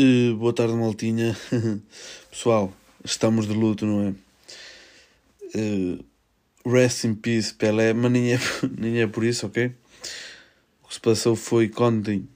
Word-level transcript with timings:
Uh, 0.00 0.36
boa 0.36 0.52
tarde, 0.52 0.74
Maltinha. 0.74 1.36
Pessoal, 2.30 2.72
estamos 3.04 3.48
de 3.48 3.52
luto, 3.52 3.84
não 3.84 4.00
é? 4.00 4.14
Uh, 5.58 6.04
rest 6.64 7.02
in 7.02 7.16
peace, 7.16 7.52
Pelé, 7.52 7.92
mas 7.92 8.12
nem 8.12 8.32
é, 8.34 8.38
nem 8.78 9.00
é 9.00 9.08
por 9.08 9.24
isso, 9.24 9.44
ok? 9.44 9.74
O 10.84 10.86
que 10.86 10.94
se 10.94 11.00
passou 11.00 11.34
foi 11.34 11.68
que 11.68 11.82
ontem 11.82 12.28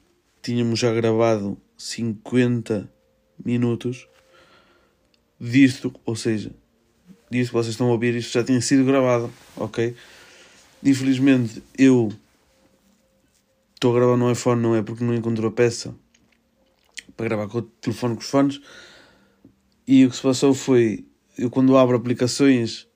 tínhamos 0.43 0.81
já 0.81 0.93
gravado 0.93 1.57
50 1.79 2.91
minutos 3.45 4.09
disto, 5.41 5.95
ou 6.05 6.17
seja, 6.17 6.51
disto 7.31 7.51
que 7.51 7.55
vocês 7.55 7.75
estão 7.75 7.87
a 7.87 7.93
ouvir, 7.93 8.17
isto 8.17 8.33
já 8.33 8.43
tinha 8.43 8.61
sido 8.61 8.85
gravado, 8.85 9.33
ok? 9.57 9.95
Infelizmente 10.83 11.63
eu 11.79 12.13
estou 13.73 13.93
a 13.93 13.95
gravar 14.01 14.17
no 14.17 14.33
iPhone, 14.33 14.61
não 14.61 14.75
é 14.75 14.83
porque 14.83 15.05
não 15.05 15.15
encontro 15.15 15.47
a 15.47 15.53
peça 15.53 15.95
para 17.23 17.29
gravar 17.29 17.49
com 17.49 17.59
o 17.59 17.63
telefone 17.63 18.15
com 18.17 18.21
os 18.21 18.29
fones. 18.29 18.61
E 19.87 20.05
o 20.05 20.11
que 20.11 20.17
se 20.17 20.23
passou 20.23 20.53
foi, 20.53 21.07
eu 21.39 21.51
quando 21.51 21.77
abro 21.77 21.97
aplicações 21.97 22.89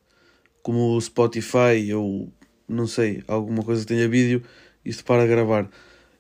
como 0.63 0.97
o 0.97 1.01
Spotify 1.01 1.93
ou 1.95 2.33
não 2.69 2.89
sei, 2.89 3.23
alguma 3.29 3.63
coisa 3.63 3.83
que 3.83 3.89
tenha 3.95 4.09
vídeo, 4.09 4.43
isto 4.85 5.05
para 5.05 5.27
gravar. 5.27 5.71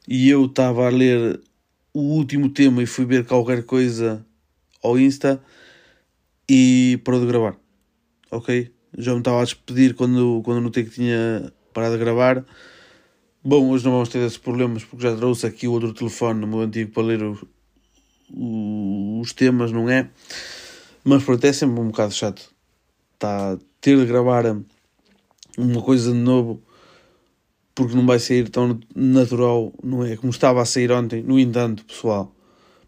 E 0.06 0.29
eu 0.29 0.45
estava 0.45 0.87
a 0.87 0.91
ler 0.91 1.41
o 1.92 2.01
último 2.01 2.48
tema 2.48 2.80
e 2.80 2.87
fui 2.87 3.05
ver 3.05 3.27
qualquer 3.27 3.65
coisa 3.65 4.24
ao 4.80 4.96
Insta 4.96 5.43
e 6.48 7.01
parou 7.04 7.20
de 7.20 7.27
gravar. 7.27 7.57
Ok? 8.30 8.70
Já 8.96 9.12
me 9.12 9.18
estava 9.18 9.41
a 9.41 9.45
despedir 9.45 9.95
quando, 9.95 10.43
quando 10.45 10.60
notei 10.60 10.84
que 10.84 10.91
tinha 10.91 11.52
parado 11.74 11.95
de 11.95 12.04
gravar. 12.04 12.45
Bom, 13.43 13.70
hoje 13.70 13.84
não 13.84 13.93
vamos 13.93 14.09
ter 14.09 14.18
esses 14.20 14.38
problemas 14.38 14.84
porque 14.84 15.02
já 15.02 15.16
trouxe 15.16 15.46
aqui 15.46 15.66
o 15.66 15.73
outro 15.73 15.93
telefone 15.93 16.41
no 16.41 16.46
meu 16.46 16.60
antigo 16.60 16.93
para 16.93 17.02
ler 17.02 17.23
o, 17.23 17.32
o, 17.32 17.48
os 18.33 19.33
temas, 19.33 19.73
não 19.73 19.89
é? 19.89 20.09
Mas 21.05 21.23
pronto, 21.23 21.45
é 21.45 21.53
sempre 21.53 21.80
um 21.80 21.89
bocado 21.89 22.13
chato. 22.13 22.51
Tá, 23.18 23.59
ter 23.80 23.96
de 23.96 24.05
gravar 24.05 24.45
uma 25.57 25.80
coisa 25.80 26.13
de 26.13 26.18
novo 26.18 26.63
porque 27.77 27.95
não 27.95 28.07
vai 28.07 28.18
sair 28.18 28.49
tão 28.49 28.80
natural, 28.95 29.73
não 29.85 30.05
é? 30.05 30.16
Como 30.16 30.30
estava 30.30 30.63
a 30.63 30.65
sair 30.65 30.91
ontem. 30.91 31.23
No 31.23 31.38
entanto, 31.38 31.85
pessoal, 31.85 32.35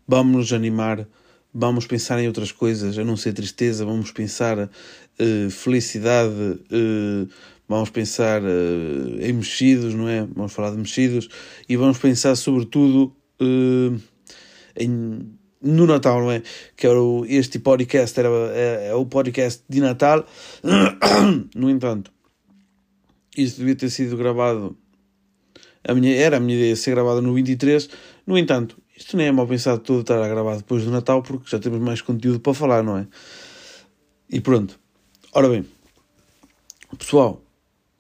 vamos 0.07 0.35
nos 0.35 0.53
animar, 0.53 1.07
vamos 1.53 1.87
pensar 1.87 2.19
em 2.19 2.27
outras 2.27 2.51
coisas, 2.51 2.99
a 2.99 3.05
não 3.05 3.15
ser 3.15 3.35
tristeza, 3.35 3.85
vamos 3.85 4.11
pensar 4.11 4.59
uh, 4.59 5.51
felicidade, 5.51 6.33
uh, 6.33 7.29
vamos 7.69 7.91
pensar 7.91 8.43
uh, 8.43 9.21
em 9.21 9.35
mexidos, 9.35 9.93
não 9.93 10.09
é? 10.09 10.27
Vamos 10.35 10.55
falar 10.55 10.71
de 10.71 10.79
mexidos 10.79 11.29
e 11.69 11.77
vamos 11.77 11.99
pensar 11.99 12.35
sobretudo 12.35 13.15
em, 14.79 15.39
no 15.61 15.87
Natal, 15.87 16.21
não 16.21 16.31
é? 16.31 16.43
Que 16.77 16.87
era 16.87 17.01
o, 17.01 17.25
este 17.27 17.59
podcast 17.59 18.19
era 18.19 18.29
é, 18.55 18.89
é 18.89 18.95
o 18.95 19.05
podcast 19.07 19.63
de 19.69 19.81
Natal. 19.81 20.27
no 21.55 21.69
entanto, 21.69 22.13
isto 23.37 23.59
devia 23.59 23.77
ter 23.77 23.91
sido 23.91 24.17
gravado. 24.17 24.77
A 25.87 25.95
minha, 25.95 26.15
era 26.15 26.37
a 26.37 26.41
minha 26.41 26.57
ideia 26.57 26.77
ser 26.77 26.93
gravado 26.93 27.23
no 27.23 27.35
23. 27.35 27.89
No 28.27 28.37
entanto, 28.37 28.77
isto 28.97 29.17
nem 29.17 29.29
é 29.29 29.33
mal 29.33 29.47
pensado 29.47 29.81
todo 29.81 30.01
estar 30.01 30.23
a 30.23 30.29
gravar 30.29 30.57
depois 30.57 30.85
do 30.85 30.91
Natal, 30.91 31.23
porque 31.23 31.49
já 31.49 31.59
temos 31.59 31.81
mais 31.81 32.03
conteúdo 32.03 32.41
para 32.41 32.55
falar, 32.55 32.83
não 32.83 32.99
é? 32.99 33.07
E 34.31 34.41
pronto. 34.41 34.79
Ora 35.33 35.49
bem, 35.49 35.65
pessoal, 36.99 37.43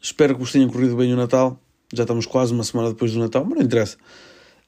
espero 0.00 0.34
que 0.34 0.40
vos 0.40 0.52
tenha 0.52 0.66
corrido 0.68 0.96
bem 0.96 1.12
o 1.12 1.16
Natal. 1.16 1.60
Já 1.92 2.02
estamos 2.02 2.26
quase 2.26 2.52
uma 2.52 2.64
semana 2.64 2.90
depois 2.90 3.12
do 3.12 3.18
Natal, 3.18 3.44
mas 3.44 3.58
não 3.58 3.64
interessa. 3.64 3.96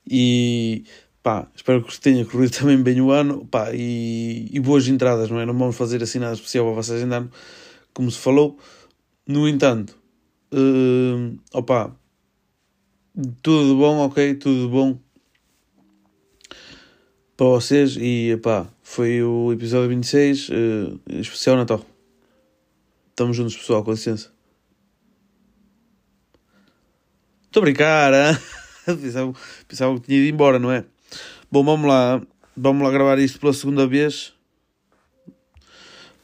E 0.09 0.85
Pá, 1.23 1.47
espero 1.55 1.83
que 1.85 2.01
tenha 2.01 2.25
corrido 2.25 2.53
também 2.57 2.83
bem 2.83 3.01
o 3.01 3.11
ano 3.11 3.47
pá, 3.47 3.73
e, 3.75 4.49
e 4.51 4.61
boas 4.61 4.89
entradas, 4.89 5.31
não 5.31 5.39
é? 5.39 5.45
Não 5.45 5.57
vamos 5.57 5.77
fazer 5.77 6.03
assim 6.03 6.19
nada 6.19 6.35
especial 6.35 6.65
para 6.67 6.83
vocês 6.83 7.03
ainda, 7.03 7.29
como 7.93 8.11
se 8.11 8.19
falou. 8.19 8.59
No 9.27 9.49
entanto, 9.49 9.97
uh, 10.53 11.39
opa, 11.53 11.95
tudo 13.43 13.77
bom, 13.77 13.99
ok? 14.07 14.35
Tudo 14.35 14.69
bom 14.71 14.99
para 17.37 17.47
vocês 17.47 17.97
e 17.99 18.37
pá, 18.43 18.67
foi 18.83 19.23
o 19.23 19.53
episódio 19.53 19.89
26, 19.91 20.49
uh, 20.49 21.01
especial 21.21 21.57
Natal. 21.57 21.85
Estamos 23.11 23.37
juntos, 23.37 23.57
pessoal, 23.57 23.85
com 23.85 23.91
licença. 23.91 24.33
Estou 27.45 27.61
a 27.61 27.65
brincar, 27.65 28.13
pensava, 28.87 29.35
pensava 29.69 29.95
que 30.01 30.07
tinha 30.07 30.19
ido 30.19 30.35
embora, 30.35 30.59
não 30.59 30.73
é? 30.73 30.85
Bom, 31.53 31.65
vamos 31.65 31.89
lá. 31.89 32.23
Vamos 32.57 32.85
lá 32.85 32.93
gravar 32.93 33.19
isto 33.19 33.41
pela 33.41 33.53
segunda 33.53 33.85
vez. 33.85 34.33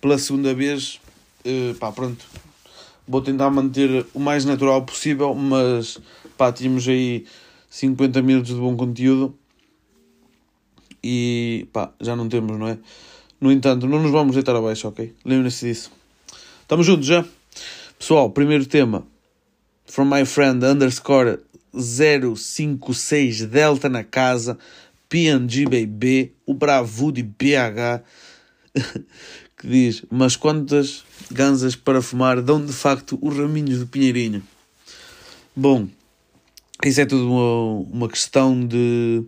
Pela 0.00 0.19
segunda 0.19 0.54
vez. 0.54 1.00
Uh, 1.44 1.75
pá, 1.75 1.91
pronto. 1.91 2.25
Vou 3.09 3.20
tentar 3.20 3.50
manter 3.50 4.06
o 4.14 4.20
mais 4.20 4.44
natural 4.44 4.84
possível, 4.84 5.34
mas 5.34 5.98
pá, 6.38 6.53
tínhamos 6.53 6.87
aí 6.87 7.26
50 7.69 8.22
minutos 8.22 8.54
de 8.54 8.60
bom 8.60 8.76
conteúdo 8.76 9.37
e 11.03 11.66
pá, 11.72 11.93
já 12.00 12.14
não 12.14 12.28
temos, 12.28 12.56
não 12.56 12.69
é? 12.69 12.78
No 13.41 13.50
entanto, 13.50 13.88
não 13.88 14.00
nos 14.00 14.12
vamos 14.12 14.37
deitar 14.37 14.54
abaixo, 14.54 14.87
ok? 14.87 15.12
Lembrem-se 15.25 15.66
disso. 15.66 15.91
Estamos 16.62 16.87
juntos 16.87 17.06
já? 17.06 17.25
Pessoal, 17.98 18.31
primeiro 18.31 18.64
tema. 18.64 19.04
From 19.87 20.04
my 20.04 20.25
friend 20.25 20.64
underscore 20.64 21.41
056 21.76 23.47
Delta 23.47 23.88
na 23.88 24.04
casa. 24.04 24.56
PNG 25.09 25.65
Baby, 25.65 26.34
o 26.44 26.55
Bravo 26.55 27.12
de 27.12 27.22
BH, 27.22 28.03
que 29.56 29.67
diz: 29.67 30.05
Mas 30.11 30.37
quantas 30.37 31.05
ganzas 31.31 31.77
para 31.77 32.03
fumar 32.03 32.41
dão 32.43 32.65
de 32.65 32.72
facto 32.72 33.19
os 33.22 33.37
raminhos 33.37 33.78
do 33.78 33.87
Pinheirinho? 33.87 34.43
Bom, 35.55 35.89
isso 36.84 37.00
é 37.00 37.06
tudo 37.06 37.31
uma, 37.31 37.89
uma 37.91 38.09
questão 38.09 38.67
de, 38.67 39.25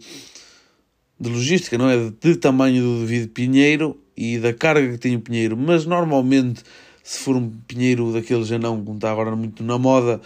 de 1.19 1.31
logística, 1.31 1.79
não 1.79 1.89
é? 1.89 2.13
De, 2.21 2.37
tamanho 2.37 2.83
do 2.83 3.01
devido 3.01 3.31
pinheiro 3.31 3.99
e 4.17 4.39
da 4.39 4.53
carga 4.53 4.93
que 4.93 4.99
tem 4.99 5.17
o 5.17 5.21
pinheiro, 5.21 5.57
mas 5.57 5.87
normalmente, 5.87 6.63
se 7.03 7.21
for 7.21 7.37
um 7.37 7.51
pinheiro 7.67 8.13
daqueles 8.13 8.49
já 8.49 8.59
não, 8.59 8.85
como 8.85 8.97
está 8.97 9.11
agora 9.11 9.35
muito 9.35 9.63
na 9.63 9.79
moda, 9.79 10.21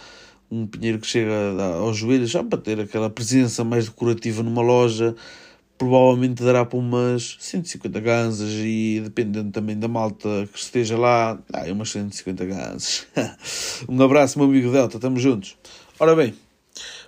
um 0.51 0.67
pinheiro 0.67 0.99
que 0.99 1.07
chega 1.07 1.33
aos 1.79 1.95
joelhos, 1.95 2.29
já 2.29 2.43
para 2.43 2.59
ter 2.59 2.79
aquela 2.79 3.09
presença 3.09 3.63
mais 3.63 3.85
decorativa 3.85 4.43
numa 4.43 4.61
loja, 4.61 5.15
provavelmente 5.83 6.41
dará 6.41 6.63
para 6.63 6.79
umas 6.79 7.35
150 7.39 7.99
ganzas 7.99 8.51
e 8.53 9.01
dependendo 9.03 9.51
também 9.51 9.77
da 9.77 9.89
malta 9.89 10.47
que 10.51 10.57
esteja 10.57 10.97
lá, 10.97 11.37
ah, 11.51 11.71
umas 11.71 11.91
150 11.91 12.45
ganzas. 12.45 13.05
um 13.89 14.01
abraço, 14.01 14.39
meu 14.39 14.47
amigo 14.47 14.71
Delta, 14.71 14.95
estamos 14.95 15.21
juntos. 15.21 15.57
Ora 15.99 16.15
bem, 16.15 16.33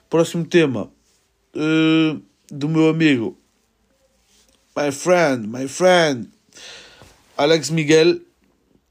próximo 0.10 0.44
tema 0.44 0.92
uh, 1.56 2.22
do 2.52 2.68
meu 2.68 2.90
amigo, 2.90 3.38
my 4.76 4.92
friend, 4.92 5.48
my 5.48 5.68
friend, 5.70 6.28
Alex 7.38 7.70
Miguel, 7.70 8.20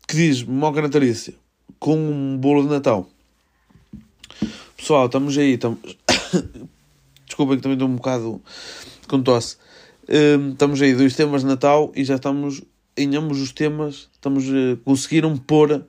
que 0.08 0.16
diz: 0.16 0.42
Moca 0.42 0.80
natalícia 0.80 1.34
com 1.78 1.94
um 1.94 2.38
bolo 2.38 2.62
de 2.62 2.70
Natal. 2.70 3.06
Pessoal, 4.78 5.04
estamos 5.06 5.36
aí. 5.36 5.52
Estamos... 5.54 5.78
Desculpem 7.26 7.56
que 7.56 7.62
também 7.62 7.76
estou 7.76 7.88
um 7.88 7.96
bocado 7.96 8.40
com 9.06 9.22
tosse. 9.22 9.58
Um, 10.08 10.52
estamos 10.52 10.82
aí 10.82 10.94
dois 10.94 11.16
temas 11.16 11.42
de 11.42 11.46
Natal 11.46 11.90
e 11.94 12.04
já 12.04 12.16
estamos 12.16 12.62
em 12.96 13.16
ambos 13.16 13.40
os 13.40 13.52
temas. 13.52 14.08
Estamos 14.12 14.48
uh, 14.48 14.76
conseguiram 14.84 15.36
pôr 15.36 15.84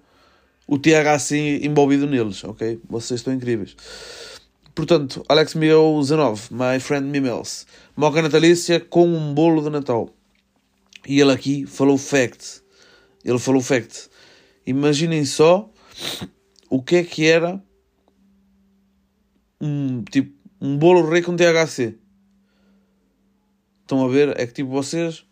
o 0.67 0.77
THC 0.77 1.61
envolvido 1.63 2.07
neles, 2.07 2.43
ok? 2.43 2.79
Vocês 2.89 3.19
estão 3.19 3.33
incríveis. 3.33 3.75
Portanto, 4.73 5.23
Alex 5.29 5.53
Miguel 5.53 5.97
19, 6.01 6.53
My 6.53 6.79
Friend 6.79 7.07
Mimels. 7.07 7.65
Moca 7.95 8.21
natalícia 8.21 8.79
com 8.79 9.07
um 9.07 9.33
bolo 9.33 9.61
de 9.61 9.69
Natal. 9.69 10.09
E 11.07 11.19
ele 11.19 11.31
aqui 11.31 11.65
falou 11.65 11.97
fact. 11.97 12.61
Ele 13.23 13.39
falou 13.39 13.61
fact. 13.61 14.09
Imaginem 14.65 15.23
só 15.25 15.69
o 16.69 16.81
que 16.81 16.97
é 16.97 17.03
que 17.03 17.25
era 17.25 17.61
um, 19.61 20.03
tipo, 20.03 20.33
um 20.59 20.77
bolo 20.77 21.09
rei 21.09 21.21
com 21.21 21.35
THC. 21.35 21.97
Estão 23.85 24.03
a 24.03 24.07
ver? 24.07 24.39
É 24.39 24.47
que 24.47 24.53
tipo, 24.53 24.71
vocês. 24.71 25.23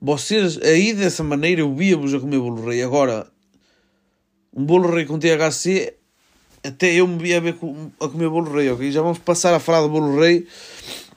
Vocês 0.00 0.58
aí 0.62 0.94
dessa 0.94 1.22
maneira 1.22 1.60
eu 1.60 1.74
via-vos 1.74 2.14
a 2.14 2.20
comer 2.20 2.38
bolo 2.38 2.66
rei. 2.66 2.82
Agora, 2.82 3.26
um 4.50 4.64
bolo 4.64 4.90
rei 4.94 5.04
com 5.04 5.18
THC, 5.18 5.94
até 6.64 6.94
eu 6.94 7.06
me 7.06 7.18
via 7.18 7.36
a, 7.36 7.40
ver 7.40 7.54
a 8.00 8.08
comer 8.08 8.30
bolo 8.30 8.50
rei, 8.50 8.70
ok? 8.70 8.90
Já 8.90 9.02
vamos 9.02 9.18
passar 9.18 9.52
a 9.54 9.60
falar 9.60 9.82
do 9.82 9.90
bolo 9.90 10.18
rei 10.18 10.46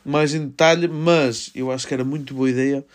mais 0.03 0.33
em 0.33 0.47
detalhe, 0.47 0.87
mas 0.89 1.49
eu 1.55 1.71
acho 1.71 1.87
que 1.87 1.93
era 1.93 2.03
muito 2.03 2.33
boa 2.33 2.49
ideia 2.49 2.85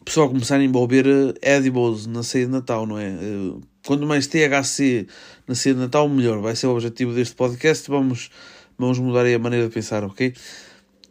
o 0.00 0.04
pessoal 0.04 0.28
começar 0.28 0.56
a 0.56 0.64
envolver 0.64 1.06
eh, 1.06 1.56
edibles 1.56 2.06
na 2.06 2.22
ceia 2.22 2.46
de 2.46 2.52
Natal, 2.52 2.86
não 2.86 2.98
é? 2.98 3.08
Eh, 3.08 3.60
quanto 3.86 4.06
mais 4.06 4.26
THC 4.26 5.06
na 5.46 5.54
ceia 5.54 5.74
de 5.74 5.80
Natal, 5.80 6.08
melhor. 6.08 6.40
Vai 6.40 6.56
ser 6.56 6.68
o 6.68 6.72
objetivo 6.72 7.12
deste 7.12 7.34
podcast. 7.34 7.88
Vamos, 7.90 8.30
vamos 8.78 8.98
mudar 8.98 9.26
aí 9.26 9.34
a 9.34 9.38
maneira 9.38 9.68
de 9.68 9.74
pensar, 9.74 10.02
ok? 10.02 10.32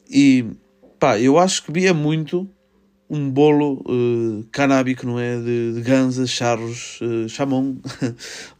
E 0.10 0.46
pá, 1.00 1.20
eu 1.20 1.38
acho 1.38 1.64
que 1.64 1.72
via 1.72 1.94
muito 1.94 2.50
um 3.10 3.30
bolo 3.30 3.82
uh, 3.88 4.46
canábico, 4.52 5.06
não 5.06 5.20
é? 5.20 5.38
De, 5.38 5.74
de 5.74 5.82
ganzas, 5.82 6.30
charros, 6.30 7.00
uh, 7.02 7.28
chamon, 7.28 7.76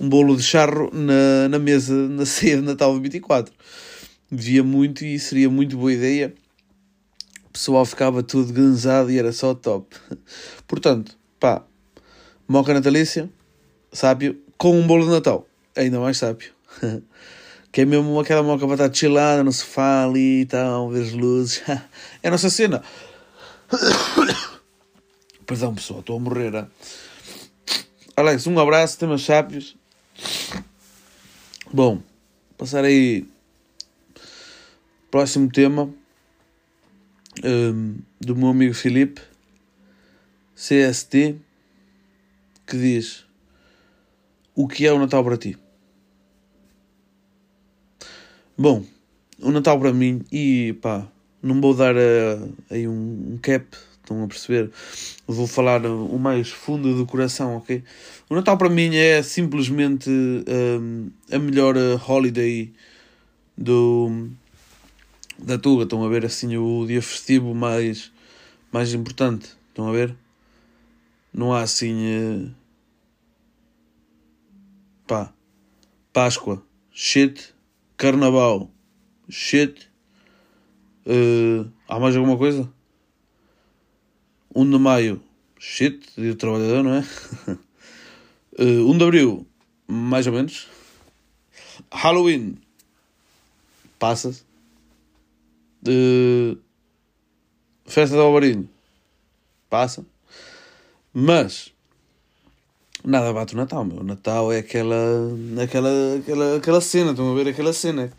um 0.00 0.08
bolo 0.08 0.36
de 0.36 0.42
charro 0.42 0.90
na, 0.92 1.48
na 1.48 1.58
mesa, 1.58 1.94
na 2.08 2.24
ceia 2.26 2.56
de 2.56 2.62
Natal 2.62 2.94
de 2.94 3.00
24. 3.00 3.52
Via 4.30 4.62
muito 4.62 5.04
e 5.04 5.18
seria 5.18 5.50
muito 5.50 5.76
boa 5.76 5.92
ideia. 5.92 6.34
O 7.46 7.50
pessoal 7.50 7.84
ficava 7.84 8.22
tudo 8.22 8.52
ganzado 8.52 9.10
e 9.10 9.18
era 9.18 9.32
só 9.32 9.54
top. 9.54 9.96
Portanto, 10.66 11.18
pá, 11.40 11.64
moca 12.46 12.72
natalícia, 12.72 13.28
sábio, 13.92 14.38
com 14.56 14.78
um 14.78 14.86
bolo 14.86 15.04
de 15.04 15.10
Natal. 15.10 15.46
Ainda 15.76 16.00
mais 16.00 16.18
sábio. 16.18 16.52
Que 17.70 17.82
é 17.82 17.84
mesmo 17.84 18.18
aquela 18.18 18.42
moca 18.42 18.66
para 18.66 18.86
estar 18.86 18.94
chilada 18.94 19.44
no 19.44 19.52
sofá 19.52 20.04
ali 20.04 20.42
e 20.42 20.46
tal, 20.46 20.90
ver 20.90 21.02
as 21.02 21.12
luzes. 21.12 21.62
é 22.22 22.28
a 22.28 22.30
nossa 22.30 22.50
cena. 22.50 22.82
Perdão, 25.46 25.74
pessoal, 25.74 26.00
estou 26.00 26.16
a 26.16 26.20
morrer. 26.20 26.54
Hein? 26.54 26.66
Alex, 28.16 28.46
um 28.46 28.58
abraço, 28.58 28.98
temas 28.98 29.22
sábios. 29.22 29.76
Bom, 31.72 32.02
passar 32.56 32.84
aí. 32.84 33.26
Próximo 35.10 35.50
tema 35.50 35.90
um, 37.44 37.98
do 38.20 38.36
meu 38.36 38.48
amigo 38.48 38.74
Filipe, 38.74 39.22
CST, 40.54 41.36
que 42.66 42.76
diz: 42.76 43.24
O 44.54 44.66
que 44.68 44.86
é 44.86 44.92
o 44.92 44.98
Natal 44.98 45.24
para 45.24 45.36
ti? 45.36 45.56
Bom, 48.60 48.84
o 49.40 49.52
Natal 49.52 49.78
para 49.78 49.92
mim, 49.92 50.24
e 50.32 50.72
pá, 50.82 51.06
não 51.40 51.60
vou 51.60 51.72
dar 51.72 51.94
uh, 51.94 52.52
aí 52.68 52.88
um, 52.88 53.34
um, 53.34 53.38
cap, 53.40 53.64
estão 53.92 54.24
a 54.24 54.26
perceber? 54.26 54.72
Vou 55.28 55.46
falar 55.46 55.86
o 55.86 56.18
mais 56.18 56.48
fundo 56.48 56.92
do 56.96 57.06
coração, 57.06 57.56
ok? 57.56 57.84
O 58.28 58.34
Natal 58.34 58.58
para 58.58 58.68
mim 58.68 58.96
é 58.96 59.22
simplesmente 59.22 60.10
um, 60.10 61.08
a 61.30 61.38
melhor 61.38 61.76
uh, 61.76 62.02
holiday 62.04 62.72
do, 63.56 64.28
da 65.38 65.56
Tuga. 65.56 65.84
Estão 65.84 66.04
a 66.04 66.08
ver 66.08 66.26
assim 66.26 66.56
o 66.56 66.84
dia 66.84 67.00
festivo 67.00 67.54
mais, 67.54 68.10
mais 68.72 68.92
importante. 68.92 69.50
Estão 69.68 69.86
a 69.86 69.92
ver? 69.92 70.16
Não 71.32 71.52
há 71.54 71.62
assim. 71.62 71.94
Uh, 71.94 72.50
pá. 75.06 75.32
Páscoa. 76.12 76.60
Shit. 76.90 77.56
Carnaval. 77.98 78.70
Shit. 79.28 79.90
Uh, 81.04 81.70
há 81.88 81.98
mais 81.98 82.16
alguma 82.16 82.38
coisa? 82.38 82.72
1 84.54 84.70
de 84.70 84.78
maio, 84.78 85.22
shit, 85.58 86.06
dia 86.16 86.32
do 86.32 86.36
trabalhador, 86.36 86.82
não 86.82 86.94
é? 86.94 87.04
uh, 88.58 88.86
1 88.90 88.98
de 88.98 89.04
abril, 89.04 89.46
mais 89.86 90.26
ou 90.26 90.32
menos. 90.32 90.68
Halloween, 91.92 92.58
passa-se. 93.98 94.42
Uh, 95.86 96.58
festa 97.84 98.16
do 98.16 98.22
Alvarinho, 98.22 98.68
passa. 99.68 100.04
Mas, 101.12 101.72
nada 103.04 103.32
bate 103.32 103.54
o 103.54 103.56
Natal, 103.56 103.84
meu. 103.84 103.98
O 103.98 104.04
Natal 104.04 104.52
é 104.52 104.58
aquela, 104.58 104.96
aquela, 105.62 105.90
aquela, 106.18 106.56
aquela 106.56 106.80
cena, 106.80 107.10
estão 107.10 107.30
a 107.30 107.34
ver 107.34 107.48
aquela 107.48 107.72
cena 107.72 108.12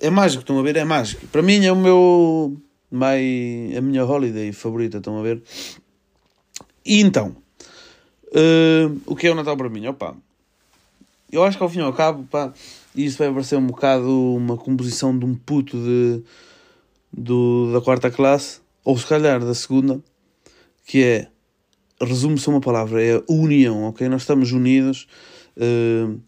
é 0.00 0.08
mágico, 0.08 0.40
estão 0.40 0.58
a 0.58 0.62
ver? 0.62 0.76
É 0.76 0.84
mágico. 0.84 1.26
Para 1.26 1.42
mim 1.42 1.64
é 1.64 1.70
o 1.70 1.76
meu. 1.76 2.56
My, 2.90 3.76
a 3.76 3.80
minha 3.80 4.04
holiday 4.04 4.50
favorita, 4.52 4.98
estão 4.98 5.18
a 5.18 5.22
ver? 5.22 5.40
E 6.84 7.00
então, 7.00 7.36
uh, 8.28 9.00
o 9.06 9.14
que 9.14 9.28
é 9.28 9.30
o 9.30 9.34
Natal 9.34 9.56
para 9.56 9.68
mim? 9.68 9.86
Opa, 9.86 10.16
eu 11.30 11.44
acho 11.44 11.56
que 11.56 11.62
ao 11.62 11.68
fim 11.68 11.78
e 11.78 11.82
ao 11.82 11.92
cabo, 11.92 12.26
pá, 12.28 12.52
isso 12.96 13.18
vai 13.18 13.32
parecer 13.32 13.56
um 13.56 13.66
bocado 13.66 14.10
uma 14.34 14.56
composição 14.56 15.16
de 15.16 15.24
um 15.24 15.36
puto 15.36 15.76
de, 15.76 16.22
do, 17.12 17.72
da 17.72 17.80
quarta 17.80 18.10
classe, 18.10 18.60
ou 18.82 18.98
se 18.98 19.06
calhar 19.06 19.38
da 19.38 19.54
segunda, 19.54 20.00
que 20.84 21.04
é, 21.04 21.28
resume-se 22.00 22.48
uma 22.48 22.60
palavra, 22.60 23.02
é 23.02 23.22
união, 23.28 23.84
ok? 23.84 24.08
Nós 24.08 24.22
estamos 24.22 24.52
unidos. 24.52 25.06
Uh, 25.56 26.20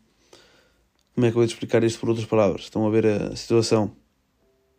como 1.15 1.27
é 1.27 1.31
que 1.31 1.37
eu 1.37 1.41
vou 1.41 1.45
explicar 1.45 1.83
isto 1.85 2.01
por 2.01 2.09
outras 2.09 2.27
palavras? 2.27 2.63
Estão 2.63 2.87
a 2.87 2.91
ver 2.91 3.07
a 3.07 3.37
situação? 3.37 3.93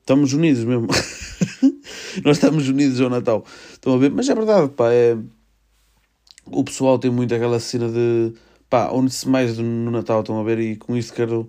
Estamos 0.01 0.34
unidos 0.34 0.63
mesmo. 0.63 0.88
Nós 2.25 2.38
estamos 2.38 2.68
unidos 2.68 3.00
ao 3.00 3.10
Natal. 3.10 3.45
Estão 3.72 3.94
a 3.94 3.98
ver? 3.98 4.12
Mas 4.12 4.28
é 4.28 4.36
verdade, 4.36 4.69
pá. 4.69 4.92
É... 4.92 5.18
O 6.45 6.63
pessoal 6.63 7.00
tem 7.00 7.10
muito 7.10 7.34
aquela 7.34 7.60
cena 7.60 7.88
de. 7.89 8.34
pá, 8.69 8.89
onde-se 8.92 9.28
mais 9.30 9.57
no 9.57 9.92
Natal. 9.92 10.22
Estão 10.22 10.39
a 10.39 10.44
ver? 10.44 10.60
E 10.60 10.75
com 10.75 10.98
isto 10.98 11.13
quero. 11.13 11.48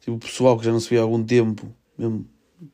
Tipo, 0.00 0.16
o 0.16 0.18
pessoal 0.18 0.58
que 0.58 0.64
já 0.64 0.72
não 0.72 0.80
se 0.80 0.88
via 0.88 1.00
há 1.00 1.02
algum 1.02 1.22
tempo, 1.22 1.70
mesmo, 1.98 2.26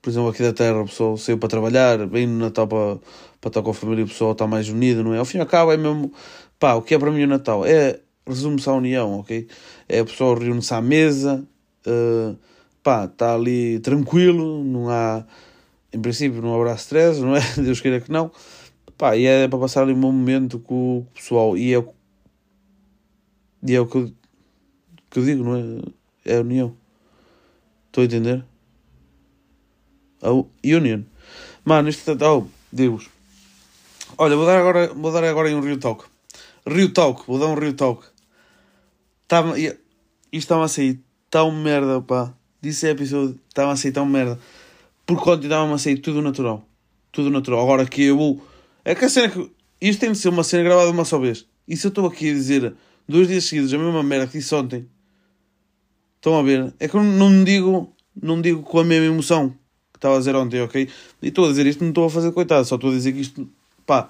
por 0.02 0.10
exemplo, 0.10 0.28
aqui 0.28 0.42
da 0.42 0.52
Terra, 0.52 0.82
o 0.82 0.86
pessoal 0.86 1.16
saiu 1.16 1.38
para 1.38 1.48
trabalhar, 1.48 2.06
vem 2.06 2.26
no 2.26 2.38
Natal 2.38 2.66
para, 2.66 2.98
para 3.40 3.48
estar 3.48 3.62
com 3.62 3.70
a 3.70 3.74
família, 3.74 4.04
o 4.04 4.08
pessoal 4.08 4.32
está 4.32 4.46
mais 4.46 4.68
unido, 4.68 5.02
não 5.02 5.14
é? 5.14 5.18
Ao 5.18 5.24
fim 5.24 5.38
e 5.38 5.40
ao 5.40 5.46
cabo, 5.46 5.72
é 5.72 5.76
mesmo. 5.76 6.12
pá, 6.58 6.74
o 6.74 6.82
que 6.82 6.94
é 6.94 6.98
para 6.98 7.10
mim 7.10 7.24
o 7.24 7.26
Natal? 7.26 7.64
É 7.64 8.00
resume-se 8.26 8.68
à 8.68 8.74
união, 8.74 9.20
ok? 9.20 9.48
É 9.88 10.00
a 10.00 10.04
pessoa 10.04 10.38
reúne-se 10.38 10.74
à 10.74 10.82
mesa, 10.82 11.46
uh, 11.86 12.36
pá, 12.82 13.06
está 13.06 13.34
ali 13.34 13.80
tranquilo, 13.80 14.62
não 14.62 14.90
há, 14.90 15.24
em 15.92 16.00
princípio, 16.00 16.42
não 16.42 16.54
haverá 16.54 16.74
stress, 16.74 17.20
não 17.20 17.34
é? 17.34 17.40
Deus 17.56 17.80
queira 17.80 18.00
que 18.00 18.12
não, 18.12 18.30
pá, 18.98 19.16
e 19.16 19.24
é 19.26 19.48
para 19.48 19.58
passar 19.58 19.82
ali 19.82 19.92
um 19.94 20.00
bom 20.00 20.12
momento 20.12 20.58
com 20.58 20.98
o 20.98 21.06
pessoal, 21.14 21.56
e 21.56 21.74
é, 21.74 21.84
e 23.66 23.74
é 23.74 23.80
o 23.80 23.86
que 23.86 23.96
eu, 23.96 24.12
que 25.10 25.18
eu 25.18 25.24
digo, 25.24 25.44
não 25.44 25.56
é? 25.56 25.62
É 26.24 26.36
a 26.36 26.40
união. 26.40 26.76
Estou 27.86 28.02
a 28.02 28.04
entender? 28.04 28.44
A 30.22 30.30
union. 30.64 31.02
Mano, 31.64 31.88
isto 31.88 32.12
está. 32.12 32.32
Oh, 32.32 32.46
Deus. 32.72 33.08
Olha, 34.16 34.36
vou 34.36 34.46
dar 34.46 34.58
agora, 34.58 34.92
vou 34.94 35.12
dar 35.12 35.24
agora 35.24 35.54
um 35.54 35.60
Rio 35.60 35.78
Talk. 35.78 36.04
Rio 36.66 36.92
Talk, 36.92 37.24
vou 37.26 37.38
dar 37.38 37.46
um 37.46 37.54
Rio 37.54 37.72
Talk. 37.74 38.04
Tava, 39.26 39.58
isto 39.58 39.78
estava 40.32 40.64
a 40.64 40.68
sair 40.68 41.00
tão 41.30 41.50
merda, 41.52 42.00
pá. 42.00 42.32
Disse 42.60 42.88
episódio, 42.88 43.38
estava 43.48 43.72
a 43.72 43.76
sair 43.76 43.92
tão 43.92 44.06
merda. 44.06 44.38
Por 45.06 45.22
conta 45.22 45.44
estava 45.44 45.72
a 45.72 45.78
sair 45.78 45.98
tudo 45.98 46.22
natural. 46.22 46.66
Tudo 47.12 47.30
natural. 47.30 47.60
Agora 47.60 47.86
que 47.86 48.02
eu 48.02 48.16
vou. 48.16 48.42
É 48.84 48.94
que 48.94 49.04
a 49.04 49.08
cena 49.08 49.28
que. 49.28 49.50
Isto 49.80 50.00
tem 50.00 50.12
de 50.12 50.18
ser 50.18 50.30
uma 50.30 50.42
cena 50.42 50.64
gravada 50.64 50.90
uma 50.90 51.04
só 51.04 51.18
vez. 51.18 51.46
E 51.68 51.76
se 51.76 51.86
eu 51.86 51.90
estou 51.90 52.06
aqui 52.06 52.30
a 52.30 52.32
dizer 52.32 52.74
dois 53.06 53.28
dias 53.28 53.44
seguidos 53.44 53.72
a 53.72 53.78
mesma 53.78 54.02
merda 54.02 54.26
que 54.26 54.38
disse 54.38 54.54
ontem. 54.54 54.88
Estão 56.16 56.36
a 56.36 56.42
ver? 56.42 56.74
É 56.80 56.88
que 56.88 56.96
eu 56.96 57.02
não 57.04 57.44
digo, 57.44 57.94
não 58.20 58.40
digo 58.40 58.62
com 58.62 58.80
a 58.80 58.84
mesma 58.84 59.06
emoção 59.06 59.54
que 59.98 60.06
estava 60.06 60.14
a 60.14 60.18
dizer 60.18 60.36
ontem, 60.36 60.62
ok? 60.62 60.88
E 61.20 61.28
estou 61.28 61.46
a 61.46 61.48
dizer 61.48 61.66
isto, 61.66 61.82
não 61.82 61.90
estou 61.90 62.06
a 62.06 62.10
fazer 62.10 62.30
coitado, 62.32 62.64
só 62.64 62.76
estou 62.76 62.90
a 62.90 62.92
dizer 62.94 63.12
que 63.12 63.20
isto, 63.20 63.48
pá, 63.84 64.08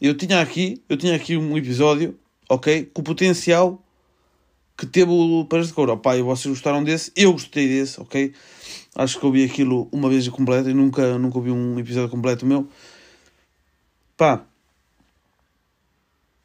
eu 0.00 0.16
tinha 0.16 0.40
aqui, 0.40 0.82
eu 0.88 0.96
tinha 0.96 1.14
aqui 1.14 1.36
um 1.36 1.56
episódio, 1.56 2.18
ok? 2.48 2.90
Com 2.92 3.02
potencial 3.02 3.82
que 4.76 4.86
teve 4.86 5.10
o 5.10 5.44
Paris 5.44 5.68
de 5.68 5.74
Couro. 5.74 5.92
Opá, 5.92 6.16
e 6.16 6.22
vocês 6.22 6.52
gostaram 6.52 6.82
desse, 6.82 7.12
eu 7.14 7.32
gostei 7.32 7.68
desse, 7.68 8.00
ok? 8.00 8.32
Acho 8.94 9.18
que 9.18 9.26
ouvi 9.26 9.44
aquilo 9.44 9.88
uma 9.92 10.08
vez 10.08 10.26
completo 10.28 10.70
e 10.70 10.74
nunca, 10.74 11.18
nunca 11.18 11.38
ouvi 11.38 11.50
um 11.50 11.78
episódio 11.78 12.08
completo 12.08 12.46
meu. 12.46 12.68
Pá. 14.16 14.44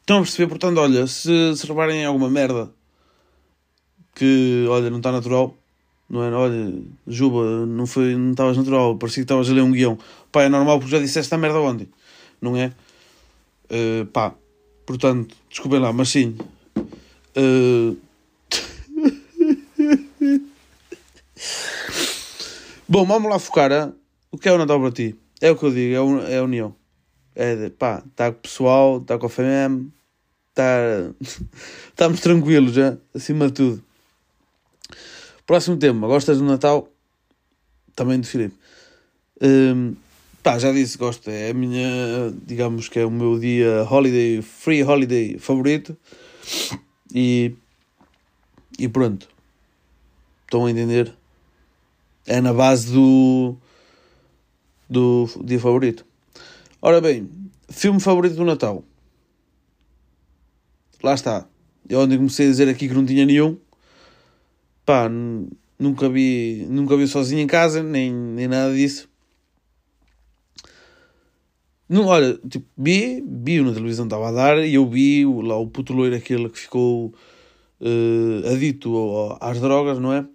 Estão 0.01 0.17
a 0.17 0.21
perceber? 0.21 0.49
Portanto, 0.49 0.77
olha, 0.79 1.07
se, 1.07 1.55
se 1.55 1.65
reparem 1.65 2.01
em 2.01 2.05
alguma 2.05 2.29
merda 2.29 2.73
que, 4.13 4.65
olha, 4.69 4.89
não 4.89 4.97
está 4.97 5.11
natural, 5.11 5.55
não 6.11 6.23
é? 6.23 6.31
Olha, 6.31 6.73
Juba, 7.07 7.65
não 7.65 7.87
foi, 7.87 8.17
não 8.17 8.31
estavas 8.31 8.57
natural, 8.57 8.97
parecia 8.97 9.21
que 9.21 9.25
estavas 9.25 9.49
a 9.49 9.53
ler 9.53 9.61
um 9.61 9.71
guião. 9.71 9.97
Pá, 10.29 10.43
é 10.43 10.49
normal 10.49 10.77
porque 10.77 10.91
já 10.91 10.99
disseste 10.99 11.19
esta 11.19 11.37
merda 11.37 11.61
ontem, 11.61 11.87
não 12.41 12.57
é? 12.57 12.73
Uh, 13.71 14.05
pá, 14.07 14.35
portanto, 14.85 15.33
desculpem 15.49 15.79
lá, 15.79 15.93
mas 15.93 16.09
sim. 16.09 16.35
Uh, 17.37 17.95
Bom, 22.89 23.05
vamos 23.05 23.31
lá 23.31 23.39
focar. 23.39 23.71
Hein? 23.71 23.93
O 24.29 24.37
que 24.37 24.49
é 24.49 24.51
o 24.51 24.57
Natal 24.57 24.81
para 24.81 24.91
ti? 24.91 25.15
É 25.39 25.49
o 25.49 25.55
que 25.55 25.63
eu 25.63 25.71
digo, 25.71 25.95
é, 25.95 26.01
un, 26.01 26.19
é 26.27 26.39
a 26.39 26.43
união. 26.43 26.75
É 27.33 27.55
de, 27.55 27.69
pá, 27.69 28.03
está 28.05 28.33
com 28.33 28.39
o 28.39 28.41
pessoal, 28.41 28.97
está 28.97 29.17
com 29.17 29.27
a 29.27 29.29
FMM, 29.29 29.89
está... 30.49 31.13
estamos 31.87 32.19
tranquilos, 32.19 32.73
já, 32.73 32.97
acima 33.15 33.47
de 33.47 33.53
tudo. 33.53 33.90
Próximo 35.51 35.75
tema, 35.75 36.07
gostas 36.07 36.37
do 36.37 36.45
Natal? 36.45 36.87
Também 37.93 38.21
de 38.21 38.25
Filipe. 38.25 38.55
Um, 39.41 39.97
pá, 40.41 40.57
já 40.57 40.71
disse, 40.71 40.97
gosto, 40.97 41.29
é 41.29 41.49
a 41.49 41.53
minha, 41.53 42.33
digamos 42.47 42.87
que 42.87 42.97
é 42.97 43.05
o 43.05 43.11
meu 43.11 43.37
dia 43.37 43.83
holiday, 43.83 44.41
free 44.41 44.81
holiday 44.81 45.37
favorito. 45.37 45.97
E, 47.13 47.53
e 48.79 48.87
pronto. 48.87 49.27
Estão 50.45 50.67
a 50.67 50.71
entender? 50.71 51.13
é 52.25 52.39
na 52.39 52.53
base 52.53 52.93
do 52.93 53.57
do 54.89 55.27
dia 55.43 55.59
favorito. 55.59 56.05
Ora 56.81 57.01
bem, 57.01 57.29
filme 57.67 57.99
favorito 57.99 58.35
do 58.35 58.45
Natal. 58.45 58.85
Lá 61.03 61.13
está. 61.13 61.45
Eu 61.89 61.99
onde 61.99 62.15
comecei 62.15 62.47
a 62.47 62.49
dizer 62.49 62.69
aqui 62.69 62.87
que 62.87 62.93
não 62.93 63.05
tinha 63.05 63.25
nenhum. 63.25 63.57
Pá, 64.85 65.09
nunca 65.79 66.09
vi, 66.09 66.65
nunca 66.69 66.97
vi 66.97 67.07
sozinho 67.07 67.41
em 67.41 67.47
casa, 67.47 67.83
nem, 67.83 68.11
nem 68.13 68.47
nada 68.47 68.73
disso. 68.73 69.09
Não, 71.87 72.05
olha, 72.05 72.39
tipo, 72.49 72.65
vi, 72.77 73.21
vi 73.21 73.61
na 73.61 73.73
televisão 73.73 74.05
estava 74.05 74.29
a 74.29 74.31
dar 74.31 74.57
e 74.59 74.75
eu 74.75 74.87
vi 74.89 75.25
lá 75.25 75.57
o 75.57 75.67
puto 75.67 75.91
loiro 75.91 76.15
aquele 76.15 76.49
que 76.49 76.57
ficou 76.57 77.13
uh, 77.81 78.47
adito 78.53 79.37
às 79.41 79.59
drogas, 79.59 79.99
não 79.99 80.13
é? 80.13 80.25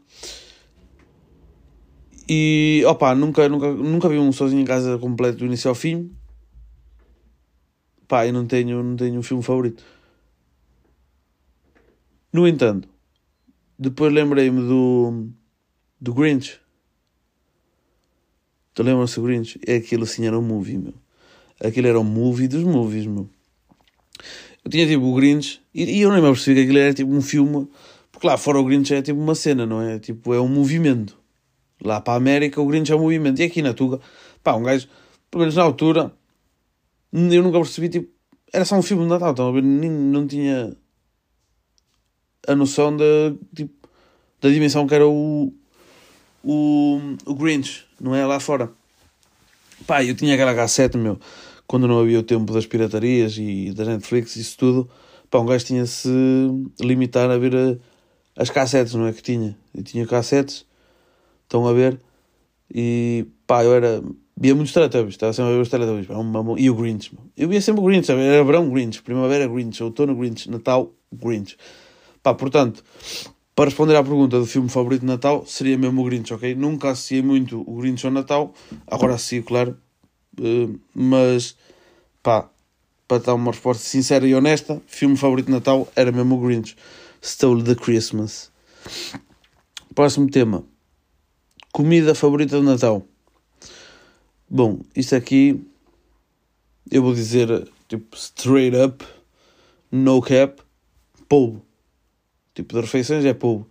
E 2.29 2.83
opa, 2.87 3.15
nunca, 3.15 3.49
nunca, 3.49 3.73
nunca 3.73 4.09
vi 4.09 4.19
um 4.19 4.33
sozinho 4.33 4.61
em 4.61 4.65
casa 4.65 4.99
completo 4.99 5.39
do 5.39 5.47
início 5.47 5.69
ao 5.69 5.75
fim. 5.75 6.11
Pá, 8.07 8.27
eu 8.27 8.33
não 8.33 8.47
tenho, 8.47 8.83
não 8.83 8.97
tenho 8.97 9.19
um 9.19 9.23
filme 9.23 9.43
favorito. 9.43 9.83
No 12.33 12.47
entanto, 12.47 12.89
depois 13.79 14.13
lembrei-me 14.13 14.61
do, 14.63 15.29
do 16.01 16.15
Grinch. 16.15 16.61
Tu 18.75 18.83
lembras-te 18.83 19.17
do 19.17 19.23
Grinch? 19.23 19.61
É 19.67 19.77
aquilo 19.77 20.05
assim, 20.05 20.27
era 20.27 20.39
um 20.39 20.43
movie, 20.43 20.79
meu. 20.79 20.95
Aquilo 21.63 21.87
era 21.87 21.99
um 21.99 22.05
movie 22.05 22.49
dos 22.49 22.63
movies, 22.63 23.07
meu. 23.07 23.29
Eu 24.65 24.71
tinha 24.71 24.87
tipo 24.87 25.05
o 25.05 25.15
Grinch 25.15 25.61
e, 25.75 25.85
e 25.99 26.01
eu 26.01 26.11
nem 26.11 26.21
me 26.21 26.29
percebi 26.29 26.57
que 26.57 26.63
aquilo 26.63 26.79
era 26.79 26.95
tipo 26.95 27.11
um 27.11 27.23
filme. 27.23 27.69
Porque 28.11 28.27
lá 28.27 28.37
fora 28.37 28.59
o 28.59 28.65
Grinch 28.65 28.95
é 28.95 29.03
tipo 29.03 29.21
uma 29.21 29.35
cena, 29.35 29.67
não 29.67 29.81
é? 29.81 29.99
Tipo, 29.99 30.33
é 30.35 30.41
um 30.41 30.49
movimento. 30.49 31.19
Lá 31.83 32.01
para 32.01 32.15
a 32.15 32.17
América 32.17 32.61
o 32.61 32.67
Grinch 32.67 32.91
é 32.91 32.97
um 32.97 33.01
movimento. 33.01 33.41
E 33.41 33.45
aqui 33.45 33.61
na 33.61 33.75
Tuga, 33.75 34.01
pá, 34.43 34.55
um 34.55 34.63
gajo, 34.63 34.89
pelo 35.31 35.43
menos 35.43 35.57
na 35.57 35.63
altura, 35.63 36.13
eu 37.13 37.43
nunca 37.43 37.59
percebi, 37.59 37.89
tipo, 37.89 38.11
era 38.53 38.65
só 38.65 38.77
um 38.77 38.83
filme 38.83 39.03
de 39.03 39.09
Natal, 39.11 39.33
então, 39.33 39.53
nem, 39.53 39.91
não 39.91 40.27
tinha 40.27 40.77
a 42.47 42.55
noção 42.55 42.97
da, 42.97 43.05
tipo, 43.55 43.89
da 44.41 44.49
dimensão 44.49 44.87
que 44.87 44.95
era 44.95 45.07
o, 45.07 45.53
o, 46.43 47.01
o 47.25 47.35
Grinch, 47.35 47.85
não 48.01 48.15
é? 48.15 48.25
Lá 48.25 48.39
fora. 48.39 48.71
Pá, 49.87 50.05
eu 50.05 50.15
tinha 50.15 50.35
aquela 50.35 50.55
cassete, 50.55 50.97
meu, 50.97 51.19
quando 51.67 51.87
não 51.87 52.01
havia 52.01 52.19
o 52.19 52.23
tempo 52.23 52.53
das 52.53 52.67
piratarias 52.67 53.37
e 53.39 53.73
da 53.73 53.85
Netflix 53.85 54.37
isso 54.37 54.57
tudo, 54.57 54.89
pá, 55.31 55.39
um 55.39 55.47
gajo 55.47 55.65
tinha 55.65 55.83
de 55.83 55.89
se 55.89 56.09
limitar 56.81 57.31
a 57.31 57.37
ver 57.37 57.55
a, 57.55 57.77
as 58.41 58.51
cassetes, 58.51 58.95
não 58.95 59.07
é? 59.07 59.13
Que 59.13 59.23
tinha. 59.23 59.57
Eu 59.75 59.83
tinha 59.83 60.07
cassetes, 60.07 60.65
estão 61.45 61.67
a 61.67 61.73
ver, 61.73 62.01
e 62.73 63.27
pá, 63.47 63.65
eu 63.65 63.75
era. 63.75 64.03
Via 64.39 64.55
muitos 64.55 64.75
Teletubbies, 64.75 65.15
estava 65.15 65.33
sempre 65.33 65.53
a 65.53 65.55
ver 65.55 65.63
os 65.63 65.69
Teletubbies, 65.71 66.09
e 66.59 66.71
o 66.71 66.75
Grinch. 66.75 67.11
Eu 67.35 67.49
via 67.49 67.61
sempre 67.61 67.81
o 67.81 67.85
Grinch, 67.85 68.11
era 68.13 68.45
verão 68.45 68.69
Grinch, 68.69 69.03
primavera 69.03 69.49
Grinch, 69.49 69.83
outono 69.83 70.15
Grinch, 70.15 70.51
Natal 70.51 70.93
Grinch. 71.11 71.57
Pá, 72.27 72.35
portanto, 72.35 72.83
para 73.55 73.67
responder 73.67 73.95
à 73.95 74.03
pergunta 74.03 74.37
do 74.37 74.47
filme 74.47 74.69
favorito 74.69 75.03
de 75.03 75.07
Natal, 75.07 75.47
seria 75.47 75.79
mesmo 75.79 76.03
o 76.03 76.05
Grinch, 76.07 76.35
ok? 76.35 76.57
Nunca 76.57 76.91
associei 76.91 77.23
muito 77.23 77.63
o 77.65 77.77
Grinch 77.77 78.05
ao 78.05 78.11
Natal, 78.11 78.53
agora 78.85 79.15
associo, 79.15 79.45
claro, 79.45 79.79
uh, 80.41 80.81
mas 80.93 81.57
pá, 82.25 82.51
para 83.07 83.23
dar 83.23 83.35
uma 83.35 83.53
resposta 83.53 83.85
sincera 83.85 84.27
e 84.27 84.35
honesta, 84.35 84.83
filme 84.89 85.17
favorito 85.17 85.47
de 85.47 85.53
Natal 85.53 85.87
era 85.95 86.11
mesmo 86.11 86.35
o 86.35 86.41
Grinch. 86.45 86.77
Stole 87.23 87.63
the 87.63 87.77
Christmas. 87.77 88.51
Próximo 89.95 90.29
tema. 90.29 90.65
Comida 91.73 92.13
favorita 92.13 92.59
de 92.59 92.65
Natal. 92.65 93.07
Bom, 94.51 94.81
isto 94.97 95.15
aqui 95.15 95.65
eu 96.91 97.05
vou 97.05 97.15
dizer 97.15 97.71
tipo 97.87 98.17
straight 98.17 98.77
up, 98.77 99.05
no 99.93 100.21
cap, 100.21 100.61
polvo. 101.29 101.66
Tipo 102.57 102.75
de 102.75 102.81
refeições 102.81 103.23
é 103.27 103.35
polvo. 103.35 103.69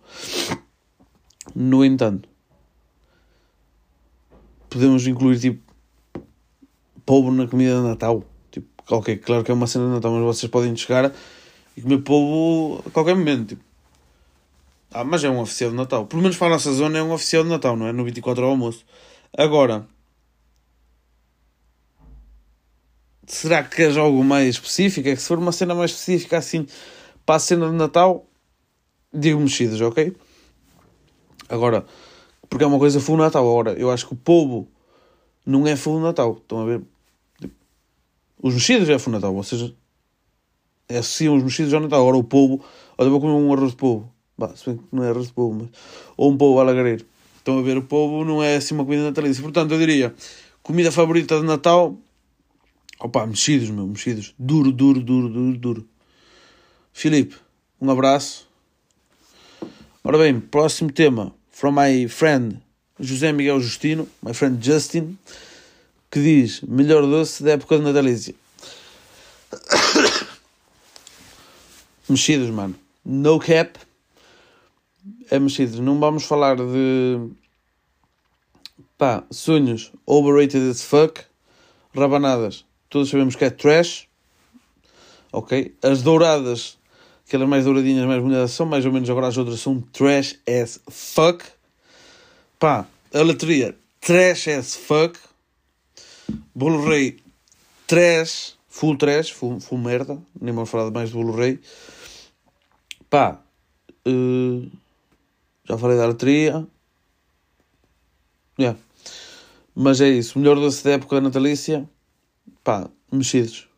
No 1.52 1.84
entanto, 1.84 2.28
podemos 4.70 5.04
incluir 5.08 5.40
tipo 5.40 5.60
polvo 7.04 7.32
na 7.32 7.48
comida 7.48 7.74
de 7.74 7.82
Natal. 7.82 8.22
Tipo, 8.48 8.68
ok, 8.88 9.16
claro 9.16 9.42
que 9.42 9.50
é 9.50 9.54
uma 9.54 9.66
cena 9.66 9.86
de 9.86 9.90
Natal, 9.90 10.12
mas 10.12 10.22
vocês 10.22 10.48
podem 10.48 10.76
chegar 10.76 11.12
e 11.76 11.82
comer 11.82 11.98
polvo 12.02 12.80
a 12.86 12.90
qualquer 12.90 13.16
momento. 13.16 13.48
Tipo. 13.48 13.64
Ah, 14.92 15.02
mas 15.02 15.24
é 15.24 15.28
um 15.28 15.40
oficial 15.40 15.70
de 15.70 15.76
Natal. 15.76 16.06
Pelo 16.06 16.22
menos 16.22 16.36
para 16.36 16.46
a 16.46 16.50
nossa 16.50 16.72
zona 16.72 16.98
é 16.98 17.02
um 17.02 17.10
oficial 17.10 17.42
de 17.42 17.48
Natal, 17.48 17.76
não 17.76 17.88
é? 17.88 17.92
No 17.92 18.04
24 18.04 18.44
ao 18.44 18.50
almoço. 18.50 18.86
Agora, 19.36 19.84
será 23.26 23.64
que 23.64 23.74
queres 23.74 23.96
algo 23.96 24.22
mais 24.22 24.46
específico? 24.50 25.08
É 25.08 25.16
que 25.16 25.20
se 25.20 25.26
for 25.26 25.40
uma 25.40 25.50
cena 25.50 25.74
mais 25.74 25.90
específica 25.90 26.38
assim 26.38 26.68
para 27.26 27.34
a 27.34 27.40
cena 27.40 27.68
de 27.68 27.74
Natal, 27.74 28.24
digo 29.16 29.40
mexidas, 29.40 29.80
ok? 29.80 30.14
Agora, 31.48 31.84
porque 32.48 32.64
é 32.64 32.66
uma 32.66 32.78
coisa 32.78 33.00
full 33.00 33.16
Natal. 33.16 33.42
Agora, 33.48 33.72
eu 33.72 33.90
acho 33.90 34.06
que 34.06 34.14
o 34.14 34.16
povo 34.16 34.68
não 35.44 35.66
é 35.66 35.76
full 35.76 36.00
Natal. 36.00 36.38
Estão 36.40 36.60
a 36.62 36.64
ver? 36.64 36.82
Tipo, 37.40 37.54
os 38.42 38.54
mexidos 38.54 38.88
é 38.88 38.98
full 38.98 39.12
Natal, 39.12 39.34
ou 39.34 39.42
seja, 39.42 39.74
associam 40.88 41.36
os 41.36 41.42
mexidos 41.42 41.72
ao 41.74 41.80
Natal. 41.80 42.00
Agora 42.00 42.16
o 42.16 42.24
povo, 42.24 42.64
olha, 42.96 43.10
vou 43.10 43.20
comer 43.20 43.32
um 43.32 43.52
arroz 43.52 43.70
de 43.70 43.76
povo. 43.76 44.12
Bah, 44.38 44.54
se 44.54 44.66
bem 44.66 44.76
que 44.76 44.84
não 44.92 45.02
é 45.02 45.10
arroz 45.10 45.28
de 45.28 45.32
povo, 45.32 45.54
mas. 45.54 45.68
Ou 46.16 46.30
um 46.30 46.36
povo 46.36 46.60
alagareiro. 46.60 47.04
Estão 47.38 47.58
a 47.58 47.62
ver? 47.62 47.76
O 47.78 47.82
povo 47.82 48.24
não 48.24 48.42
é 48.42 48.56
assim 48.56 48.74
uma 48.74 48.84
comida 48.84 49.04
natalícia. 49.04 49.42
Portanto, 49.42 49.72
eu 49.72 49.78
diria, 49.78 50.14
comida 50.62 50.90
favorita 50.90 51.38
de 51.38 51.46
Natal. 51.46 51.96
Opa, 52.98 53.26
mexidos, 53.26 53.70
meu, 53.70 53.86
mexidos. 53.86 54.34
Duro, 54.38 54.72
duro, 54.72 55.00
duro, 55.00 55.28
duro, 55.28 55.58
duro. 55.58 55.88
Filipe, 56.92 57.36
um 57.80 57.90
abraço. 57.90 58.45
Ora 60.08 60.18
bem, 60.18 60.38
próximo 60.38 60.92
tema. 60.92 61.34
From 61.50 61.80
my 61.80 62.06
friend 62.06 62.62
José 63.00 63.32
Miguel 63.32 63.58
Justino, 63.58 64.06
my 64.22 64.32
friend 64.32 64.64
Justin, 64.64 65.18
que 66.08 66.20
diz: 66.20 66.60
melhor 66.60 67.02
doce 67.02 67.42
da 67.42 67.54
época 67.54 67.76
de 67.76 67.82
natalícia. 67.82 68.32
mexidos, 72.08 72.50
mano. 72.50 72.76
No 73.04 73.40
cap. 73.40 73.80
É 75.28 75.40
mexidos. 75.40 75.80
Não 75.80 75.98
vamos 75.98 76.22
falar 76.22 76.54
de. 76.54 77.28
Pá, 78.96 79.24
sonhos 79.32 79.90
overrated 80.06 80.70
as 80.70 80.84
fuck. 80.84 81.20
Rabanadas. 81.92 82.64
Todos 82.88 83.10
sabemos 83.10 83.34
que 83.34 83.44
é 83.44 83.50
trash. 83.50 84.06
Ok? 85.32 85.74
As 85.82 86.02
douradas, 86.02 86.78
aquelas 87.26 87.48
mais 87.48 87.64
douradinhas, 87.64 88.06
mais 88.06 88.22
bonitas, 88.22 88.52
são 88.52 88.66
mais 88.66 88.86
ou 88.86 88.92
menos 88.92 89.10
agora 89.10 89.26
as 89.26 89.36
outras 89.36 89.60
são 89.60 89.80
trash 89.80 90.38
as 90.46 90.80
fuck. 90.88 91.44
Pá, 92.58 92.86
a 93.12 93.22
letria 93.22 93.76
trash 94.00 94.48
as 94.48 94.76
fuck. 94.76 95.18
Bolo 96.54 96.88
Rei 96.88 97.18
trash, 97.86 98.56
full 98.68 98.96
trash, 98.96 99.30
full, 99.30 99.60
full 99.60 99.78
merda. 99.78 100.18
Nem 100.40 100.54
vamos 100.54 100.70
falar 100.70 100.90
mais 100.90 101.10
do 101.10 101.18
Bolo 101.18 101.36
Rei. 101.36 101.60
Pá, 103.10 103.40
uh, 104.06 104.70
já 105.64 105.76
falei 105.76 105.96
da 105.96 106.06
letria. 106.06 106.66
Yeah. 108.58 108.78
Mas 109.74 110.00
é 110.00 110.08
isso. 110.08 110.38
Melhor 110.38 110.56
doce 110.56 110.82
da 110.82 110.92
época 110.92 111.20
natalícia. 111.20 111.88
Pá, 112.64 112.88
mexidos. 113.12 113.68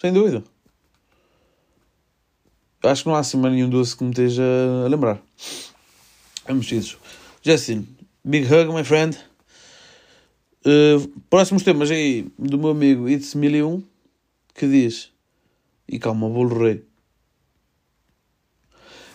Sem 0.00 0.12
dúvida. 0.12 0.42
Acho 2.84 3.02
que 3.02 3.08
não 3.08 3.16
há 3.16 3.20
assim 3.20 3.38
mais 3.38 3.54
nenhum 3.54 3.68
doce 3.68 3.96
que 3.96 4.04
me 4.04 4.10
esteja 4.10 4.42
a 4.84 4.88
lembrar. 4.88 5.20
É 6.46 6.52
mexidos. 6.52 6.98
Justin, 7.42 7.88
big 8.22 8.46
hug, 8.46 8.72
my 8.74 8.84
friend. 8.84 9.18
Uh, 10.66 11.08
próximos 11.30 11.62
temas 11.62 11.90
aí 11.90 12.30
do 12.38 12.58
meu 12.58 12.70
amigo 12.70 13.08
It's 13.08 13.34
1001 13.34 13.82
que 14.54 14.66
diz 14.66 15.10
e 15.88 15.98
calma, 15.98 16.28
bolo 16.28 16.58
rei. 16.58 16.84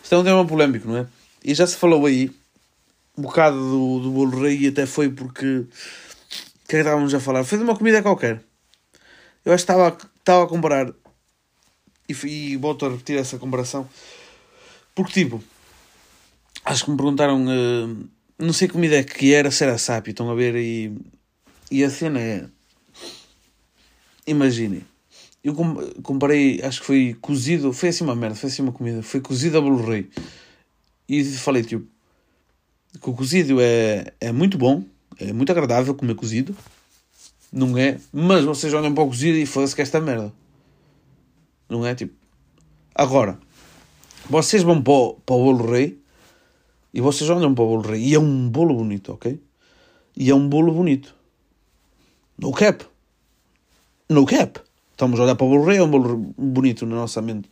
Isto 0.04 0.16
é 0.16 0.18
um 0.18 0.24
tema 0.24 0.46
polémico, 0.46 0.88
não 0.88 0.98
é? 0.98 1.08
E 1.44 1.54
já 1.54 1.66
se 1.66 1.76
falou 1.76 2.06
aí 2.06 2.32
um 3.18 3.24
bocado 3.24 3.58
do, 3.58 4.00
do 4.00 4.12
bolo 4.12 4.42
rei 4.42 4.58
e 4.60 4.68
até 4.68 4.86
foi 4.86 5.10
porque 5.10 5.46
o 5.46 5.68
que 6.68 6.76
é 6.76 6.78
que 6.78 6.78
estávamos 6.78 7.14
a 7.14 7.20
falar? 7.20 7.44
Foi 7.44 7.58
de 7.58 7.64
uma 7.64 7.76
comida 7.76 8.02
qualquer. 8.02 8.44
Eu 9.46 9.54
acho 9.54 9.66
que 9.66 9.72
estava, 9.72 9.98
estava 10.20 10.44
a 10.44 10.48
comparar 10.48 10.94
e, 12.10 12.28
e 12.28 12.58
volto 12.58 12.86
a 12.86 12.90
repetir 12.90 13.18
essa 13.18 13.38
comparação 13.38 13.88
porque 14.96 15.14
tipo 15.14 15.44
acho 16.66 16.84
que 16.84 16.92
me 16.92 16.98
perguntaram 16.98 17.46
uh, 17.46 18.10
não 18.38 18.54
sei 18.54 18.68
que 18.68 18.74
comida 18.74 18.98
é 18.98 19.04
que 19.04 19.34
era, 19.34 19.52
se 19.52 19.64
era 19.64 19.78
sápio, 19.78 20.12
estão 20.12 20.30
a 20.30 20.36
ver 20.36 20.56
e, 20.56 20.94
e 21.72 21.84
a 21.84 21.90
cena 21.90 22.20
é 22.20 22.46
imaginem 24.26 24.84
eu 25.42 25.56
comparei, 26.04 26.62
acho 26.62 26.82
que 26.82 26.86
foi 26.86 27.18
cozido, 27.22 27.72
foi 27.72 27.90
assim 27.90 28.04
uma 28.04 28.16
merda, 28.16 28.36
foi 28.36 28.50
assim 28.50 28.62
uma 28.62 28.74
comida, 28.74 29.02
foi 29.02 29.22
cozido 29.22 29.58
a 29.58 29.62
bolo 29.62 29.86
rei 29.86 30.10
e 31.08 31.24
falei 31.24 31.64
tipo 31.64 31.88
que 33.02 33.10
o 33.10 33.14
cozido 33.14 33.62
é, 33.62 34.14
é 34.20 34.32
muito 34.32 34.58
bom, 34.58 34.84
é 35.20 35.32
muito 35.32 35.52
agradável 35.52 35.94
comer 35.94 36.16
cozido, 36.16 36.56
Não 37.52 37.78
é? 37.78 38.00
Mas 38.12 38.46
vocês 38.46 38.74
olham 38.74 38.94
para 38.94 39.04
o 39.04 39.08
cozido 39.08 39.38
e 39.38 39.46
foda-se 39.46 39.76
que 39.76 39.82
esta 39.82 40.00
merda. 40.00 40.34
Não 41.70 41.86
é? 41.86 41.94
Tipo. 41.94 42.14
Agora, 42.96 43.40
vocês 44.30 44.64
vão 44.64 44.82
para 44.82 44.94
o, 44.94 45.14
para 45.14 45.36
o 45.36 45.44
bolo 45.44 45.72
rei 45.72 46.02
e 46.94 47.00
vocês 47.00 47.30
olham 47.30 47.54
para 47.54 47.64
o 47.64 47.68
bolo 47.68 47.82
rei 47.82 48.02
e 48.04 48.16
é 48.16 48.20
um 48.20 48.50
bolo 48.50 48.76
bonito, 48.76 49.14
ok? 49.14 49.40
E 50.18 50.30
é 50.30 50.36
um 50.36 50.50
bolo 50.50 50.74
bonito. 50.74 51.16
No 52.38 52.52
cap. 52.52 52.86
No 54.10 54.26
cap. 54.26 54.60
Estamos 54.92 55.20
a 55.20 55.24
olhar 55.24 55.36
para 55.36 55.46
o 55.46 55.50
bolo 55.50 55.66
rei, 55.66 55.78
é 55.78 55.84
um 55.84 55.90
bolo 55.90 56.34
bonito 56.38 56.86
na 56.86 56.96
nossa 56.96 57.22
mente. 57.22 57.50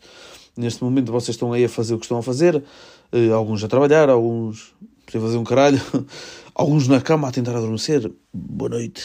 Neste 0.57 0.83
momento 0.83 1.11
vocês 1.11 1.35
estão 1.35 1.53
aí 1.53 1.63
a 1.63 1.69
fazer 1.69 1.93
o 1.93 1.99
que 1.99 2.05
estão 2.05 2.17
a 2.17 2.23
fazer. 2.23 2.63
Uh, 3.13 3.33
alguns 3.33 3.63
a 3.63 3.67
trabalhar, 3.67 4.09
alguns 4.09 4.73
a 5.07 5.11
fazer 5.11 5.37
um 5.37 5.43
caralho. 5.43 5.79
alguns 6.53 6.87
na 6.87 6.99
cama 6.99 7.27
a 7.27 7.31
tentar 7.31 7.55
adormecer. 7.55 8.11
Boa 8.33 8.71
noite. 8.71 9.03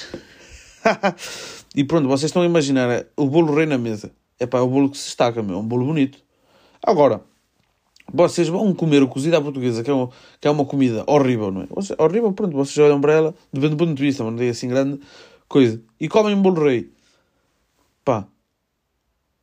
e 1.76 1.84
pronto, 1.84 2.08
vocês 2.08 2.30
estão 2.30 2.42
a 2.42 2.46
imaginar 2.46 2.90
é, 2.90 3.06
o 3.16 3.28
bolo 3.28 3.54
rei 3.54 3.66
na 3.66 3.78
mesa. 3.78 4.10
É 4.38 4.46
pá, 4.46 4.58
é 4.58 4.60
o 4.60 4.68
bolo 4.68 4.90
que 4.90 4.98
se 4.98 5.06
destaca, 5.06 5.42
meu. 5.42 5.56
É 5.56 5.58
um 5.58 5.66
bolo 5.66 5.86
bonito. 5.86 6.18
Agora, 6.82 7.22
vocês 8.12 8.48
vão 8.48 8.74
comer 8.74 9.02
o 9.02 9.08
cozido 9.08 9.36
à 9.36 9.40
portuguesa, 9.40 9.82
que 9.82 9.90
é 9.90 9.92
uma, 9.92 10.10
que 10.40 10.48
é 10.48 10.50
uma 10.50 10.64
comida 10.64 11.04
horrível, 11.06 11.50
não 11.50 11.62
é? 11.62 11.66
Horrível, 12.02 12.32
pronto, 12.32 12.56
vocês 12.56 12.76
olham 12.78 13.00
para 13.00 13.12
ela, 13.12 13.34
depende 13.52 13.74
do 13.74 13.78
ponto 13.78 13.94
de 13.94 14.02
vista, 14.02 14.24
mas 14.24 14.34
não 14.34 14.42
é 14.42 14.48
assim 14.48 14.68
grande 14.68 15.00
coisa. 15.48 15.80
E 16.00 16.08
comem 16.08 16.34
um 16.34 16.42
bolo 16.42 16.64
rei. 16.64 16.90
Pá, 18.04 18.26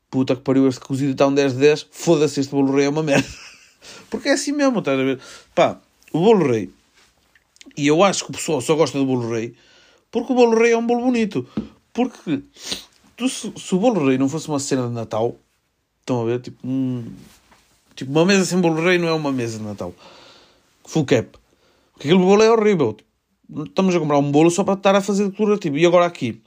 puta 0.09 0.35
que 0.35 0.41
pariu, 0.41 0.67
este 0.67 0.81
cozido 0.81 1.13
está 1.13 1.27
um 1.27 1.33
10 1.33 1.53
de 1.53 1.59
10, 1.59 1.87
foda-se, 1.91 2.41
este 2.41 2.51
bolo 2.51 2.75
rei 2.75 2.85
é 2.85 2.89
uma 2.89 3.03
merda. 3.03 3.27
Porque 4.09 4.29
é 4.29 4.33
assim 4.33 4.51
mesmo, 4.51 4.79
estás 4.79 4.99
a 4.99 5.03
ver? 5.03 5.19
Pá, 5.55 5.79
o 6.11 6.19
bolo 6.19 6.51
rei. 6.51 6.69
E 7.77 7.87
eu 7.87 8.03
acho 8.03 8.25
que 8.25 8.31
o 8.31 8.33
pessoal 8.33 8.59
só 8.59 8.75
gosta 8.75 8.97
do 8.97 9.05
bolo 9.05 9.29
rei 9.29 9.55
porque 10.11 10.33
o 10.33 10.35
bolo 10.35 10.57
rei 10.57 10.71
é 10.73 10.77
um 10.77 10.85
bolo 10.85 11.05
bonito. 11.05 11.47
Porque 11.93 12.41
tu, 13.19 13.27
se, 13.27 13.75
o 13.75 13.77
bolo 13.77 14.07
rei 14.07 14.17
não 14.17 14.29
fosse 14.29 14.47
uma 14.47 14.59
cena 14.59 14.87
de 14.87 14.93
Natal, 14.93 15.35
estão 15.99 16.21
a 16.21 16.25
ver? 16.25 16.39
Tipo, 16.39 16.65
um, 16.65 17.03
tipo 17.93 18.09
uma 18.11 18.25
mesa 18.25 18.45
sem 18.45 18.61
bolo 18.61 18.81
rei 18.81 18.97
não 18.97 19.09
é 19.09 19.13
uma 19.13 19.31
mesa 19.31 19.57
de 19.57 19.65
Natal. 19.65 19.93
Full 20.85 21.05
cap. 21.05 21.37
Porque 21.91 22.07
aquele 22.07 22.23
bolo 22.23 22.41
é 22.41 22.49
horrível. 22.49 22.95
Estamos 23.65 23.93
a 23.93 23.99
comprar 23.99 24.17
um 24.17 24.31
bolo 24.31 24.49
só 24.49 24.63
para 24.63 24.75
estar 24.75 24.95
a 24.95 25.01
fazer 25.01 25.27
decorativo. 25.27 25.77
E 25.77 25.85
agora 25.85 26.05
aqui, 26.05 26.41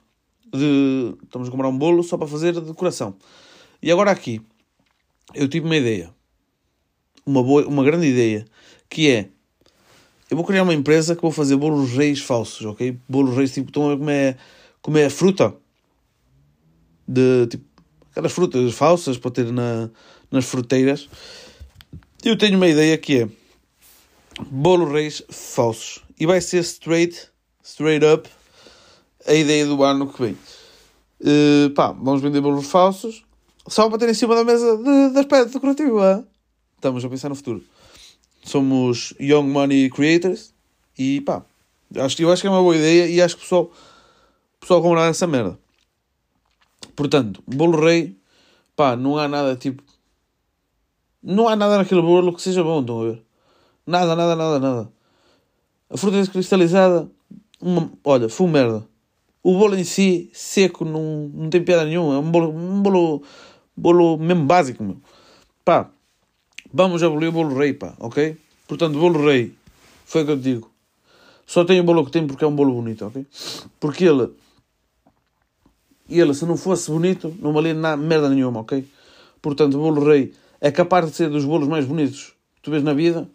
de, 0.51 1.15
estamos 1.23 1.49
a 1.49 1.51
comprar 1.51 1.69
um 1.69 1.77
bolo 1.77 2.03
só 2.03 2.17
para 2.17 2.27
fazer 2.27 2.59
decoração. 2.59 3.15
E 3.83 3.93
agora 3.93 4.11
aqui, 4.11 4.41
eu 5.35 5.49
tive 5.49 5.67
uma 5.67 5.77
ideia. 5.77 6.11
Uma, 7.27 7.43
boa, 7.43 7.67
uma 7.67 7.85
grande 7.85 8.07
ideia. 8.07 8.47
Que 8.89 9.11
é, 9.11 9.29
eu 10.31 10.37
vou 10.37 10.47
criar 10.47 10.63
uma 10.63 10.73
empresa 10.73 11.15
que 11.15 11.21
vou 11.21 11.31
fazer 11.31 11.57
bolos 11.57 11.93
reis 11.93 12.21
falsos, 12.21 12.65
ok? 12.65 12.97
Bolos 13.07 13.37
reis, 13.37 13.53
tipo, 13.53 13.69
estão 13.69 13.91
a 13.91 13.99
comer, 13.99 14.39
comer 14.81 15.11
fruta. 15.11 15.55
De, 17.07 17.47
tipo, 17.47 17.65
aquelas 18.11 18.33
frutas 18.33 18.73
falsas 18.75 19.19
para 19.19 19.31
ter 19.31 19.53
na, 19.53 19.91
nas 20.31 20.45
fruteiras. 20.45 21.09
Eu 22.25 22.37
tenho 22.37 22.57
uma 22.57 22.69
ideia 22.69 22.97
que 22.99 23.23
é 23.23 23.29
bolo 24.51 24.91
reis 24.91 25.23
falsos. 25.29 26.01
E 26.19 26.27
vai 26.27 26.41
ser 26.41 26.61
straight, 26.61 27.29
straight 27.63 28.05
up, 28.05 28.29
a 29.27 29.35
ideia 29.35 29.67
do 29.67 29.83
ano 29.83 30.13
que 30.13 30.23
vem. 30.23 30.37
Uh, 31.21 31.71
pá, 31.71 31.93
vamos 31.93 32.21
vender 32.21 32.41
bolos 32.41 32.67
falsos 32.67 33.23
só 33.69 33.89
para 33.89 33.99
ter 33.99 34.09
em 34.09 34.15
cima 34.15 34.35
da 34.35 34.45
mesa 34.45 34.77
de, 34.77 35.11
de 35.13 35.19
aspecto 35.19 35.53
decorativo. 35.53 35.99
Estamos 36.77 37.05
a 37.05 37.09
pensar 37.09 37.29
no 37.29 37.37
futuro 37.37 37.63
somos 38.43 39.15
Young 39.21 39.49
Money 39.49 39.89
Creators 39.91 40.53
e 40.99 41.21
pá, 41.21 41.43
acho, 41.97 42.21
eu 42.21 42.31
acho 42.31 42.43
que 42.43 42.49
é 42.49 42.51
uma 42.51 42.61
boa 42.61 42.77
ideia 42.77 43.07
e 43.07 43.23
acho 43.23 43.37
que 43.37 43.41
o 43.41 43.45
pessoal, 43.45 43.71
pessoal 44.61 44.83
comprará 44.83 45.07
essa 45.07 45.27
merda. 45.27 45.59
Portanto, 46.95 47.43
bolo 47.47 47.81
rei, 47.85 48.17
pá, 48.77 48.97
não 48.97 49.19
há 49.19 49.29
nada 49.29 49.57
tipo. 49.57 49.83
Não 51.23 51.49
há 51.49 51.57
nada 51.57 51.79
naquele 51.79 52.03
bolo 52.03 52.35
que 52.35 52.43
seja 52.43 52.63
bom, 52.63 52.81
estão 52.81 53.01
a 53.01 53.05
ver? 53.05 53.23
Nada, 53.87 54.17
nada, 54.17 54.37
nada, 54.37 54.59
nada. 54.59 54.93
A 55.89 55.97
fruta 55.97 56.19
descristalizada, 56.19 57.09
uma, 57.61 57.91
olha, 58.05 58.29
foi 58.29 58.47
merda. 58.49 58.87
O 59.43 59.59
bolo 59.59 59.77
em 59.77 59.85
si, 59.85 60.31
seco, 60.33 60.85
não, 60.85 61.31
não 61.35 61.51
tem 61.51 61.63
piada 61.63 61.85
nenhuma. 61.85 62.15
É 62.15 62.19
um 62.19 62.31
bolo, 62.31 62.51
um 62.51 62.83
bolo, 62.83 63.23
bolo 63.77 64.19
mesmo 64.19 64.45
básico, 64.47 64.83
meu. 64.83 65.01
Pá, 65.65 65.91
Vamos 66.75 67.03
abolir 67.03 67.29
o 67.29 67.33
bolo 67.33 67.55
rei, 67.55 67.75
pá, 67.75 67.95
ok? 68.01 68.35
Portanto, 68.67 68.99
bolo 68.99 69.27
rei, 69.27 69.53
foi 70.07 70.23
o 70.23 70.25
que 70.25 70.31
eu 70.33 70.37
digo. 70.39 70.71
Só 71.47 71.67
tem 71.67 71.79
o 71.81 71.85
bolo 71.85 72.03
que 72.03 72.11
tem 72.11 72.27
porque 72.27 72.45
é 72.45 72.47
um 72.47 72.57
bolo 72.57 72.73
bonito, 72.73 73.05
ok? 73.05 73.27
Porque 73.79 74.07
ele, 74.07 74.31
ele, 76.09 76.35
se 76.35 76.45
não 76.45 76.57
fosse 76.57 76.91
bonito, 76.91 77.35
não 77.41 77.53
valia 77.53 77.75
nada, 77.75 77.97
merda 77.97 78.29
nenhuma, 78.29 78.61
ok? 78.61 78.87
Portanto, 79.41 79.75
o 79.75 79.81
bolo 79.81 80.05
rei 80.05 80.33
é 80.61 80.71
capaz 80.71 81.07
de 81.07 81.17
ser 81.17 81.29
dos 81.31 81.45
bolos 81.45 81.69
mais 81.69 81.85
bonitos 81.85 82.35
que 82.57 82.63
tu 82.63 82.71
vês 82.71 82.83
na 82.83 82.95
vida, 82.95 83.29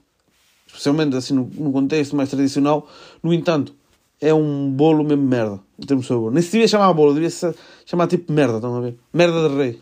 especialmente 0.65 1.15
assim 1.15 1.33
no, 1.33 1.49
no 1.53 1.71
contexto 1.71 2.15
mais 2.15 2.29
tradicional. 2.29 2.87
No 3.21 3.33
entanto, 3.33 3.75
é 4.19 4.33
um 4.33 4.71
bolo 4.71 5.03
mesmo 5.03 5.23
merda, 5.23 5.59
em 5.77 5.85
termos 5.85 6.05
de 6.05 6.09
sabor. 6.09 6.31
Nem 6.31 6.41
se 6.41 6.51
devia 6.51 6.67
chamar 6.67 6.93
bolo, 6.93 7.13
devia 7.13 7.29
-se 7.29 7.53
chamar 7.85 8.07
tipo 8.07 8.31
merda, 8.31 8.55
estão 8.55 8.75
a 8.75 8.81
ver? 8.81 8.97
Merda 9.13 9.49
de 9.49 9.55
rei. 9.55 9.81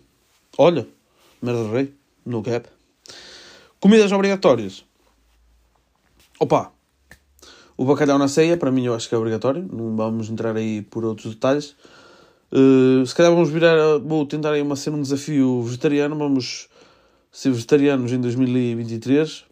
Olha, 0.57 0.87
merda 1.41 1.63
de 1.63 1.71
rei, 1.71 1.93
no 2.25 2.41
cap. 2.41 2.67
Comidas 3.79 4.11
obrigatórias. 4.11 4.83
Opa! 6.39 6.71
O 7.77 7.85
bacalhau 7.85 8.17
na 8.17 8.27
ceia, 8.27 8.57
para 8.57 8.71
mim, 8.71 8.85
eu 8.85 8.95
acho 8.95 9.07
que 9.07 9.15
é 9.15 9.17
obrigatório. 9.17 9.67
Não 9.71 9.95
vamos 9.95 10.29
entrar 10.29 10.55
aí 10.55 10.81
por 10.81 11.03
outros 11.03 11.35
detalhes. 11.35 11.75
Uh, 12.51 13.05
se 13.05 13.13
calhar 13.13 13.31
vamos 13.31 13.49
virar. 13.49 13.99
Vou 13.99 14.25
tentar 14.25 14.51
aí 14.51 14.61
uma, 14.61 14.75
ser 14.75 14.91
um 14.91 15.01
desafio 15.01 15.61
vegetariano. 15.63 16.15
Vamos 16.17 16.67
ser 17.31 17.51
vegetarianos 17.51 18.11
em 18.11 18.19
2023. 18.19 19.45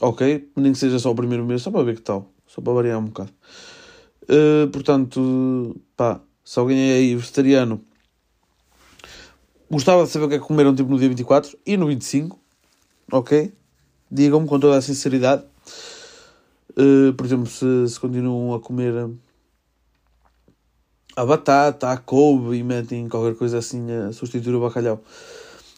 Ok? 0.00 0.50
Nem 0.56 0.72
que 0.72 0.78
seja 0.78 0.98
só 0.98 1.10
o 1.10 1.14
primeiro 1.14 1.44
mês, 1.44 1.62
só 1.62 1.70
para 1.70 1.82
ver 1.82 1.96
que 1.96 2.02
tal. 2.02 2.30
Só 2.46 2.60
para 2.60 2.72
variar 2.72 2.98
um 2.98 3.04
bocado. 3.04 3.30
Uh, 4.24 4.68
portanto, 4.70 5.80
pá, 5.96 6.20
se 6.44 6.58
alguém 6.58 6.90
é 6.90 6.94
aí 6.94 7.14
vegetariano, 7.14 7.80
gostava 9.70 10.04
de 10.04 10.10
saber 10.10 10.24
o 10.24 10.28
que 10.28 10.34
é 10.36 10.38
que 10.38 10.46
comeram 10.46 10.74
tipo 10.74 10.90
no 10.90 10.98
dia 10.98 11.08
24 11.08 11.58
e 11.66 11.76
no 11.76 11.86
25 11.86 12.44
ok? 13.10 13.52
Digam-me 14.10 14.46
com 14.46 14.58
toda 14.58 14.76
a 14.76 14.82
sinceridade. 14.82 15.44
Uh, 16.70 17.12
por 17.14 17.26
exemplo, 17.26 17.46
se, 17.46 17.88
se 17.88 18.00
continuam 18.00 18.54
a 18.54 18.60
comer 18.60 19.08
a 21.16 21.24
batata, 21.24 21.90
a 21.90 21.96
couve 21.96 22.56
e 22.56 22.62
metem 22.62 23.08
qualquer 23.08 23.36
coisa 23.36 23.58
assim 23.58 23.90
a 23.90 24.12
substituir 24.12 24.54
o 24.54 24.60
bacalhau. 24.60 25.02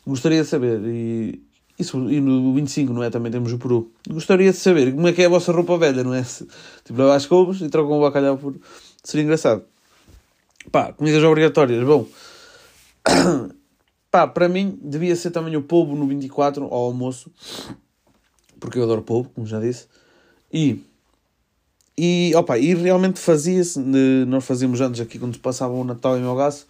Gostaria 0.06 0.42
de 0.42 0.48
saber, 0.48 0.80
e, 0.84 1.42
isso, 1.78 1.98
e 2.10 2.20
no 2.20 2.54
25, 2.54 2.92
não 2.92 3.02
é? 3.02 3.10
Também 3.10 3.30
temos 3.30 3.52
o 3.52 3.58
peru. 3.58 3.90
Gostaria 4.08 4.50
de 4.50 4.56
saber 4.56 4.94
como 4.94 5.08
é 5.08 5.12
que 5.12 5.22
é 5.22 5.26
a 5.26 5.28
vossa 5.28 5.52
roupa 5.52 5.76
velha, 5.76 6.02
não 6.04 6.14
é? 6.14 6.22
Tipo, 6.22 6.98
levar 6.98 7.16
as 7.16 7.26
couves 7.26 7.60
e 7.60 7.68
trocam 7.68 7.98
o 7.98 8.00
bacalhau 8.00 8.38
por. 8.38 8.54
Seria 9.02 9.24
engraçado. 9.24 9.64
Pá, 10.70 10.92
comidas 10.92 11.22
obrigatórias. 11.22 11.84
Bom, 11.84 12.06
Pá, 14.10 14.26
para 14.26 14.48
mim 14.48 14.78
devia 14.82 15.14
ser 15.14 15.30
também 15.30 15.56
o 15.56 15.62
polvo 15.62 15.94
no 15.94 16.06
24 16.06 16.64
ao 16.64 16.72
almoço, 16.72 17.30
porque 18.58 18.78
eu 18.78 18.84
adoro 18.84 19.02
polvo, 19.02 19.30
como 19.34 19.46
já 19.46 19.60
disse. 19.60 19.86
E, 20.52 20.82
e, 21.98 22.32
opa, 22.34 22.58
e 22.58 22.74
realmente 22.74 23.18
fazia-se, 23.18 23.78
nós 24.26 24.44
fazíamos 24.44 24.80
antes 24.80 25.00
aqui 25.00 25.18
quando 25.18 25.38
passava 25.38 25.72
o 25.72 25.84
Natal 25.84 26.16
em 26.16 26.20
Melgaço, 26.20 26.66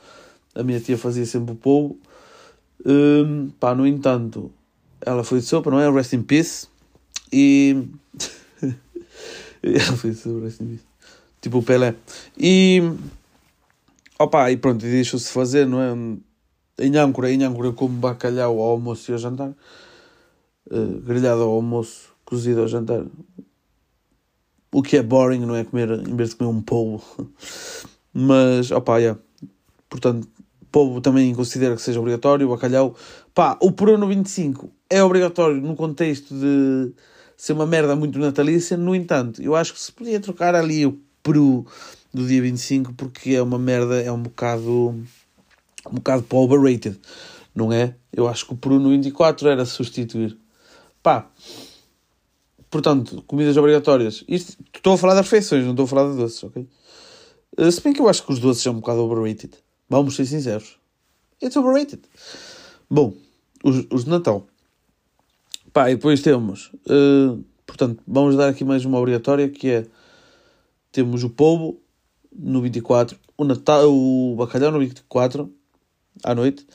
a 0.54 0.62
minha 0.62 0.80
tia 0.80 0.96
fazia 0.96 1.26
sempre 1.26 1.52
o 1.52 1.56
polvo. 1.56 1.98
Um, 2.84 3.50
pá, 3.58 3.74
no 3.74 3.86
entanto, 3.86 4.50
ela 5.00 5.24
foi 5.24 5.40
de 5.40 5.46
sopa, 5.46 5.70
não 5.70 5.80
é? 5.80 5.90
Rest 5.90 6.12
in 6.12 6.22
peace. 6.22 6.68
E. 7.32 7.84
ela 9.62 9.96
foi 9.96 10.10
de 10.10 10.16
sopa, 10.16 10.44
rest 10.44 10.60
in 10.60 10.66
peace. 10.66 10.84
Tipo 11.40 11.58
o 11.58 11.62
Pelé. 11.62 11.94
E. 12.38 12.82
Opa, 14.18 14.50
e 14.50 14.56
pronto, 14.56 14.80
deixou-se 14.80 15.30
fazer, 15.30 15.66
não 15.66 15.80
é? 15.80 15.92
em 16.78 16.96
âncora, 16.96 17.30
em 17.30 17.42
âncora 17.42 17.72
como 17.72 17.94
bacalhau 17.98 18.60
ao 18.60 18.70
almoço 18.70 19.10
e 19.10 19.12
ao 19.12 19.18
jantar, 19.18 19.50
uh, 20.70 21.00
grelhado 21.00 21.42
ao 21.42 21.50
almoço, 21.50 22.10
cozido 22.24 22.60
ao 22.60 22.68
jantar. 22.68 23.04
O 24.72 24.82
que 24.82 24.96
é 24.96 25.02
boring, 25.02 25.40
não 25.40 25.54
é 25.54 25.64
comer, 25.64 25.90
em 25.90 26.16
vez 26.16 26.30
de 26.30 26.36
comer 26.36 26.50
um 26.50 26.60
polvo. 26.60 27.04
Mas, 28.12 28.70
opá, 28.70 28.98
yeah. 28.98 29.20
portanto, 29.88 30.28
polvo 30.70 31.00
também 31.00 31.34
considero 31.34 31.76
que 31.76 31.82
seja 31.82 32.00
obrigatório, 32.00 32.48
bacalhau. 32.48 32.94
Pá, 33.34 33.56
o 33.60 33.72
peru 33.72 33.96
no 33.96 34.06
25 34.06 34.70
é 34.90 35.02
obrigatório 35.02 35.60
no 35.60 35.76
contexto 35.76 36.34
de 36.34 36.92
ser 37.36 37.52
uma 37.52 37.66
merda 37.66 37.94
muito 37.94 38.18
natalícia, 38.18 38.76
no 38.76 38.94
entanto, 38.94 39.42
eu 39.42 39.54
acho 39.54 39.74
que 39.74 39.80
se 39.80 39.92
podia 39.92 40.18
trocar 40.18 40.54
ali 40.54 40.86
o 40.86 40.98
peru 41.22 41.66
do 42.12 42.26
dia 42.26 42.40
25 42.40 42.94
porque 42.94 43.34
é 43.34 43.42
uma 43.42 43.58
merda, 43.58 44.00
é 44.00 44.10
um 44.10 44.22
bocado 44.22 44.98
um 45.90 45.94
bocado 45.96 46.24
overrated, 46.30 46.98
não 47.54 47.72
é? 47.72 47.94
Eu 48.12 48.28
acho 48.28 48.46
que 48.46 48.52
o 48.52 48.56
Peru 48.56 48.78
no 48.78 48.90
24 48.90 49.48
era 49.48 49.64
substituir. 49.64 50.36
Pá, 51.02 51.30
portanto, 52.70 53.22
comidas 53.26 53.56
obrigatórias. 53.56 54.24
Isto, 54.28 54.56
estou 54.74 54.94
a 54.94 54.98
falar 54.98 55.14
de 55.14 55.22
refeições, 55.22 55.64
não 55.64 55.72
estou 55.72 55.84
a 55.84 55.88
falar 55.88 56.10
de 56.10 56.16
doces, 56.16 56.42
ok? 56.44 56.66
Uh, 57.58 57.72
se 57.72 57.80
bem 57.80 57.92
que 57.92 58.00
eu 58.00 58.08
acho 58.08 58.24
que 58.24 58.32
os 58.32 58.38
doces 58.38 58.62
são 58.62 58.74
um 58.74 58.80
bocado 58.80 59.00
overrated. 59.00 59.54
Vamos 59.88 60.16
ser 60.16 60.26
sinceros. 60.26 60.78
It's 61.42 61.56
overrated. 61.56 62.02
Bom, 62.90 63.14
os, 63.62 63.86
os 63.90 64.04
de 64.04 64.10
Natal. 64.10 64.46
Pá, 65.72 65.90
e 65.90 65.96
depois 65.96 66.22
temos. 66.22 66.72
Uh, 66.86 67.44
portanto, 67.66 68.02
vamos 68.06 68.36
dar 68.36 68.48
aqui 68.48 68.64
mais 68.64 68.84
uma 68.84 68.98
obrigatória 68.98 69.48
que 69.48 69.68
é. 69.68 69.86
Temos 70.90 71.22
o 71.22 71.30
polvo 71.30 71.78
no 72.32 72.62
24, 72.62 73.18
o, 73.36 73.44
Natal, 73.44 73.90
o 73.90 74.34
bacalhau 74.36 74.70
no 74.70 74.78
24 74.78 75.52
à 76.24 76.34
noite. 76.34 76.66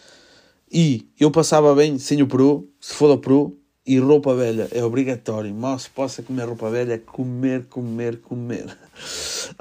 E 0.71 1.07
eu 1.19 1.31
passava 1.31 1.73
bem 1.75 1.97
sem 1.97 2.21
o 2.21 2.27
peru, 2.27 2.69
se 2.79 2.93
for 2.93 3.09
o 3.09 3.17
peru, 3.17 3.57
e 3.85 3.97
roupa 3.99 4.35
velha 4.35 4.67
é 4.71 4.83
obrigatório. 4.83 5.53
Mal 5.53 5.77
se 5.79 5.89
possa 5.89 6.21
comer 6.21 6.45
roupa 6.45 6.69
velha, 6.69 6.99
comer, 6.99 7.65
comer, 7.65 8.17
comer. 8.17 8.65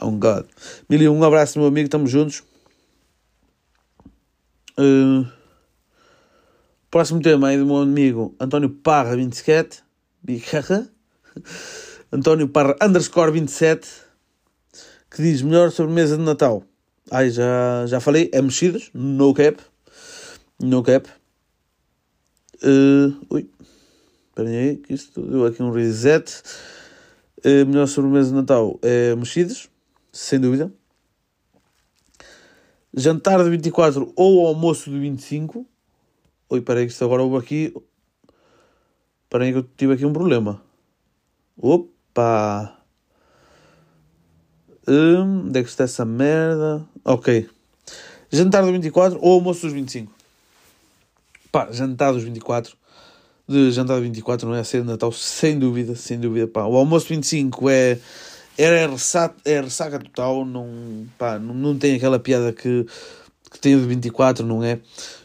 Oh 0.00 0.10
God. 0.10 0.46
Milho, 0.88 1.12
um 1.12 1.24
abraço, 1.24 1.58
meu 1.58 1.66
amigo, 1.66 1.86
estamos 1.86 2.10
juntos. 2.10 2.42
Uh, 4.78 5.26
próximo 6.90 7.20
tema 7.20 7.52
é 7.52 7.58
do 7.58 7.66
meu 7.66 7.78
amigo 7.78 8.34
António 8.38 8.70
Parra 8.70 9.16
27. 9.16 9.82
António 12.12 12.48
Parra 12.48 12.76
underscore 12.82 13.32
27 13.32 13.88
que 15.10 15.22
diz 15.22 15.42
melhor 15.42 15.70
sobremesa 15.72 16.16
de 16.16 16.22
Natal. 16.22 16.62
Ai, 17.10 17.30
já, 17.30 17.84
já 17.86 17.98
falei, 17.98 18.30
é 18.32 18.40
mexidos, 18.40 18.90
no 18.94 19.34
cap. 19.34 19.60
No 20.60 20.82
cap. 20.82 21.08
Uh, 22.62 23.16
ui, 23.30 23.50
aí, 24.48 24.76
que 24.76 24.94
isto 24.94 25.20
deu 25.22 25.44
aqui 25.46 25.62
um 25.62 25.70
reset. 25.70 26.42
Uh, 27.38 27.66
melhor 27.66 27.86
sobremesa 27.86 28.30
de 28.30 28.34
Natal 28.34 28.78
é 28.82 29.14
mexidos, 29.14 29.68
sem 30.12 30.38
dúvida. 30.38 30.72
Jantar 32.92 33.42
de 33.42 33.50
24 33.50 34.12
ou 34.16 34.46
almoço 34.46 34.90
de 34.90 34.98
25. 34.98 35.66
Oi, 36.48 36.60
peraí 36.60 36.86
que 36.86 36.92
isto 36.92 37.04
agora 37.04 37.22
houve 37.22 37.36
aqui... 37.36 37.74
Peraí 39.28 39.52
que 39.52 39.58
eu 39.58 39.62
tive 39.62 39.94
aqui 39.94 40.04
um 40.04 40.12
problema. 40.12 40.60
Opa! 41.56 42.76
Hum, 44.88 45.46
onde 45.46 45.60
é 45.60 45.62
que 45.62 45.68
está 45.68 45.84
essa 45.84 46.04
merda? 46.04 46.84
Ok. 47.04 47.48
Jantar 48.32 48.64
do 48.64 48.72
24 48.72 49.18
ou 49.22 49.34
almoço 49.34 49.62
dos 49.62 49.72
25? 49.72 50.12
Pá, 51.52 51.70
jantar 51.70 52.12
dos 52.12 52.24
24. 52.24 52.76
De 53.50 53.72
jantar 53.72 53.96
do 53.96 54.02
24 54.02 54.48
não 54.48 54.54
é 54.54 54.60
a 54.60 54.64
ceia 54.64 54.80
de 54.80 54.88
Natal, 54.88 55.10
sem 55.10 55.58
dúvida, 55.58 55.96
sem 55.96 56.20
dúvida. 56.20 56.46
Pá. 56.46 56.66
O 56.66 56.76
almoço 56.76 57.08
25 57.08 57.68
é. 57.68 57.98
É 58.56 58.86
ressaca, 58.86 59.34
é 59.44 59.60
ressaca 59.60 59.98
total, 59.98 60.44
não, 60.44 60.68
pá, 61.16 61.38
não, 61.38 61.54
não 61.54 61.78
tem 61.78 61.96
aquela 61.96 62.18
piada 62.18 62.52
que, 62.52 62.84
que 63.50 63.58
tem 63.58 63.74
o 63.74 63.80
de 63.80 63.86
24, 63.86 64.46
não 64.46 64.62
é? 64.62 64.78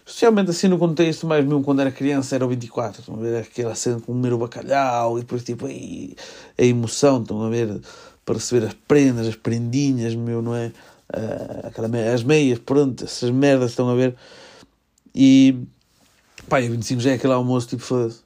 Especialmente 0.06 0.50
assim 0.50 0.68
no 0.68 0.80
contexto, 0.80 1.28
mais 1.28 1.44
mesmo 1.44 1.62
quando 1.62 1.82
era 1.82 1.92
criança, 1.92 2.34
era 2.34 2.46
o 2.46 2.50
24. 2.50 3.02
Estão 3.02 3.16
a 3.16 3.20
ver 3.20 3.38
aquela 3.38 3.76
cena 3.76 3.98
de 3.98 4.04
comer 4.04 4.34
o 4.34 4.38
bacalhau 4.38 5.18
e 5.18 5.22
depois 5.22 5.44
tipo 5.44 5.68
aí, 5.68 6.16
a 6.58 6.64
emoção, 6.64 7.22
estão 7.22 7.44
a 7.44 7.50
ver 7.50 7.80
para 8.26 8.36
receber 8.36 8.66
as 8.66 8.74
prendas, 8.88 9.28
as 9.28 9.36
prendinhas, 9.36 10.16
meu, 10.16 10.42
não 10.42 10.56
é? 10.56 10.72
Uh, 11.14 11.68
aquela, 11.68 11.90
as 12.12 12.24
meias, 12.24 12.58
pronto, 12.58 13.04
essas 13.04 13.30
merdas 13.30 13.72
estão 13.72 13.88
a 13.90 13.96
ver. 13.96 14.16
E 15.14 15.60
pá, 16.48 16.60
o 16.62 16.70
25 16.70 17.02
já 17.02 17.12
é 17.12 17.14
aquele 17.16 17.34
almoço 17.34 17.68
tipo 17.68 17.84
foda-se. 17.84 18.24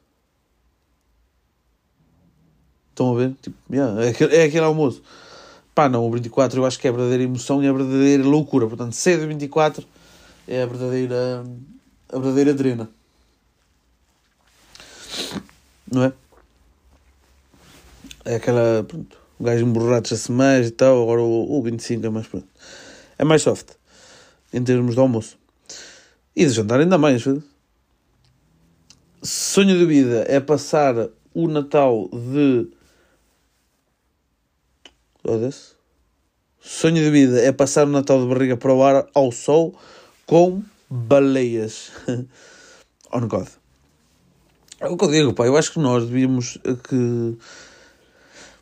Estão 2.90 3.14
a 3.14 3.18
ver? 3.18 3.34
Tipo, 3.42 3.56
yeah, 3.72 4.06
é, 4.06 4.10
aquele, 4.10 4.36
é 4.36 4.44
aquele 4.44 4.66
almoço. 4.66 5.02
Pá, 5.74 5.88
não, 5.88 6.06
o 6.06 6.12
24 6.12 6.60
eu 6.60 6.66
acho 6.66 6.78
que 6.78 6.88
é 6.88 6.90
a 6.90 6.94
verdadeira 6.94 7.24
emoção 7.24 7.64
e 7.64 7.68
a 7.68 7.72
verdadeira 7.72 8.24
loucura. 8.24 8.68
Portanto, 8.68 8.94
cedo 8.94 9.28
24 9.28 9.86
é 10.48 10.64
a 10.64 10.66
verdadeira, 10.66 11.44
a 12.12 12.20
verdadeira 12.20 12.54
drena. 12.54 12.90
Não 15.92 16.04
é? 16.04 16.14
É 18.26 18.36
aquela, 18.36 18.84
pronto, 18.84 19.18
o 19.40 19.44
gajo 19.44 19.66
emborracha-se 19.66 20.32
mais 20.32 20.68
e 20.68 20.72
tal, 20.72 21.02
agora 21.02 21.22
o, 21.22 21.58
o 21.58 21.64
25 21.64 22.06
é 22.06 22.10
mais 22.10 22.28
pronto. 22.28 22.48
É 23.18 23.24
mais 23.24 23.42
soft, 23.42 23.70
em 24.54 24.62
termos 24.62 24.96
de 24.96 25.00
almoço. 25.00 25.38
E 26.36 26.46
de 26.46 26.52
jantar 26.52 26.80
ainda 26.80 26.98
mais. 26.98 27.24
Sonho 29.22 29.78
de 29.78 29.86
vida 29.86 30.26
é 30.28 30.40
passar 30.40 30.96
o 31.34 31.48
Natal 31.48 32.10
de. 32.10 32.70
Foda-se. 35.22 35.74
Sonho 36.60 36.96
de 36.96 37.10
vida 37.10 37.42
é 37.42 37.52
passar 37.52 37.88
o 37.88 37.92
Natal 37.92 38.22
de 38.22 38.28
barriga 38.28 38.58
para 38.58 38.74
o 38.74 38.84
ar 38.84 39.08
ao 39.14 39.32
sol 39.32 39.76
com 40.26 40.62
baleias. 40.90 41.92
On 43.14 43.28
God. 43.28 43.48
É 44.80 44.88
o 44.88 44.96
que 44.96 45.06
eu 45.06 45.12
digo, 45.12 45.34
pá. 45.34 45.46
Eu 45.46 45.58
acho 45.58 45.74
que 45.74 45.80
nós 45.80 46.06
devíamos 46.06 46.58
que 46.88 47.38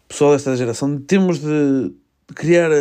pessoal 0.08 0.32
desta 0.32 0.56
geração, 0.56 1.00
temos 1.00 1.39
de 1.39 1.93
criar. 2.34 2.72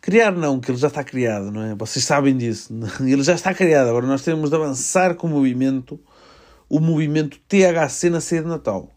Criar 0.00 0.32
não, 0.32 0.60
que 0.60 0.70
ele 0.70 0.78
já 0.78 0.86
está 0.86 1.02
criado, 1.02 1.50
não 1.50 1.62
é? 1.62 1.74
Vocês 1.74 2.04
sabem 2.04 2.36
disso. 2.36 2.72
Ele 3.02 3.24
já 3.24 3.34
está 3.34 3.52
criado. 3.52 3.88
Agora 3.88 4.06
nós 4.06 4.22
temos 4.22 4.50
de 4.50 4.54
avançar 4.54 5.16
com 5.16 5.26
o 5.26 5.30
movimento, 5.30 5.98
o 6.68 6.80
movimento 6.80 7.38
THC 7.48 8.10
na 8.10 8.20
ceia 8.20 8.42
de 8.42 8.48
Natal. 8.48 8.90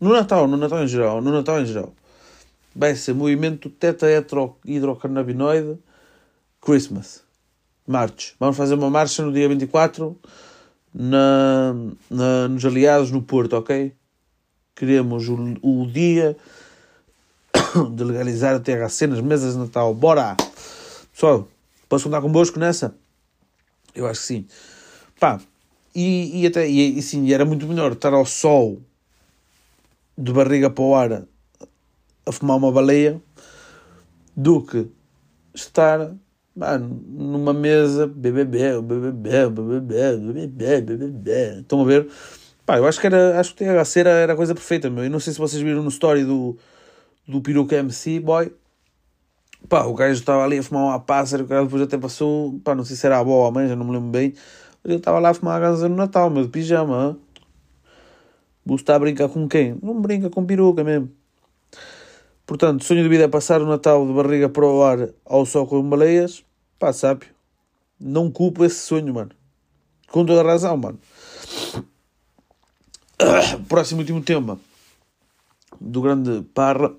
No 0.00 0.12
Natal, 0.12 0.46
no 0.46 0.56
Natal 0.56 0.84
em 0.84 0.88
geral, 0.88 1.20
no 1.20 1.32
Natal 1.32 1.60
em 1.60 1.66
geral. 1.66 1.92
Vai 2.74 2.94
ser 2.94 3.14
movimento 3.14 3.68
teta 3.70 4.06
hidrocannabinoide 4.64 5.78
Christmas. 6.60 7.22
March. 7.86 8.34
Vamos 8.38 8.56
fazer 8.56 8.74
uma 8.74 8.90
marcha 8.90 9.24
no 9.24 9.32
dia 9.32 9.48
24 9.48 10.16
na, 10.94 11.74
na, 12.10 12.48
nos 12.48 12.64
aliados 12.64 13.10
no 13.10 13.22
Porto, 13.22 13.54
ok? 13.54 13.94
Queremos 14.76 15.26
o, 15.28 15.34
o 15.62 15.86
dia 15.90 16.36
de 17.94 18.04
legalizar 18.04 18.54
o 18.54 18.60
THC 18.60 19.06
nas 19.06 19.20
mesas 19.20 19.54
de 19.54 19.60
Natal. 19.60 19.94
Bora! 19.94 20.36
Pessoal, 21.12 21.48
posso 21.88 22.04
contar 22.04 22.20
convosco 22.20 22.60
nessa? 22.60 22.94
Eu 23.94 24.06
acho 24.06 24.20
que 24.20 24.26
sim. 24.26 24.46
Pá, 25.18 25.40
e, 25.94 26.42
e 26.42 26.46
até, 26.46 26.68
e, 26.68 26.98
e 26.98 27.02
sim, 27.02 27.32
era 27.32 27.44
muito 27.44 27.66
melhor 27.66 27.92
estar 27.92 28.12
ao 28.12 28.24
sol 28.24 28.80
de 30.16 30.32
barriga 30.32 30.70
para 30.70 30.84
o 30.84 30.94
ar 30.94 31.24
a 32.26 32.32
fumar 32.32 32.56
uma 32.56 32.72
baleia 32.72 33.20
do 34.36 34.62
que 34.62 34.86
estar 35.54 36.12
mano, 36.54 37.00
numa 37.08 37.52
mesa 37.52 38.06
BBB, 38.06 38.82
BBB, 38.82 39.50
BBB, 39.50 40.16
BBB, 40.16 40.80
BBB. 40.80 41.30
Estão 41.60 41.80
a 41.82 41.84
ver? 41.84 42.08
Pá, 42.66 42.76
eu 42.76 42.86
acho 42.86 43.00
que 43.00 43.06
era, 43.06 43.38
acho 43.40 43.54
que 43.54 43.64
o 43.64 43.66
THC 43.66 44.00
era, 44.00 44.10
era 44.10 44.32
a 44.32 44.36
coisa 44.36 44.54
perfeita, 44.54 44.90
meu. 44.90 45.04
E 45.04 45.08
não 45.08 45.20
sei 45.20 45.32
se 45.32 45.38
vocês 45.38 45.62
viram 45.62 45.82
no 45.82 45.88
story 45.88 46.24
do, 46.24 46.56
do 47.26 47.40
peruca 47.40 47.76
MC 47.76 48.20
Boy. 48.20 48.52
Pá, 49.68 49.84
o 49.84 49.94
gajo 49.94 50.20
estava 50.20 50.44
ali 50.44 50.58
a 50.58 50.62
fumar 50.62 50.84
uma 50.84 51.00
pássaro, 51.00 51.44
o 51.44 51.46
cara 51.48 51.64
depois 51.64 51.82
até 51.82 51.96
passou, 51.96 52.58
pá, 52.60 52.74
não 52.74 52.84
sei 52.84 52.96
se 52.96 53.06
era 53.06 53.16
a 53.16 53.20
avó 53.20 53.32
ou 53.32 53.46
a 53.46 53.50
mãe, 53.50 53.68
já 53.68 53.76
não 53.76 53.86
me 53.86 53.92
lembro 53.92 54.10
bem. 54.10 54.34
Ele 54.84 54.96
estava 54.96 55.18
lá 55.18 55.30
a 55.30 55.34
fumar 55.34 55.62
a 55.62 55.66
casa 55.66 55.88
no 55.88 55.96
Natal, 55.96 56.30
meu, 56.30 56.44
de 56.44 56.48
pijama. 56.48 57.18
Você 58.64 58.82
está 58.82 58.96
a 58.96 58.98
brincar 58.98 59.28
com 59.28 59.48
quem? 59.48 59.78
Não 59.82 60.00
brinca 60.00 60.28
com 60.28 60.44
peruca 60.44 60.84
mesmo. 60.84 61.10
Portanto, 62.46 62.84
sonho 62.84 63.02
de 63.02 63.08
vida 63.08 63.24
é 63.24 63.28
passar 63.28 63.60
o 63.60 63.66
Natal 63.66 64.06
de 64.06 64.12
barriga 64.12 64.48
para 64.48 64.64
o 64.64 64.82
ar 64.82 65.08
ao 65.24 65.44
sol 65.44 65.66
com 65.66 65.82
baleias. 65.82 66.44
Pá, 66.78 66.92
sábio. 66.92 67.28
Não 68.00 68.30
culpo 68.30 68.64
esse 68.64 68.80
sonho, 68.80 69.12
mano. 69.12 69.30
Com 70.10 70.24
toda 70.24 70.40
a 70.40 70.44
razão, 70.44 70.76
mano. 70.76 70.98
Próximo 73.68 74.00
último 74.00 74.22
tema 74.22 74.58
do 75.80 76.00
grande 76.00 76.42
Parra. 76.54 76.92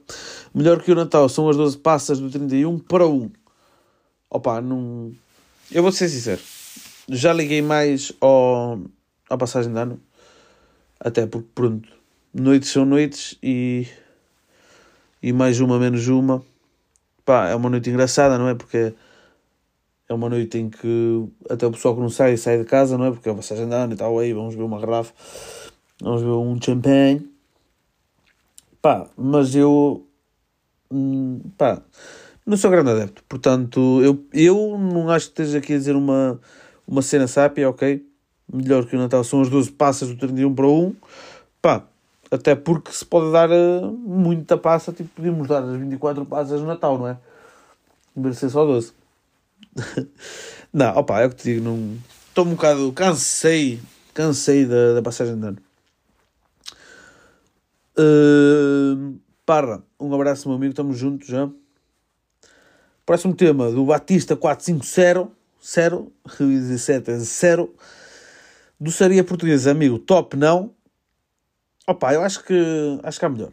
Melhor 0.53 0.81
que 0.81 0.91
o 0.91 0.95
Natal 0.95 1.27
são 1.29 1.49
as 1.49 1.57
12 1.57 1.77
passas 1.77 2.19
do 2.19 2.29
31 2.29 2.79
para 2.79 3.07
1. 3.07 3.29
Opa, 4.29 4.61
não. 4.61 5.11
Eu 5.71 5.81
vou 5.81 5.91
ser 5.91 6.09
sincero. 6.09 6.41
Já 7.09 7.33
liguei 7.33 7.61
mais 7.61 8.11
ao... 8.21 8.79
à 9.29 9.37
passagem 9.37 9.73
de 9.73 9.79
ano. 9.79 9.99
Até 10.99 11.25
porque, 11.25 11.47
pronto, 11.55 11.89
noites 12.33 12.69
são 12.69 12.85
noites 12.85 13.37
e. 13.41 13.87
e 15.21 15.33
mais 15.33 15.59
uma 15.59 15.79
menos 15.79 16.07
uma. 16.07 16.43
Pá, 17.25 17.49
é 17.49 17.55
uma 17.55 17.69
noite 17.69 17.89
engraçada, 17.89 18.37
não 18.37 18.49
é? 18.49 18.55
Porque 18.55 18.93
é 20.07 20.13
uma 20.13 20.29
noite 20.29 20.57
em 20.57 20.69
que 20.69 21.27
até 21.49 21.65
o 21.65 21.71
pessoal 21.71 21.95
que 21.95 22.01
não 22.01 22.09
sai 22.09 22.35
sai 22.37 22.57
de 22.57 22.65
casa, 22.65 22.97
não 22.97 23.05
é? 23.05 23.11
Porque 23.11 23.29
é 23.29 23.31
a 23.31 23.35
passagem 23.35 23.67
de 23.67 23.75
ano 23.75 23.93
e 23.93 23.95
tal. 23.95 24.17
Aí 24.19 24.33
vamos 24.33 24.55
ver 24.55 24.63
uma 24.63 24.79
garrafa, 24.79 25.13
vamos 26.01 26.21
ver 26.21 26.29
um 26.29 26.61
champanhe 26.61 27.29
Pá, 28.81 29.09
mas 29.17 29.55
eu. 29.55 30.07
Hum, 30.91 31.41
pá, 31.57 31.81
não 32.45 32.57
sou 32.57 32.71
grande 32.71 32.91
adepto. 32.91 33.23
Portanto, 33.27 34.01
eu, 34.01 34.25
eu 34.33 34.77
não 34.77 35.09
acho 35.09 35.27
que 35.27 35.41
esteja 35.41 35.57
aqui 35.59 35.73
a 35.73 35.77
dizer 35.77 35.95
uma, 35.95 36.39
uma 36.89 37.03
cena 37.03 37.27
sápia, 37.27 37.69
ok? 37.69 38.03
Melhor 38.51 38.85
que 38.85 38.95
o 38.95 38.99
Natal 38.99 39.23
são 39.23 39.41
as 39.41 39.49
12 39.49 39.71
passas 39.71 40.09
do 40.09 40.17
31 40.17 40.55
para 40.55 40.65
1. 40.65 40.95
Pá, 41.61 41.85
até 42.31 42.55
porque 42.55 42.91
se 42.91 43.05
pode 43.05 43.31
dar 43.31 43.49
uh, 43.51 43.91
muita 43.91 44.57
passa, 44.57 44.91
tipo, 44.91 45.09
podíamos 45.15 45.47
dar 45.47 45.63
as 45.63 45.79
24 45.79 46.25
passas 46.25 46.59
no 46.59 46.65
Natal, 46.65 46.97
não 46.97 47.07
é? 47.07 47.17
Ser 48.33 48.49
só 48.49 48.65
12. 48.65 48.91
não, 50.73 50.97
opa, 50.97 51.21
é 51.21 51.27
o 51.27 51.29
que 51.29 51.35
te 51.35 51.53
digo, 51.53 51.63
não. 51.63 51.97
Estou 52.27 52.45
um 52.45 52.51
bocado. 52.51 52.91
Cansei. 52.93 53.79
Cansei 54.13 54.65
da, 54.65 54.95
da 54.95 55.01
passagem 55.01 55.39
de 55.39 55.47
ano. 55.47 55.57
Uh, 57.97 59.19
parra, 59.45 59.83
um 59.99 60.13
abraço, 60.13 60.47
meu 60.47 60.57
amigo, 60.57 60.71
estamos 60.71 60.97
juntos 60.97 61.27
já. 61.27 61.49
Próximo 63.05 63.35
tema 63.35 63.71
do 63.71 63.85
Batista 63.85 64.35
450, 64.35 65.29
0, 65.65 66.11
17 66.39 67.11
é 67.11 67.17
0. 67.17 67.73
Doçaria 68.79 69.23
portuguesa, 69.23 69.71
amigo, 69.71 69.99
top 69.99 70.37
não. 70.37 70.73
Opa, 71.85 72.13
eu 72.13 72.21
acho 72.21 72.43
que 72.43 72.53
acho 73.03 73.19
que 73.19 73.25
há 73.25 73.29
melhor. 73.29 73.51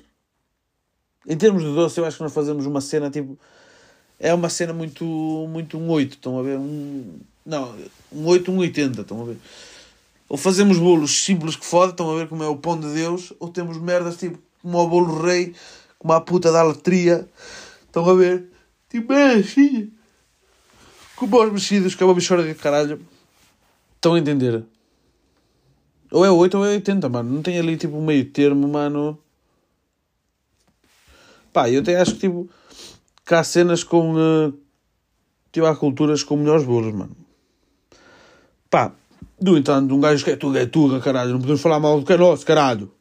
Em 1.26 1.36
termos 1.36 1.62
de 1.62 1.74
doce, 1.74 1.98
eu 1.98 2.04
acho 2.04 2.18
que 2.18 2.22
nós 2.22 2.32
fazemos 2.32 2.66
uma 2.66 2.80
cena 2.80 3.10
tipo. 3.10 3.38
É 4.18 4.32
uma 4.32 4.48
cena 4.48 4.72
muito, 4.72 5.04
muito 5.04 5.76
um 5.76 5.90
8, 5.90 6.12
estão 6.12 6.38
a 6.38 6.42
ver? 6.42 6.56
Um, 6.56 7.18
não, 7.44 7.74
um 8.10 8.26
8, 8.26 8.50
um 8.50 8.58
80, 8.58 9.02
estão 9.02 9.20
a 9.20 9.24
ver? 9.24 9.36
Ou 10.28 10.36
fazemos 10.36 10.78
bolos 10.78 11.24
simples 11.24 11.54
que 11.54 11.66
foda, 11.66 11.90
estão 11.90 12.10
a 12.10 12.16
ver 12.16 12.28
como 12.28 12.42
é 12.42 12.48
o 12.48 12.56
pão 12.56 12.78
de 12.78 12.92
Deus, 12.94 13.32
ou 13.38 13.48
temos 13.50 13.78
merdas 13.78 14.16
tipo 14.16 14.38
como 14.62 14.78
o 14.78 14.88
bolo 14.88 15.22
rei, 15.22 15.54
como 15.98 16.12
a 16.12 16.20
puta 16.20 16.50
da 16.50 16.60
aletria, 16.60 17.28
estão 17.86 18.08
a 18.08 18.14
ver? 18.14 18.50
Tipo, 18.88 19.12
é 19.12 19.34
assim. 19.34 19.92
Como 21.16 21.42
os 21.42 21.52
mexidos, 21.52 21.94
que 21.94 22.02
é 22.02 22.06
uma 22.06 22.14
bichora 22.14 22.42
de 22.42 22.54
caralho. 22.54 23.00
Estão 23.94 24.14
a 24.14 24.18
entender? 24.18 24.62
Ou 26.12 26.24
é 26.24 26.30
8 26.30 26.58
ou 26.58 26.64
é 26.64 26.68
80, 26.74 27.08
mano. 27.08 27.32
Não 27.32 27.42
tem 27.42 27.58
ali 27.58 27.76
tipo 27.76 28.00
meio 28.00 28.30
termo, 28.30 28.68
mano. 28.68 29.18
Pá, 31.52 31.70
eu 31.70 31.80
até 31.80 31.98
acho 31.98 32.12
que 32.12 32.20
tipo. 32.20 32.48
Que 33.24 33.34
há 33.34 33.42
cenas 33.42 33.82
com. 33.82 34.14
Uh, 34.14 34.52
tipo, 35.50 35.66
há 35.66 35.74
culturas 35.74 36.22
com 36.22 36.36
melhores 36.36 36.64
bolos, 36.64 36.94
mano. 36.94 37.16
Pá, 38.70 38.92
do 39.40 39.56
entanto, 39.56 39.94
um 39.94 40.00
gajo 40.00 40.22
que 40.22 40.30
é 40.30 40.36
tuga 40.36 40.60
é 40.60 40.66
tuga, 40.66 41.00
caralho. 41.00 41.32
Não 41.32 41.40
podemos 41.40 41.62
falar 41.62 41.80
mal 41.80 41.98
do 41.98 42.06
que 42.06 42.12
é 42.12 42.16
nosso, 42.16 42.44
caralho. 42.44 42.92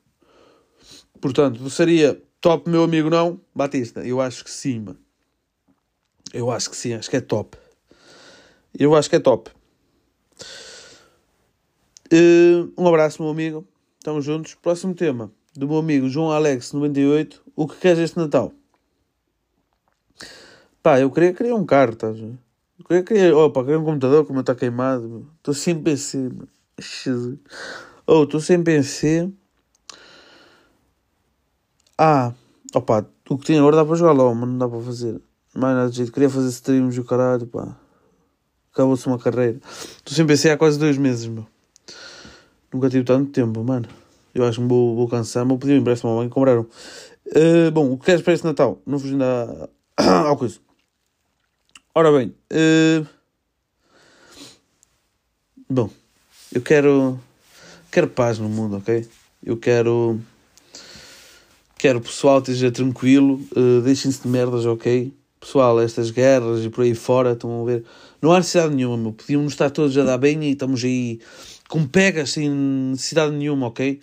Portanto, 1.19 1.69
seria 1.69 2.21
top, 2.39 2.69
meu 2.69 2.83
amigo, 2.83 3.09
não? 3.09 3.41
Batista, 3.53 4.05
eu 4.05 4.21
acho 4.21 4.43
que 4.43 4.51
sim, 4.51 4.79
mano. 4.79 4.99
Eu 6.33 6.49
acho 6.49 6.69
que 6.69 6.77
sim, 6.77 6.93
acho 6.93 7.09
que 7.09 7.17
é 7.17 7.21
top. 7.21 7.57
Eu 8.77 8.93
acho 8.95 9.09
que 9.09 9.15
é 9.15 9.19
top. 9.19 9.49
Uh, 12.11 12.71
um 12.77 12.87
abraço, 12.87 13.21
meu 13.21 13.31
amigo. 13.31 13.65
Estamos 13.97 14.25
juntos. 14.25 14.55
Próximo 14.55 14.93
tema 14.93 15.31
do 15.55 15.67
meu 15.67 15.77
amigo 15.77 16.09
João 16.09 16.31
Alex 16.31 16.73
98. 16.73 17.41
O 17.55 17.67
que 17.67 17.77
queres 17.77 17.99
este 17.99 18.17
Natal? 18.17 18.51
Pá, 20.83 20.99
eu 20.99 21.09
queria, 21.09 21.33
queria 21.33 21.55
um 21.55 21.65
carro, 21.65 21.93
estás 21.93 22.17
a 22.17 22.21
Eu 22.21 22.85
queria, 22.85 23.03
queria, 23.03 23.37
opa, 23.37 23.63
queria 23.63 23.79
um 23.79 23.85
computador 23.85 24.25
como 24.25 24.41
está 24.41 24.53
queimado. 24.53 25.27
Estou 25.37 25.53
sem 25.53 25.81
PC. 25.81 26.29
Oh, 28.05 28.23
estou 28.23 28.39
sem 28.41 28.61
PC. 28.61 29.31
Ah, 31.97 32.33
opa, 32.73 33.09
o 33.29 33.37
que 33.37 33.45
tem 33.45 33.57
agora 33.57 33.77
dá 33.77 33.85
para 33.85 33.95
jogar 33.95 34.11
lá, 34.11 34.35
mas 34.35 34.49
não 34.49 34.57
dá 34.57 34.67
para 34.67 34.81
fazer. 34.81 35.21
Mais 35.55 35.75
nada 35.75 35.89
de 35.89 35.95
jeito. 35.95 36.11
Queria 36.11 36.29
fazer 36.29 36.49
streams 36.49 36.97
e 36.97 36.99
o 36.99 37.05
caralho, 37.05 37.47
pá. 37.47 37.77
Acabou-se 38.75 39.07
uma 39.07 39.17
carreira. 39.17 39.57
Estou 39.95 40.13
sem 40.13 40.25
PC 40.25 40.49
há 40.49 40.57
quase 40.57 40.77
dois 40.77 40.97
meses, 40.97 41.27
meu. 41.27 41.47
Nunca 42.73 42.89
tive 42.89 43.05
tanto 43.05 43.31
tempo, 43.31 43.63
mano. 43.63 43.87
Eu 44.33 44.43
acho 44.43 44.59
que 44.59 44.67
vou, 44.67 44.97
vou 44.97 45.07
cansar, 45.07 45.45
mas 45.45 45.57
podia 45.57 45.77
emprestar 45.77 46.11
uma 46.11 46.17
mãe 46.17 46.27
compraram. 46.27 46.67
Uh, 47.27 47.71
bom, 47.71 47.93
o 47.93 47.97
que 47.97 48.03
queres 48.03 48.21
para 48.21 48.33
este 48.33 48.45
Natal? 48.45 48.81
Não 48.85 48.99
fugindo 48.99 49.23
à, 49.23 49.69
à 50.29 50.35
coisa. 50.35 50.59
Ora 51.95 52.11
bem, 52.11 52.35
uh, 52.51 53.07
bom, 55.69 55.89
eu 56.51 56.61
quero, 56.61 57.17
quero 57.89 58.09
paz 58.09 58.39
no 58.39 58.49
mundo, 58.49 58.75
ok? 58.75 59.07
Eu 59.41 59.55
quero, 59.55 60.19
quero 61.77 61.99
o 61.99 62.01
pessoal 62.01 62.39
esteja 62.39 62.69
tranquilo, 62.69 63.39
uh, 63.55 63.79
deixem-se 63.79 64.21
de 64.21 64.27
merdas, 64.27 64.65
ok? 64.65 65.13
Pessoal, 65.39 65.79
estas 65.79 66.11
guerras 66.11 66.65
e 66.65 66.69
por 66.69 66.83
aí 66.83 66.93
fora, 66.93 67.31
estão 67.31 67.61
a 67.61 67.65
ver? 67.65 67.85
Não 68.21 68.31
há 68.31 68.37
necessidade 68.37 68.75
nenhuma. 68.75 69.11
Podíamos 69.11 69.53
estar 69.53 69.69
todos 69.69 69.97
a 69.97 70.03
dar 70.03 70.17
bem 70.17 70.43
e 70.43 70.51
estamos 70.51 70.83
aí 70.83 71.19
com 71.69 71.85
pegas 71.85 72.31
sem 72.31 72.49
necessidade 72.49 73.33
nenhuma, 73.33 73.67
ok? 73.67 73.99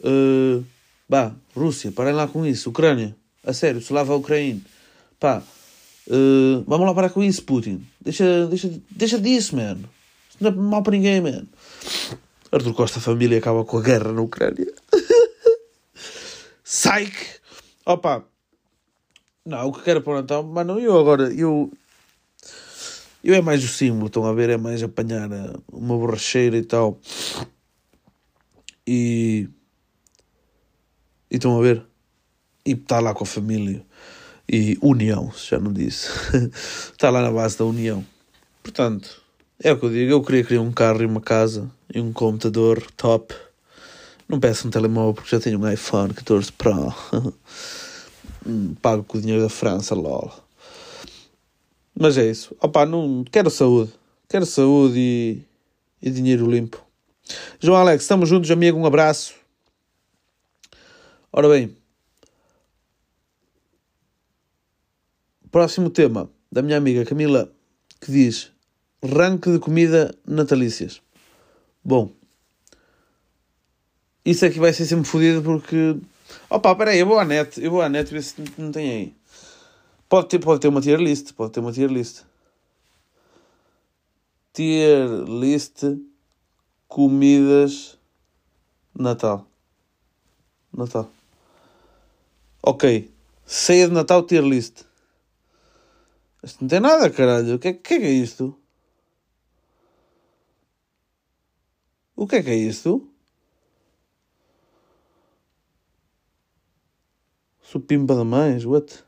Uh, 0.00 0.64
bah, 1.08 1.32
Rússia, 1.54 1.92
parem 1.92 2.12
lá 2.12 2.26
com 2.26 2.44
isso. 2.44 2.70
Ucrânia, 2.70 3.16
a 3.44 3.52
sério, 3.52 3.80
se 3.80 3.92
lava 3.92 4.12
a 4.12 4.16
Ucrânia. 4.16 4.58
Pá, 5.18 5.42
uh, 6.08 6.64
vamos 6.66 6.86
lá 6.86 6.94
parar 6.94 7.10
com 7.10 7.22
isso, 7.22 7.42
Putin. 7.44 7.86
Deixa, 8.00 8.46
deixa, 8.46 8.70
deixa 8.90 9.18
disso, 9.18 9.56
mano. 9.56 9.88
Isso 10.28 10.38
não 10.40 10.50
é 10.50 10.54
mal 10.54 10.82
para 10.82 10.92
ninguém, 10.92 11.20
mano. 11.20 11.48
Arthur 12.50 12.74
Costa, 12.74 12.98
a 12.98 13.02
família 13.02 13.38
acaba 13.38 13.64
com 13.64 13.78
a 13.78 13.82
guerra 13.82 14.12
na 14.12 14.20
Ucrânia. 14.20 14.72
Psych! 16.62 17.40
Opa! 17.86 18.24
Não, 19.44 19.68
o 19.68 19.72
que 19.72 19.82
quero 19.82 20.00
para 20.00 20.12
o 20.12 20.16
Natal, 20.16 20.42
mano, 20.42 20.80
eu 20.80 20.98
agora, 20.98 21.32
eu, 21.34 21.70
eu 23.24 23.34
é 23.34 23.40
mais 23.40 23.64
o 23.64 23.68
símbolo, 23.68 24.06
estão 24.06 24.26
a 24.26 24.34
ver? 24.34 24.50
É 24.50 24.58
mais 24.58 24.82
apanhar 24.82 25.32
eh, 25.32 25.54
uma 25.72 25.96
borracheira 25.96 26.58
e 26.58 26.62
tal. 26.62 27.00
E. 28.86 29.48
E 31.30 31.36
estão 31.36 31.58
a 31.58 31.62
ver? 31.62 31.82
E 32.66 32.72
estar 32.72 33.00
lá 33.00 33.14
com 33.14 33.24
a 33.24 33.26
família. 33.26 33.82
E 34.46 34.76
união, 34.82 35.32
já 35.34 35.58
não 35.58 35.72
disse. 35.72 36.10
está 36.92 37.08
lá 37.08 37.22
na 37.22 37.32
base 37.32 37.56
da 37.56 37.64
união. 37.64 38.04
Portanto, 38.62 39.22
é 39.58 39.72
o 39.72 39.78
que 39.78 39.86
eu 39.86 39.90
digo. 39.90 40.12
Eu 40.12 40.22
queria 40.22 40.44
criar 40.44 40.60
um 40.60 40.70
carro 40.70 41.02
e 41.02 41.06
uma 41.06 41.22
casa 41.22 41.70
e 41.94 41.98
um 42.00 42.12
computador 42.12 42.86
top. 42.94 43.34
Não 44.28 44.38
peço 44.38 44.68
um 44.68 44.70
telemóvel 44.70 45.14
porque 45.14 45.34
já 45.34 45.40
tenho 45.40 45.58
um 45.58 45.70
iPhone 45.70 46.12
14 46.12 46.52
Pro. 46.52 46.94
Pago 48.82 49.02
com 49.04 49.16
o 49.16 49.20
dinheiro 49.20 49.42
da 49.42 49.48
França, 49.48 49.94
lol. 49.94 50.43
Mas 51.94 52.18
é 52.18 52.28
isso. 52.28 52.56
Opa, 52.60 52.84
não 52.84 53.24
quero 53.30 53.50
saúde. 53.50 53.92
Quero 54.28 54.44
saúde 54.44 54.98
e, 54.98 55.42
e 56.02 56.10
dinheiro 56.10 56.50
limpo. 56.50 56.84
João 57.60 57.78
Alex, 57.78 58.02
estamos 58.02 58.28
juntos, 58.28 58.50
amigo. 58.50 58.78
Um 58.78 58.86
abraço. 58.86 59.34
Ora 61.32 61.48
bem. 61.48 61.76
Próximo 65.50 65.88
tema 65.88 66.28
da 66.50 66.62
minha 66.62 66.76
amiga 66.76 67.04
Camila, 67.04 67.52
que 68.00 68.10
diz 68.10 68.50
ranking 69.02 69.52
de 69.52 69.58
comida 69.58 70.14
natalícias. 70.26 71.00
Bom, 71.84 72.10
isso 74.24 74.46
aqui 74.46 74.58
vai 74.58 74.72
ser 74.72 74.86
sempre 74.86 75.04
fodido 75.04 75.42
porque. 75.42 75.96
Opa, 76.48 76.74
peraí, 76.74 76.98
eu 76.98 77.06
vou 77.06 77.18
à 77.18 77.24
net, 77.24 77.62
eu 77.62 77.70
vou 77.70 77.82
à 77.82 77.88
net 77.88 78.10
ver 78.12 78.22
se 78.22 78.34
não 78.56 78.72
tem 78.72 78.90
aí. 78.90 79.14
Pode 80.08 80.28
ter, 80.28 80.38
pode 80.38 80.60
ter 80.60 80.68
uma 80.68 80.80
tier 80.80 81.00
list. 81.00 81.32
Pode 81.32 81.52
ter 81.52 81.60
uma 81.60 81.72
tier 81.72 81.90
list. 81.90 82.24
Tier 84.52 85.08
list 85.24 85.82
comidas 86.88 87.98
Natal. 88.94 89.46
Natal. 90.72 91.10
Ok. 92.62 93.12
Ceia 93.44 93.88
de 93.88 93.94
Natal 93.94 94.22
tier 94.22 94.44
list. 94.44 94.84
Isto 96.42 96.62
não 96.62 96.68
tem 96.68 96.80
nada, 96.80 97.10
caralho. 97.10 97.56
O 97.56 97.58
que 97.58 97.68
é 97.68 97.72
que 97.72 97.94
é, 97.94 98.10
isto? 98.10 98.56
O 102.14 102.26
que 102.26 102.36
é 102.36 102.42
que 102.42 102.50
é 102.50 102.54
isto? 102.54 103.10
Supimpa 107.60 108.14
de 108.14 108.24
mães, 108.24 108.64
what? 108.64 109.04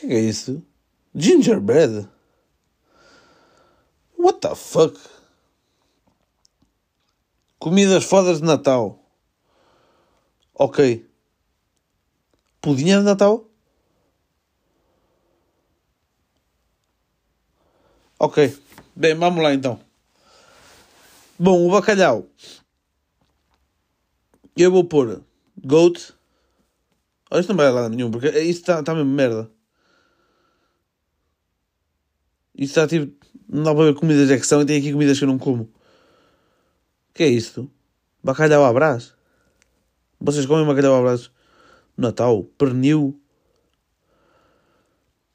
Que, 0.00 0.08
que 0.08 0.14
é 0.14 0.20
isso? 0.20 0.62
Gingerbread? 1.14 2.08
What 4.18 4.40
the 4.40 4.54
fuck? 4.54 4.98
Comidas 7.58 8.04
fodas 8.04 8.40
de 8.40 8.46
Natal. 8.46 8.98
Ok. 10.54 11.06
Pudinha 12.60 12.98
de 12.98 13.04
Natal? 13.04 13.46
Ok. 18.18 18.58
Bem, 18.94 19.14
vamos 19.14 19.42
lá 19.42 19.54
então. 19.54 19.80
Bom, 21.38 21.66
o 21.66 21.70
bacalhau. 21.70 22.26
Eu 24.56 24.70
vou 24.70 24.84
pôr 24.84 25.22
goat. 25.62 26.14
Oh, 27.30 27.38
isto 27.38 27.50
não 27.50 27.56
vai 27.56 27.70
lá 27.70 27.88
nenhum, 27.88 28.10
porque 28.10 28.28
isto 28.28 28.60
está 28.60 28.82
tá 28.82 28.94
mesmo 28.94 29.10
merda. 29.10 29.50
E 32.60 32.64
está 32.64 32.86
tipo. 32.86 33.18
Não 33.48 33.64
dá 33.64 33.74
para 33.74 33.86
ver 33.86 33.94
comidas 33.94 34.30
é 34.30 34.38
que 34.38 34.46
são 34.46 34.62
e 34.62 34.66
tem 34.66 34.78
aqui 34.78 34.92
comidas 34.92 35.18
que 35.18 35.24
eu 35.24 35.28
não 35.28 35.38
como. 35.38 35.68
que 37.12 37.24
é 37.24 37.26
isto? 37.26 37.68
Bacalhau 38.22 38.64
à 38.64 38.72
brás? 38.72 39.14
Vocês 40.20 40.46
comem 40.46 40.66
bacalhau 40.66 40.94
à 40.94 41.00
brás? 41.00 41.30
Natal? 41.96 42.44
Pernil? 42.56 43.18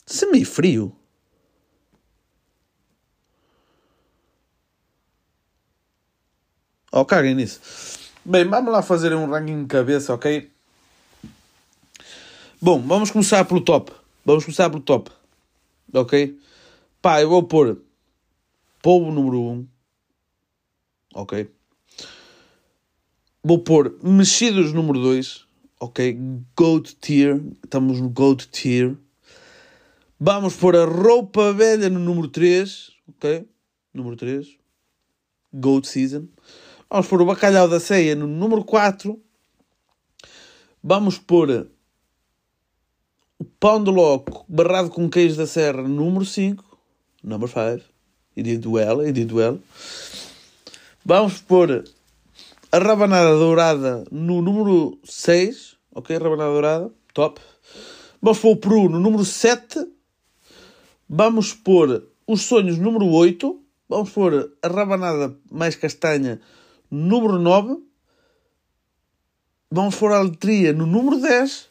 Semifrio? 0.06 0.96
Oh, 6.92 7.04
caguem 7.04 7.36
nisso. 7.36 7.60
Bem, 8.24 8.46
vamos 8.48 8.72
lá 8.72 8.82
fazer 8.82 9.14
um 9.14 9.30
ranking 9.30 9.64
de 9.64 9.68
cabeça, 9.68 10.14
ok? 10.14 10.50
Bom, 12.62 12.82
vamos 12.82 13.12
começar 13.12 13.44
pelo 13.44 13.62
top. 13.62 13.92
Vamos 14.24 14.46
começar 14.46 14.70
pelo 14.70 14.82
top. 14.82 15.12
Ok? 15.92 16.40
Pá, 17.06 17.22
eu 17.22 17.30
vou 17.30 17.44
pôr 17.44 17.80
Povo 18.82 19.12
número 19.12 19.40
1. 19.40 19.52
Um. 19.52 19.68
Ok? 21.14 21.48
Vou 23.44 23.60
pôr 23.60 23.96
Mexidos 24.02 24.74
número 24.74 25.00
2. 25.00 25.46
Ok? 25.80 26.18
Goat 26.58 26.96
tier. 26.96 27.40
Estamos 27.64 28.02
no 28.02 28.10
Goat 28.10 28.48
tier. 28.48 28.98
Vamos 30.20 30.56
pôr 30.56 30.76
a 30.76 30.86
roupa 30.86 31.54
velha 31.54 31.92
no 31.92 32.00
número 32.00 32.28
3. 32.28 32.94
Ok? 33.10 33.48
Número 33.94 34.16
3. 34.16 34.58
Goat 35.54 35.88
season. 35.88 36.28
Vamos 36.90 37.06
pôr 37.06 37.22
o 37.22 37.26
bacalhau 37.28 37.70
da 37.70 37.80
ceia 37.80 38.16
no 38.16 38.26
número 38.26 38.64
4. 38.64 39.22
Vamos 40.84 41.20
pôr 41.20 41.70
o 43.38 43.46
pão 43.60 43.84
de 43.84 43.92
loco 43.92 44.44
barrado 44.50 44.90
com 44.90 45.08
queijo 45.08 45.38
da 45.38 45.46
serra 45.46 45.84
no 45.84 45.90
número 45.90 46.26
5. 46.26 46.65
Number 47.26 47.50
5. 47.50 47.82
E 48.38 48.44
did 48.44 48.66
well, 48.68 49.02
e 49.02 49.12
did 49.12 49.32
well. 49.32 49.60
Vamos 51.04 51.42
pôr 51.42 51.84
a 52.72 52.78
rabanada 52.78 53.36
dourada 53.36 54.06
no 54.12 54.42
número 54.42 55.00
6. 55.04 55.76
Ok, 55.92 56.18
rabanada 56.18 56.54
dourada. 56.54 56.92
Top. 57.14 57.42
Vamos 58.22 58.40
pôr 58.40 58.52
o 58.52 58.58
peru 58.58 58.90
no 58.90 59.00
número 59.00 59.26
7. 59.26 59.88
Vamos 61.10 61.54
pôr 61.54 62.04
os 62.28 62.42
sonhos 62.42 62.78
número 62.78 63.08
8. 63.08 63.60
Vamos 63.90 64.12
pôr 64.12 64.52
a 64.62 64.68
rabanada 64.68 65.36
mais 65.50 65.76
castanha 65.76 66.40
número 66.92 67.40
9. 67.40 67.82
Vamos 69.72 69.96
pôr 69.96 70.12
a 70.12 70.22
letria 70.22 70.74
no 70.74 70.86
número 70.86 71.20
10. 71.20 71.70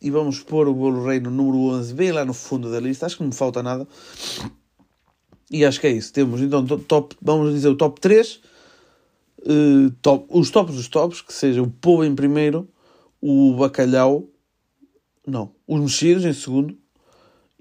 E 0.00 0.10
vamos 0.10 0.40
pôr 0.40 0.68
o 0.68 0.74
bolo 0.74 1.04
rei 1.06 1.20
no 1.20 1.30
número 1.30 1.74
11, 1.76 1.94
bem 1.94 2.12
lá 2.12 2.24
no 2.24 2.34
fundo 2.34 2.70
da 2.70 2.78
lista. 2.78 3.06
Acho 3.06 3.16
que 3.16 3.22
não 3.22 3.30
me 3.30 3.34
falta 3.34 3.62
nada. 3.62 3.86
E 5.50 5.64
acho 5.64 5.80
que 5.80 5.86
é 5.86 5.90
isso. 5.90 6.12
Temos 6.12 6.40
então 6.40 6.64
top, 6.64 7.16
vamos 7.20 7.52
dizer 7.52 7.68
o 7.68 7.76
top 7.76 8.00
3. 8.00 8.40
Uh, 9.46 9.88
eh, 9.88 9.92
top, 10.00 10.26
os 10.30 10.50
tops 10.50 10.74
dos 10.74 10.88
tops, 10.88 11.20
que 11.20 11.32
seja 11.32 11.62
o 11.62 11.70
polvo 11.70 12.04
em 12.04 12.14
primeiro, 12.14 12.68
o 13.20 13.54
bacalhau, 13.54 14.26
não, 15.26 15.52
os 15.66 15.80
mexidos 15.80 16.24
em 16.24 16.32
segundo 16.32 16.76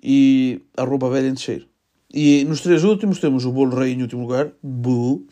e 0.01 0.61
a 0.77 0.83
roupa 0.83 1.09
velha 1.09 1.27
em 1.27 1.33
terceiro. 1.33 1.67
E 2.13 2.43
nos 2.45 2.61
três 2.61 2.83
últimos 2.83 3.19
temos 3.19 3.43
o 3.45 3.51
bolo 3.51 3.75
rei 3.75 3.93
em 3.93 4.01
último 4.01 4.21
lugar, 4.21 4.51
bu. 4.61 5.25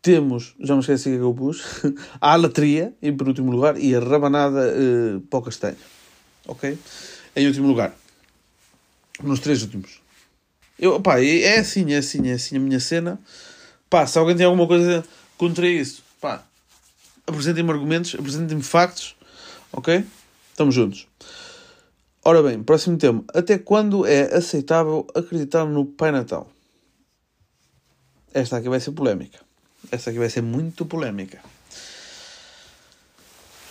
Temos, 0.00 0.54
já 0.60 0.74
me 0.74 0.80
esqueci 0.80 1.10
que 1.10 1.16
é 1.16 1.20
eu 1.20 1.32
pus, 1.32 1.62
a 2.20 2.34
alatria 2.34 2.94
em 3.00 3.16
penúltimo 3.16 3.50
lugar 3.50 3.78
e 3.78 3.94
a 3.94 4.00
rabanada 4.00 4.60
uh, 4.70 5.20
para 5.22 5.38
o 5.38 5.42
castanho. 5.42 5.76
Ok? 6.46 6.78
Em 7.34 7.46
último 7.46 7.66
lugar. 7.66 7.96
Nos 9.22 9.40
três 9.40 9.62
últimos. 9.62 10.03
Eu, 10.78 11.00
pá, 11.00 11.20
é 11.20 11.58
assim, 11.58 11.92
é 11.92 11.98
assim, 11.98 12.28
é 12.28 12.32
assim 12.32 12.56
a 12.56 12.60
minha 12.60 12.80
cena. 12.80 13.18
Pá, 13.88 14.06
se 14.06 14.18
alguém 14.18 14.36
tem 14.36 14.44
alguma 14.44 14.66
coisa 14.66 15.04
contra 15.38 15.68
isso, 15.68 16.02
pá, 16.20 16.44
apresentem-me 17.26 17.70
argumentos, 17.70 18.14
apresentem-me 18.14 18.62
factos, 18.62 19.14
ok? 19.72 20.04
Estamos 20.50 20.74
juntos. 20.74 21.06
Ora 22.24 22.42
bem, 22.42 22.62
próximo 22.62 22.96
tema. 22.96 23.22
Até 23.34 23.58
quando 23.58 24.06
é 24.06 24.34
aceitável 24.34 25.06
acreditar 25.14 25.64
no 25.66 25.84
Pai 25.84 26.10
Natal? 26.10 26.50
Esta 28.32 28.56
aqui 28.56 28.68
vai 28.68 28.80
ser 28.80 28.92
polémica. 28.92 29.38
Esta 29.90 30.10
aqui 30.10 30.18
vai 30.18 30.30
ser 30.30 30.42
muito 30.42 30.86
polémica. 30.86 31.40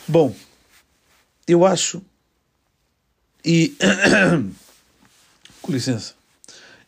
Bom, 0.07 0.35
eu 1.47 1.65
acho. 1.65 2.01
E. 3.43 3.75
Com 5.61 5.71
licença. 5.71 6.13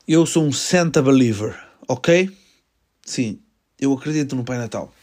Eu 0.07 0.23
sou 0.27 0.43
um 0.43 0.51
Santa 0.51 1.01
Believer, 1.01 1.59
ok? 1.87 2.29
Sim, 3.03 3.41
eu 3.79 3.91
acredito 3.91 4.35
no 4.35 4.43
Pai 4.43 4.55
Natal. 4.59 4.93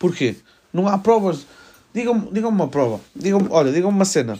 Porquê? 0.00 0.34
Não 0.72 0.88
há 0.88 0.98
provas. 0.98 1.46
Digam-me 1.94 2.32
digam 2.32 2.50
uma 2.50 2.66
prova. 2.66 3.00
Digam 3.14 3.46
olha, 3.50 3.70
digam-me 3.70 3.96
uma 3.96 4.04
cena. 4.04 4.36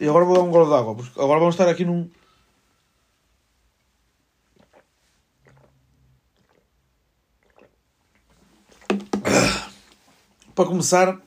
E 0.00 0.08
agora 0.08 0.24
vou 0.24 0.36
dar 0.36 0.42
um 0.42 0.50
golo 0.50 0.70
d'água, 0.70 0.94
porque 0.94 1.20
agora 1.20 1.38
vamos 1.38 1.54
estar 1.54 1.68
aqui 1.68 1.84
num. 1.84 2.08
Para 10.54 10.64
começar, 10.64 11.20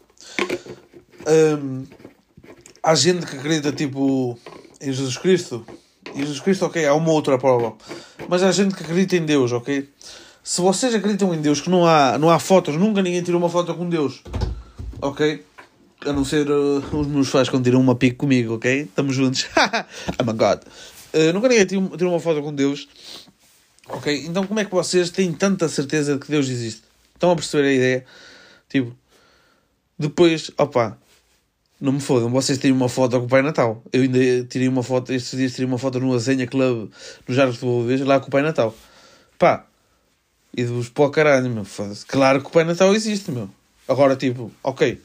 hum, 1.62 1.86
há 2.82 2.96
gente 2.96 3.24
que 3.28 3.36
acredita 3.36 3.72
tipo 3.72 4.36
em 4.82 4.92
Jesus 4.92 5.16
Cristo. 5.16 5.64
Jesus 6.16 6.40
Cristo, 6.40 6.66
ok, 6.66 6.86
há 6.86 6.94
uma 6.94 7.12
outra 7.12 7.38
prova. 7.38 7.76
Mas 8.28 8.44
há 8.44 8.52
gente 8.52 8.76
que 8.76 8.84
acredita 8.84 9.16
em 9.16 9.26
Deus, 9.26 9.52
ok? 9.52 9.90
Se 10.44 10.62
vocês 10.62 10.94
acreditam 10.96 11.34
em 11.34 11.42
Deus, 11.42 11.62
que 11.62 11.70
não 11.70 11.86
há, 11.86 12.18
não 12.18 12.30
há 12.30 12.40
fotos, 12.40 12.76
nunca 12.76 13.02
ninguém 13.02 13.22
tirou 13.22 13.40
uma 13.40 13.50
foto 13.50 13.74
com 13.76 13.88
Deus, 13.88 14.22
ok? 15.02 15.46
A 16.06 16.14
não 16.14 16.24
ser 16.24 16.50
uh, 16.50 16.78
os 16.98 17.08
meus 17.08 17.30
pais 17.30 17.50
quando 17.50 17.64
tiram 17.64 17.80
uma 17.80 17.96
pique 17.96 18.16
comigo, 18.16 18.56
ok? 18.56 18.82
Estamos 18.82 19.16
juntos. 19.16 19.48
oh 20.18 20.24
my 20.24 20.34
god. 20.34 20.62
Uh, 21.14 21.34
nunca 21.34 21.48
ninguém 21.50 21.66
tirou, 21.66 21.90
tirou 21.98 22.14
uma 22.14 22.20
foto 22.20 22.42
com 22.42 22.54
Deus. 22.54 22.88
Ok? 23.90 24.26
Então 24.26 24.46
como 24.46 24.60
é 24.60 24.66
que 24.66 24.72
vocês 24.72 25.10
têm 25.10 25.34
tanta 25.34 25.68
certeza 25.68 26.14
de 26.14 26.20
que 26.20 26.32
Deus 26.32 26.48
existe? 26.48 26.84
Estão 27.14 27.32
a 27.32 27.36
perceber 27.36 27.68
a 27.68 27.74
ideia? 27.74 28.06
Tipo, 28.70 28.96
depois, 29.98 30.52
opa, 30.58 30.98
não 31.80 31.94
me 31.94 32.02
fodam, 32.02 32.30
vocês 32.30 32.58
têm 32.58 32.72
uma 32.72 32.90
foto 32.90 33.18
com 33.20 33.26
o 33.26 33.30
Pai 33.30 33.42
Natal. 33.42 33.82
Eu 33.94 34.02
ainda 34.02 34.44
tirei 34.46 34.68
uma 34.68 34.84
foto, 34.84 35.14
estes 35.14 35.38
dias 35.38 35.54
tirei 35.54 35.66
uma 35.66 35.78
foto 35.78 36.00
no 36.00 36.14
Azenha 36.14 36.46
Club, 36.46 36.92
no 37.28 37.34
Jardim 37.34 37.54
de 37.54 37.60
Boa 37.60 38.06
lá 38.06 38.20
com 38.20 38.28
o 38.28 38.32
Pai 38.32 38.42
Natal. 38.42 38.76
Pá, 39.38 39.66
e 40.56 40.64
de 40.64 40.70
vos 40.70 40.92
o 40.94 41.10
caralho, 41.10 41.50
meu. 41.50 41.66
Claro 42.08 42.42
que 42.42 42.48
o 42.48 42.52
Pai 42.52 42.66
Natal 42.66 42.94
existe, 42.94 43.32
meu. 43.32 43.50
Agora, 43.88 44.16
tipo, 44.16 44.52
ok. 44.62 45.02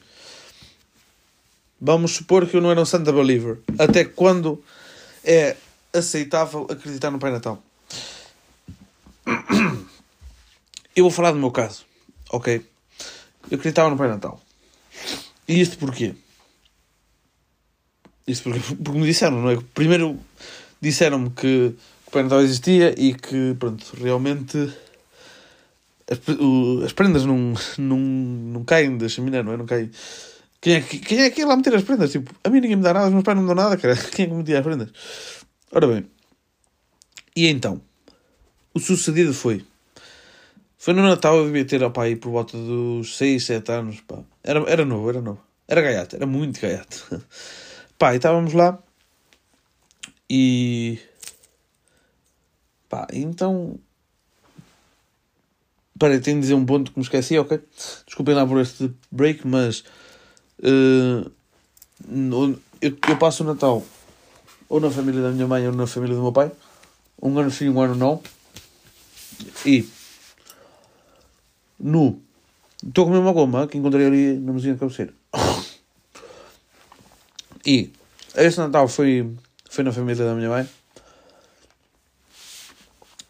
Vamos 1.79 2.11
supor 2.11 2.47
que 2.47 2.57
eu 2.57 2.61
não 2.61 2.71
era 2.71 2.81
um 2.81 2.85
Santa 2.85 3.11
Believer. 3.11 3.59
Até 3.79 4.03
quando 4.03 4.61
é 5.23 5.55
aceitável 5.93 6.67
acreditar 6.69 7.09
no 7.09 7.19
Pai 7.19 7.31
Natal? 7.31 7.61
Eu 10.95 11.05
vou 11.05 11.11
falar 11.11 11.31
do 11.31 11.39
meu 11.39 11.51
caso, 11.51 11.85
ok? 12.31 12.65
Eu 13.49 13.57
acreditava 13.57 13.89
no 13.89 13.97
Pai 13.97 14.07
Natal. 14.07 14.41
E 15.47 15.59
isto 15.61 15.77
porquê? 15.77 16.15
Isto 18.27 18.49
porque, 18.49 18.75
porque 18.75 18.99
me 18.99 19.05
disseram, 19.05 19.41
não 19.41 19.49
é? 19.49 19.57
Primeiro 19.73 20.19
disseram-me 20.81 21.29
que 21.29 21.75
o 22.07 22.11
Pai 22.11 22.23
Natal 22.23 22.41
existia 22.41 22.93
e 22.97 23.13
que, 23.13 23.55
pronto, 23.59 23.85
realmente 24.01 24.71
as, 26.09 26.19
o, 26.39 26.83
as 26.83 26.93
prendas 26.93 27.25
não, 27.25 27.53
não, 27.77 27.97
não 27.97 28.63
caem 28.63 28.97
da 28.97 29.07
chaminé, 29.07 29.43
não 29.43 29.53
é? 29.53 29.57
Não 29.57 29.65
caem 29.65 29.91
quem 30.65 30.73
é, 30.73 30.81
que, 30.81 30.97
quem 30.97 31.21
é 31.21 31.29
que 31.29 31.41
ia 31.41 31.47
lá 31.47 31.55
meter 31.55 31.75
as 31.75 31.83
prendas? 31.83 32.11
Tipo, 32.11 32.33
a 32.43 32.49
mim 32.49 32.59
ninguém 32.59 32.75
me 32.75 32.81
dá 32.81 32.91
nada, 32.91 33.05
os 33.05 33.13
meus 33.13 33.23
pais 33.23 33.35
não 33.35 33.43
me 33.43 33.47
dão 33.47 33.55
nada, 33.55 33.77
cara. 33.77 33.95
Quem 34.11 34.25
é 34.25 34.27
que 34.27 34.33
me 34.33 34.39
metia 34.39 34.57
as 34.57 34.65
prendas? 34.65 34.89
Ora 35.71 35.85
bem. 35.85 36.07
E 37.35 37.45
então? 37.45 37.79
O 38.73 38.79
sucedido 38.79 39.31
foi. 39.31 39.63
Foi 40.75 40.95
no 40.95 41.03
Natal, 41.03 41.37
eu 41.37 41.45
devia 41.45 41.65
ter, 41.65 41.83
ó, 41.83 41.91
pá, 41.91 42.05
aí 42.05 42.15
por 42.15 42.31
volta 42.31 42.57
dos 42.57 43.15
6, 43.15 43.45
7 43.45 43.71
anos, 43.73 44.01
pá. 44.01 44.23
Era, 44.43 44.59
era 44.67 44.83
novo, 44.83 45.07
era 45.07 45.21
novo. 45.21 45.39
Era 45.67 45.83
gaiato, 45.83 46.15
era 46.15 46.25
muito 46.25 46.59
gaiato. 46.59 47.05
pá, 47.97 48.13
e 48.13 48.17
estávamos 48.17 48.53
lá. 48.53 48.79
E... 50.29 50.99
Pá, 52.89 53.07
então... 53.13 53.79
Peraí, 55.97 56.19
tenho 56.19 56.37
de 56.37 56.41
dizer 56.41 56.55
um 56.55 56.65
ponto 56.65 56.91
que 56.91 56.99
me 56.99 57.03
esqueci, 57.03 57.37
ok? 57.37 57.61
Desculpem 58.05 58.35
lá 58.35 58.45
por 58.45 58.59
este 58.59 58.93
break, 59.11 59.47
mas 59.47 59.83
Uh, 60.59 61.29
eu, 62.81 62.97
eu, 63.09 63.17
passo 63.17 63.43
o 63.43 63.45
Natal 63.45 63.83
ou 64.69 64.79
na 64.79 64.89
família 64.89 65.21
da 65.21 65.31
minha 65.31 65.47
mãe 65.47 65.67
ou 65.67 65.73
na 65.73 65.87
família 65.87 66.15
do 66.15 66.21
meu 66.21 66.31
pai. 66.31 66.51
Um 67.21 67.37
ano 67.37 67.51
sim, 67.51 67.69
um 67.69 67.81
ano 67.81 67.95
não. 67.95 68.21
E 69.65 69.87
no. 71.79 72.19
Estou 72.85 73.03
a 73.03 73.07
comer 73.07 73.19
uma 73.19 73.31
goma 73.31 73.67
que 73.67 73.77
encontrei 73.77 74.05
ali 74.05 74.37
na 74.37 74.53
mesinha 74.53 74.73
de 74.73 74.79
cabeceira. 74.79 75.13
E 77.65 77.91
este 78.35 78.59
Natal 78.59 78.87
foi, 78.87 79.35
foi 79.69 79.83
na 79.83 79.91
família 79.91 80.23
da 80.23 80.35
minha 80.35 80.49
mãe. 80.49 80.69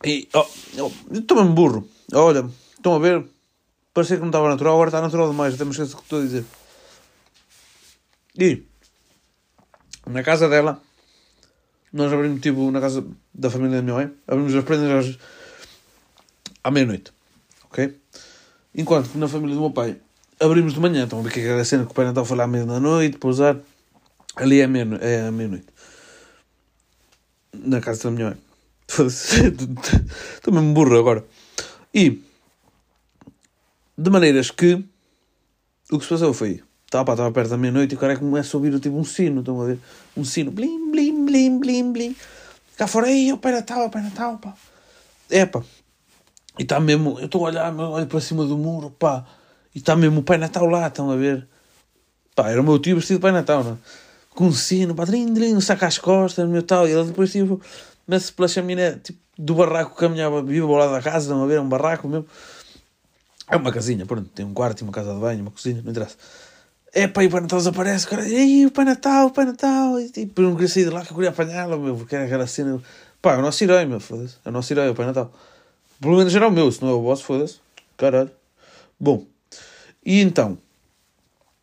E 0.04 0.28
oh, 0.34 0.46
oh, 0.80 0.92
estou 1.14 1.38
mesmo 1.38 1.54
burro. 1.54 1.88
Olha, 2.14 2.50
estão 2.76 2.96
a 2.96 3.00
ver? 3.00 3.26
Parecia 3.94 4.18
que 4.18 4.22
não 4.22 4.30
estava 4.30 4.50
natural, 4.50 4.74
agora 4.74 4.90
está 4.90 5.02
natural 5.02 5.30
demais. 5.30 5.54
Até 5.54 5.64
me 5.64 5.72
esqueço 5.72 5.94
o 5.94 5.98
que 5.98 6.04
estou 6.04 6.20
a 6.20 6.24
dizer. 6.24 6.46
E 8.38 8.64
na 10.06 10.22
casa 10.22 10.50
dela, 10.50 10.82
nós 11.94 12.12
abrimos 12.12 12.42
tipo 12.42 12.70
na 12.72 12.82
casa 12.82 13.06
da 13.34 13.50
família 13.50 13.78
da 13.78 13.82
minha 13.82 13.96
mãe, 13.96 14.12
abrimos 14.28 14.54
as 14.54 14.64
prendas 14.66 15.08
às, 15.08 15.18
à 16.64 16.70
meia-noite. 16.70 17.12
Ok? 17.64 17.98
Enquanto 18.76 19.10
que 19.10 19.18
na 19.18 19.28
família 19.28 19.56
do 19.56 19.62
meu 19.62 19.72
pai 19.72 19.98
abrimos 20.40 20.74
de 20.74 20.80
manhã, 20.80 21.08
a 21.10 21.22
ver 21.22 21.32
que 21.32 21.40
aquela 21.40 21.64
cena 21.64 21.86
que 21.86 21.92
o 21.92 21.96
Pai 21.96 22.06
Natal 22.06 22.26
foi 22.26 22.38
lá 22.38 22.44
à 22.44 22.48
meia 22.48 22.66
da 22.66 22.80
noite, 22.80 23.18
pousar. 23.18 23.58
Ali 24.36 24.62
é, 24.62 24.68
meia, 24.68 24.88
é 25.02 25.28
à 25.28 25.32
meia-noite. 25.32 25.68
Na 27.54 27.80
casa 27.80 28.04
da 28.04 28.12
minha 28.12 28.30
mãe. 28.30 28.38
Estou 28.90 30.54
mesmo 30.54 30.74
burro 30.74 31.00
agora. 31.00 31.26
E 31.94 32.22
de 33.98 34.10
maneiras 34.10 34.52
que 34.52 34.84
o 35.90 35.98
que 35.98 36.04
se 36.04 36.10
passou 36.10 36.34
foi 36.34 36.62
estava, 36.86 37.14
estava 37.14 37.32
perto 37.32 37.50
da 37.50 37.58
meia-noite 37.58 37.94
e 37.94 37.98
o 37.98 38.00
cara 38.00 38.18
começa 38.18 38.56
a 38.56 38.58
ouvir 38.58 38.80
tipo 38.80 38.98
um 38.98 39.04
sino, 39.04 39.40
estão 39.40 39.62
a 39.62 39.66
ver? 39.66 39.80
Um 40.16 40.24
sino, 40.24 40.52
blim, 40.52 40.92
blim, 40.92 41.26
blim, 41.26 41.60
blim, 41.60 41.92
blim. 41.92 42.16
Cá 42.78 42.88
fora, 42.88 43.08
aí, 43.08 43.32
o 43.32 43.38
Pai 43.38 43.54
Natal, 43.54 43.86
o 43.86 43.90
Pai 43.90 44.02
Natal, 44.02 44.38
pá. 44.38 44.54
É, 45.30 45.46
pá. 45.46 45.64
E 46.60 46.64
está 46.64 46.80
mesmo, 46.80 47.20
eu 47.20 47.26
estou 47.26 47.46
a 47.46 47.50
olhar, 47.50 47.74
olho 47.74 48.08
para 48.08 48.22
cima 48.22 48.46
do 48.46 48.58
muro, 48.58 48.92
pá. 48.92 49.26
E 49.74 49.80
está 49.80 49.96
mesmo 49.96 50.20
o 50.20 50.24
Pai 50.24 50.38
Natal 50.38 50.66
lá, 50.66 50.88
estão 50.88 51.10
a 51.10 51.16
ver? 51.16 51.48
Pá, 52.36 52.50
era 52.50 52.62
o 52.62 52.64
meu 52.64 52.80
tio 52.80 52.98
vestido 52.98 53.18
de 53.18 53.22
Pai 53.22 53.32
Natal, 53.32 53.64
não 53.64 53.74
é? 53.74 53.78
Com 54.36 54.48
um 54.48 54.52
sino, 54.52 54.94
drin, 54.94 55.56
um 55.56 55.62
saco 55.62 55.86
às 55.86 55.98
costas, 55.98 56.48
meu 56.48 56.62
tal. 56.62 56.88
E 56.88 56.92
ele 56.92 57.06
depois, 57.06 57.32
tipo, 57.32 57.60
mete-se 58.08 58.34
pela 58.34 58.48
chaminé, 58.48 59.00
tipo, 59.04 59.20
do 59.38 59.56
barraco 59.56 59.96
caminhava, 59.96 60.42
vive 60.44 60.62
ao 60.62 60.72
lado 60.72 60.92
da 60.92 61.02
casa, 61.02 61.26
estão 61.26 61.44
a 61.44 61.48
ver? 61.48 61.56
É 61.56 61.62
um 61.62 61.70
barraco 61.70 62.08
mesmo. 62.08 62.28
É 63.50 63.56
uma 63.56 63.72
casinha, 63.72 64.06
pronto, 64.06 64.28
tem 64.34 64.46
um 64.46 64.54
quarto, 64.54 64.82
uma 64.82 64.92
casa 64.92 65.14
de 65.14 65.20
banho, 65.20 65.42
uma 65.42 65.52
cozinha, 65.52 65.82
não 65.84 65.92
interessa. 65.92 66.16
É 66.92 67.08
pá, 67.08 67.24
e 67.24 67.28
o 67.28 67.30
Pai 67.30 67.42
Natal 67.42 67.60
desaparece, 67.60 68.08
cara, 68.08 68.28
e 68.28 68.66
o 68.66 68.72
Pai 68.72 68.86
Natal, 68.86 69.28
o 69.28 69.32
Pai 69.32 69.46
Natal, 69.46 70.00
e 70.00 70.10
tipo, 70.10 70.42
eu 70.42 70.46
não 70.50 70.56
queria 70.56 70.70
sair 70.70 70.86
de 70.86 70.90
lá 70.90 71.02
que 71.02 71.12
eu 71.12 71.16
queria 71.16 71.30
apanhá-lo, 71.30 71.80
meu, 71.80 71.96
porque 71.96 72.16
era 72.16 72.26
aquela 72.26 72.48
cena. 72.48 72.82
Pá, 73.22 73.34
é 73.34 73.38
o 73.38 73.42
nosso 73.42 73.64
herói, 73.64 73.86
meu, 73.86 74.00
foda-se, 74.00 74.36
é 74.44 74.50
o 74.50 74.52
nosso 74.52 74.74
herói, 74.74 74.90
o 74.90 74.96
Pai 74.96 75.06
Natal. 75.06 75.32
Pelo 76.02 76.18
menos 76.18 76.34
era 76.34 76.48
o 76.48 76.52
meu, 76.52 76.72
se 76.72 76.82
não 76.82 76.90
é 76.90 76.94
o 76.94 77.02
vosso, 77.02 77.24
foda-se, 77.24 77.60
caralho. 77.98 78.32
Bom, 79.00 79.26
e 80.04 80.22
então, 80.22 80.58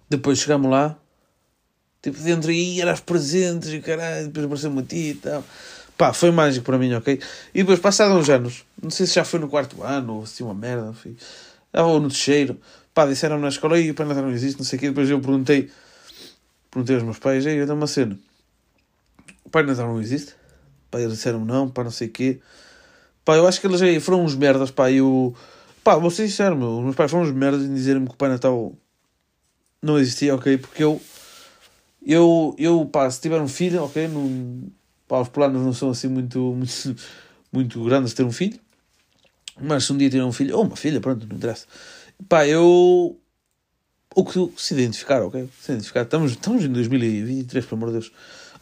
depois 0.09 0.39
chegamos 0.39 0.71
lá, 0.71 0.97
tipo, 2.03 2.19
dentro 2.19 2.51
aí 2.51 2.81
eram 2.81 2.93
os 2.93 3.01
presentes 3.01 3.73
e 3.73 3.81
caralho, 3.81 4.27
depois 4.27 4.45
apareceu 4.45 4.71
uma 4.71 4.83
tia 4.83 5.13
e 5.13 5.15
tal. 5.15 5.45
Pá, 5.97 6.13
foi 6.13 6.31
mágico 6.31 6.67
para 6.67 6.79
mim, 6.79 6.93
ok? 6.95 7.21
E 7.55 7.59
depois, 7.59 7.79
passados 7.79 8.17
uns 8.17 8.29
anos, 8.29 8.65
não 8.83 8.91
sei 8.91 9.07
se 9.07 9.15
já 9.15 9.25
foi 9.25 9.39
no 9.39 9.49
quarto 9.49 9.83
ano 9.83 10.17
ou 10.17 10.27
se 10.27 10.43
uma 10.43 10.55
merda, 10.55 10.91
enfim 10.91 11.17
ou 11.81 12.01
no 12.01 12.09
terceiro, 12.09 12.61
pá, 12.93 13.07
disseram 13.07 13.39
na 13.39 13.49
escola, 13.49 13.79
e 13.79 13.91
o 13.91 13.95
Pai 13.95 14.07
Natal 14.07 14.25
não 14.25 14.31
existe, 14.31 14.59
não 14.59 14.65
sei 14.65 14.77
o 14.77 14.81
quê. 14.81 14.89
Depois 14.89 15.09
eu 15.09 15.21
perguntei, 15.21 15.71
perguntei 16.71 16.97
aos 16.97 17.05
meus 17.05 17.19
pais, 17.19 17.47
ei, 17.47 17.61
eu 17.61 17.67
dou 17.67 17.77
uma 17.77 17.87
cena, 17.87 18.19
o 19.45 19.51
Pai 19.51 19.63
Natal 19.63 19.89
não 19.89 20.01
existe? 20.01 20.35
Pá, 20.91 21.01
eles 21.01 21.15
disseram 21.15 21.45
não, 21.45 21.71
pá, 21.71 21.83
não 21.83 21.91
sei 21.91 22.09
o 22.09 22.11
quê. 22.11 22.41
Pá, 23.25 23.37
eu 23.37 23.47
acho 23.47 23.61
que 23.61 23.67
eles 23.67 23.81
aí 23.81 23.99
foram 24.01 24.25
uns 24.25 24.35
merdas, 24.35 24.71
pá, 24.71 24.91
e 24.91 25.01
o... 25.01 25.35
Pá, 25.83 25.97
vocês 25.97 26.31
disseram, 26.31 26.57
meu, 26.57 26.79
os 26.79 26.85
meus 26.85 26.97
pais 26.97 27.11
foram 27.11 27.25
uns 27.25 27.33
merdas 27.33 27.63
em 27.63 27.75
dizerem-me 27.75 28.07
que 28.07 28.15
o 28.15 28.17
Pai 28.17 28.29
Natal 28.29 28.73
não 29.81 29.99
existia, 29.99 30.35
ok? 30.35 30.59
Porque 30.59 30.85
eu, 30.85 31.01
eu, 32.05 32.55
eu 32.59 32.85
pá, 32.87 33.11
se 33.11 33.21
tiver 33.21 33.41
um 33.41 33.49
filho, 33.49 33.85
ok? 33.85 34.09
Não, 34.09 34.71
pá, 35.07 35.21
os 35.21 35.29
planos 35.29 35.63
não 35.63 35.73
são 35.73 35.91
assim 35.91 36.09
muito, 36.09 36.39
muito, 36.39 36.97
muito 37.53 37.85
grandes 37.85 38.15
ter 38.15 38.25
um 38.25 38.33
filho. 38.33 38.59
Mas 39.61 39.85
se 39.85 39.93
um 39.93 39.97
dia 39.99 40.11
tiver 40.11 40.25
um 40.25 40.33
filho, 40.33 40.57
ou 40.57 40.65
uma 40.65 40.77
filha, 40.77 41.01
pronto, 41.01 41.27
não 41.27 41.37
interessa. 41.37 41.67
Pá, 42.29 42.47
eu. 42.47 43.19
O 44.15 44.25
que 44.25 44.53
se 44.57 44.75
identificar, 44.75 45.23
ok? 45.23 45.49
Se 45.61 45.73
identificar. 45.73 46.03
Estamos, 46.03 46.33
estamos 46.33 46.65
em 46.65 46.73
2023, 46.73 47.65
pelo 47.65 47.77
amor 47.77 47.87
de 47.87 48.01
Deus. 48.01 48.13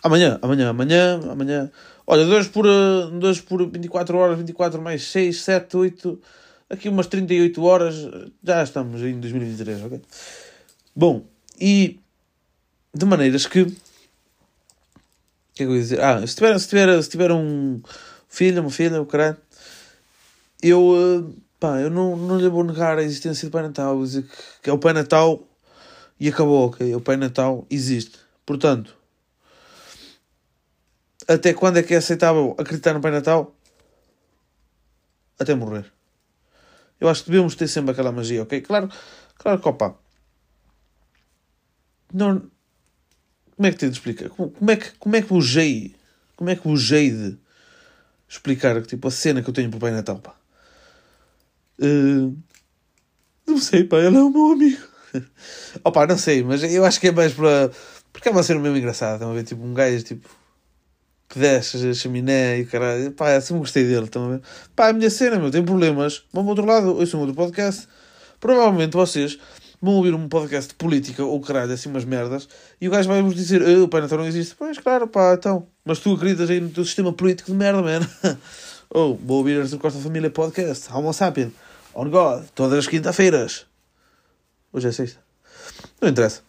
Amanhã, 0.03 0.38
amanhã, 0.43 0.70
amanhã, 0.70 1.20
amanhã. 1.30 1.70
Olha, 2.07 2.24
2 2.24 2.49
por, 2.49 2.64
2 2.64 3.38
eh, 3.38 3.43
por 3.43 3.70
24 3.70 4.16
horas, 4.16 4.38
24 4.38 4.80
mais 4.80 5.03
6, 5.09 5.43
7, 5.43 5.76
8. 5.76 6.20
Aqui 6.70 6.88
umas 6.88 7.07
38 7.07 7.62
horas. 7.62 7.95
Já 8.43 8.62
estamos 8.62 9.03
em 9.03 9.18
2023, 9.18 9.82
ok? 9.84 10.01
Bom, 10.95 11.24
e. 11.61 12.01
De 12.95 13.05
maneiras 13.07 13.47
que. 13.47 13.62
O 13.62 13.66
que 15.55 15.62
é 15.62 15.66
que 15.66 15.72
eu 15.72 15.74
ia 15.74 15.80
dizer? 15.80 16.01
Ah, 16.01 16.26
se 16.26 16.34
tiver, 16.34 16.59
se 16.59 16.68
tiver, 16.68 17.03
se 17.03 17.11
tiver 17.11 17.32
um 17.32 17.80
filho, 18.28 18.62
uma 18.62 18.70
filha, 18.70 19.01
o 19.01 19.07
caralho 19.07 19.36
eu, 20.62 20.95
eh, 20.97 21.41
pá, 21.59 21.80
eu 21.80 21.91
não, 21.91 22.16
não 22.16 22.38
lhe 22.38 22.49
vou 22.49 22.64
negar 22.64 22.99
a 22.99 23.03
existência 23.03 23.49
do 23.49 23.53
Pai 23.53 23.62
Natal. 23.62 23.97
Vou 23.97 24.05
dizer 24.05 24.22
que, 24.22 24.36
que 24.62 24.70
é 24.70 24.72
o 24.72 24.78
Pai 24.78 24.93
Natal 24.93 25.43
e 26.18 26.28
acabou, 26.28 26.68
ok? 26.68 26.95
O 26.95 27.01
Pai 27.01 27.16
Natal 27.16 27.66
existe. 27.70 28.18
Portanto, 28.45 28.97
até 31.28 31.55
quando 31.55 31.78
é 31.78 31.82
que 31.82 31.95
é 31.95 31.99
aceitável 31.99 32.55
acreditar 32.59 32.95
no 32.95 33.01
Pai 33.01 33.11
Natal? 33.11 33.55
Até 35.38 35.55
morrer. 35.55 35.91
Eu 37.01 37.09
acho 37.09 37.24
que 37.24 37.30
devemos 37.30 37.55
ter 37.55 37.68
sempre 37.68 37.93
aquela 37.93 38.12
magia, 38.12 38.43
ok? 38.43 38.61
Claro, 38.61 38.91
claro 39.38 39.59
que, 39.61 39.68
opa, 39.68 39.99
não, 42.12 42.51
como 43.61 43.67
é 43.67 43.73
que 43.73 43.77
te 43.77 43.85
explica? 43.85 44.31
Como, 44.31 44.51
como, 44.53 44.71
é 44.71 44.77
que, 44.77 44.91
como 44.99 45.17
é 45.17 45.21
que 45.21 45.29
vos 45.29 45.45
jei, 45.45 45.95
como 46.35 46.49
é 46.49 46.57
que 46.57 46.67
vos 46.67 46.81
jei 46.81 47.11
de 47.11 47.37
explicar, 48.27 48.81
tipo, 48.87 49.07
a 49.07 49.11
cena 49.11 49.43
que 49.43 49.51
eu 49.51 49.53
tenho 49.53 49.69
para 49.69 49.77
o 49.77 49.81
Pai 49.81 49.91
Natal, 49.91 50.19
pá? 50.19 50.35
Uh, 51.79 52.35
não 53.47 53.59
sei, 53.59 53.85
pá, 53.85 53.99
ele 53.99 54.17
é 54.17 54.23
o 54.23 54.31
meu 54.31 54.53
amigo. 54.53 54.83
Opa, 55.85 56.07
não 56.07 56.17
sei, 56.17 56.43
mas 56.43 56.63
eu 56.65 56.87
acho 56.87 56.99
que 56.99 57.09
é 57.09 57.13
mais 57.13 57.35
para. 57.35 57.71
Porque 58.11 58.31
é 58.31 58.33
uma 58.33 58.43
cena 58.43 58.61
mesmo 58.61 58.79
engraçada. 58.79 59.17
Estão 59.17 59.31
a 59.31 59.35
ver? 59.35 59.45
Tipo, 59.45 59.63
um 59.63 59.75
gajo 59.75 60.03
tipo. 60.05 60.27
que 61.29 61.39
desce 61.39 61.87
a 61.87 61.93
chaminé 61.93 62.61
e 62.61 62.65
caralho. 62.65 63.13
Pá, 63.13 63.33
eu 63.33 63.43
sempre 63.43 63.61
gostei 63.61 63.85
dele. 63.85 64.07
Estão 64.07 64.25
a 64.25 64.29
ver? 64.37 64.43
Pá, 64.75 64.89
a 64.89 64.93
minha 64.95 65.11
cena, 65.11 65.39
meu, 65.39 65.51
tem 65.51 65.63
problemas. 65.63 66.25
Vão 66.33 66.45
para 66.45 66.49
o 66.49 66.49
outro 66.49 66.65
lado, 66.65 66.97
ouçam 66.97 67.21
um 67.21 67.25
outro 67.25 67.37
podcast. 67.37 67.87
Provavelmente 68.41 68.95
vocês 68.95 69.39
vão 69.81 69.95
ouvir 69.95 70.14
um 70.14 70.28
podcast 70.28 70.68
de 70.68 70.74
política 70.74 71.24
ou 71.24 71.41
caralho, 71.41 71.72
assim 71.72 71.89
umas 71.89 72.05
merdas. 72.05 72.49
E 72.81 72.89
o 72.89 72.91
gajo 72.91 73.09
vai-vos 73.09 73.35
dizer: 73.35 73.62
oh, 73.62 73.85
o 73.85 73.89
Pai 73.89 74.01
Natal 74.01 74.18
não 74.18 74.26
existe. 74.26 74.55
Pois, 74.55 74.78
claro, 74.78 75.09
pá, 75.09 75.35
então. 75.35 75.66
Mas 75.85 75.99
tu 75.99 76.14
acreditas 76.14 76.51
aí 76.51 76.61
no 76.61 76.68
teu 76.68 76.85
sistema 76.85 77.12
político 77.12 77.51
de 77.51 77.57
merda, 77.57 77.83
mano. 77.83 78.07
ou, 78.91 79.12
oh, 79.12 79.14
vou 79.14 79.39
ouvir 79.39 79.61
Arthur 79.61 79.78
Costa 79.78 79.99
Família 79.99 80.31
Podcast. 80.31 80.93
Homo 80.93 81.12
sapien. 81.12 81.53
On 81.95 82.09
God, 82.09 82.45
todas 82.55 82.78
as 82.78 82.87
quinta-feiras. 82.87 83.66
Hoje 84.72 84.89
é 84.89 84.93
sexta. 84.93 85.20
Não 86.01 86.09
interessa. 86.09 86.43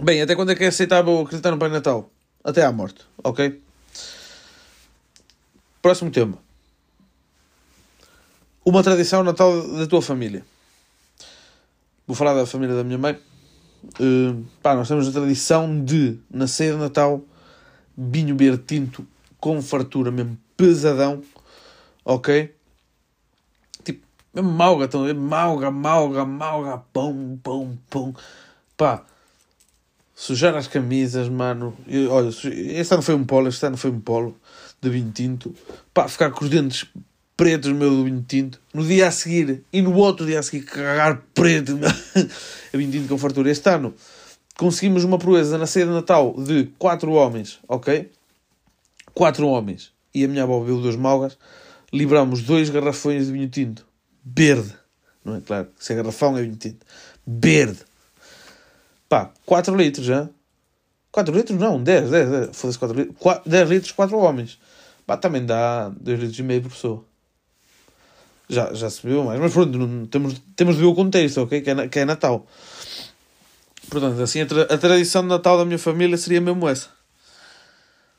Bem, 0.00 0.22
até 0.22 0.34
quando 0.34 0.52
é 0.52 0.54
que 0.54 0.64
é 0.64 0.68
aceitável 0.68 1.20
acreditar 1.20 1.50
no 1.50 1.58
Pai 1.58 1.68
Natal? 1.68 2.10
Até 2.42 2.62
à 2.62 2.72
morte, 2.72 3.04
ok? 3.22 3.60
Próximo 5.82 6.10
tema. 6.10 6.38
Uma 8.64 8.82
tradição 8.82 9.22
Natal 9.22 9.62
da 9.76 9.86
tua 9.86 10.02
família. 10.02 10.44
Vou 12.06 12.14
falar 12.14 12.34
da 12.34 12.46
família 12.46 12.74
da 12.74 12.84
minha 12.84 12.98
mãe. 12.98 13.18
Uh, 14.00 14.44
pá, 14.62 14.74
nós 14.74 14.88
temos 14.88 15.08
a 15.08 15.12
tradição 15.12 15.84
de, 15.84 16.18
na 16.30 16.46
ceia 16.46 16.72
de 16.72 16.78
Natal, 16.78 17.20
vinho 17.96 18.36
verde 18.36 18.62
tinto 18.66 19.06
com 19.38 19.60
fartura 19.62 20.10
mesmo 20.10 20.38
pesadão, 20.56 21.22
ok? 22.04 22.54
Mesmo 24.36 24.52
malga, 24.52 24.84
estão 24.84 25.02
a 25.02 25.06
ver? 25.06 25.14
Malga, 25.14 25.70
malga, 25.70 26.26
malga, 26.26 26.78
pão, 26.92 27.40
pão, 27.42 27.78
pão. 27.88 28.14
Pá, 28.76 29.02
sujar 30.14 30.54
as 30.54 30.68
camisas, 30.68 31.26
mano. 31.30 31.74
Eu, 31.88 32.12
olha, 32.12 32.28
este 32.28 32.92
ano 32.92 33.02
foi 33.02 33.14
um 33.14 33.24
polo, 33.24 33.48
este 33.48 33.64
ano 33.64 33.78
foi 33.78 33.90
um 33.90 33.98
polo 33.98 34.36
de 34.78 34.90
vinho 34.90 35.10
tinto. 35.10 35.54
Pá, 35.94 36.06
ficar 36.06 36.30
com 36.32 36.44
os 36.44 36.50
dentes 36.50 36.86
pretos, 37.36 37.72
meu, 37.72 37.90
do 37.90 38.04
vinho 38.04 38.24
tinto. 38.26 38.60
No 38.72 38.84
dia 38.84 39.08
a 39.08 39.10
seguir 39.10 39.62
e 39.72 39.82
no 39.82 39.94
outro 39.94 40.24
dia 40.24 40.40
a 40.40 40.42
seguir, 40.42 40.64
cagar 40.64 41.22
preto, 41.34 41.78
a 42.72 42.76
vinho 42.76 42.92
tinto 42.92 43.08
com 43.08 43.18
fartura. 43.18 43.50
Este 43.50 43.68
ano 43.68 43.94
conseguimos 44.56 45.04
uma 45.04 45.18
proeza 45.18 45.58
na 45.58 45.66
ceia 45.66 45.86
de 45.86 45.92
Natal 45.92 46.34
de 46.38 46.70
quatro 46.78 47.12
homens, 47.12 47.58
ok? 47.68 48.10
Quatro 49.12 49.46
homens. 49.46 49.92
E 50.14 50.24
a 50.24 50.28
minha 50.28 50.44
avó 50.44 50.60
bebeu 50.60 50.80
duas 50.80 50.96
malgas. 50.96 51.36
Livramos 51.92 52.42
dois 52.42 52.70
garrafões 52.70 53.26
de 53.26 53.32
vinho 53.32 53.48
tinto 53.48 53.86
verde. 54.26 54.74
Não 55.24 55.36
é? 55.36 55.40
Claro, 55.40 55.68
se 55.78 55.92
é 55.92 55.96
garrafão 55.96 56.36
é 56.36 56.42
vinho 56.42 56.56
tinto. 56.56 56.84
Verde. 57.26 57.78
Pá, 59.08 59.30
4 59.44 59.76
litros 59.76 60.04
já. 60.04 60.28
4 61.12 61.34
litros 61.34 61.58
não, 61.58 61.82
10, 61.82 62.10
10, 62.10 62.30
10. 62.30 62.56
Foda-se 62.56 62.78
4 62.78 62.98
litros. 62.98 63.16
4, 63.18 63.50
10 63.50 63.68
litros, 63.68 63.92
4 63.92 64.18
homens. 64.18 64.58
Pá, 65.06 65.16
também 65.16 65.46
dá 65.46 65.88
2 65.88 66.20
litros 66.20 66.38
e 66.38 66.42
meio 66.42 66.62
por 66.62 66.72
pessoa. 66.72 67.04
Já, 68.48 68.72
já 68.72 68.88
se 68.88 69.06
viu 69.06 69.24
mais. 69.24 69.40
Mas 69.40 69.52
pronto, 69.52 69.76
não, 69.76 70.06
temos, 70.06 70.40
temos 70.54 70.76
de 70.76 70.80
ver 70.82 70.86
o 70.86 70.94
contexto, 70.94 71.42
ok? 71.42 71.60
Que 71.60 71.70
é, 71.70 71.88
que 71.88 71.98
é 71.98 72.04
Natal. 72.04 72.46
Portanto, 73.90 74.20
assim, 74.20 74.40
a, 74.40 74.46
tra 74.46 74.62
a 74.62 74.78
tradição 74.78 75.22
de 75.22 75.28
Natal 75.28 75.58
da 75.58 75.64
minha 75.64 75.78
família 75.78 76.16
seria 76.16 76.40
mesmo 76.40 76.68
essa. 76.68 76.88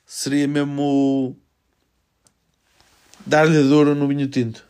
Seria 0.06 0.48
mesmo 0.48 1.36
dar-lhe 3.26 3.62
dor 3.64 3.94
no 3.96 4.08
vinho 4.08 4.28
tinto 4.28 4.66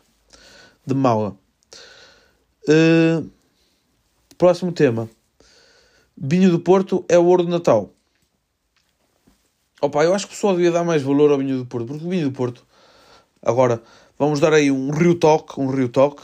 de 0.85 0.93
Maua. 0.93 1.37
Uh, 2.67 3.29
próximo 4.37 4.71
tema. 4.71 5.09
Vinho 6.17 6.49
do 6.49 6.59
Porto 6.59 7.05
é 7.07 7.17
o 7.17 7.25
ouro 7.25 7.43
de 7.43 7.51
Natal. 7.51 7.93
Opa, 9.79 10.03
eu 10.03 10.15
acho 10.15 10.25
que 10.25 10.33
o 10.33 10.35
pessoal 10.35 10.55
devia 10.55 10.71
dar 10.71 10.83
mais 10.83 11.03
valor 11.03 11.31
ao 11.31 11.37
vinho 11.37 11.59
do 11.59 11.65
Porto, 11.65 11.85
porque 11.85 12.03
o 12.03 12.09
vinho 12.09 12.29
do 12.29 12.31
Porto, 12.31 12.65
agora, 13.43 13.81
vamos 14.17 14.39
dar 14.39 14.53
aí 14.53 14.71
um 14.71 14.91
rio 14.91 15.15
toque, 15.15 15.59
um 15.59 15.67
rio 15.67 15.89
toque. 15.89 16.23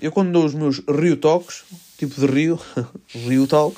eu 0.00 0.10
quando 0.10 0.32
dou 0.32 0.44
os 0.44 0.54
meus 0.54 0.78
Rio 0.88 1.16
Talks, 1.16 1.64
tipo 1.98 2.18
de 2.18 2.26
Rio, 2.26 2.58
Rio 3.08 3.46
Talk, 3.46 3.76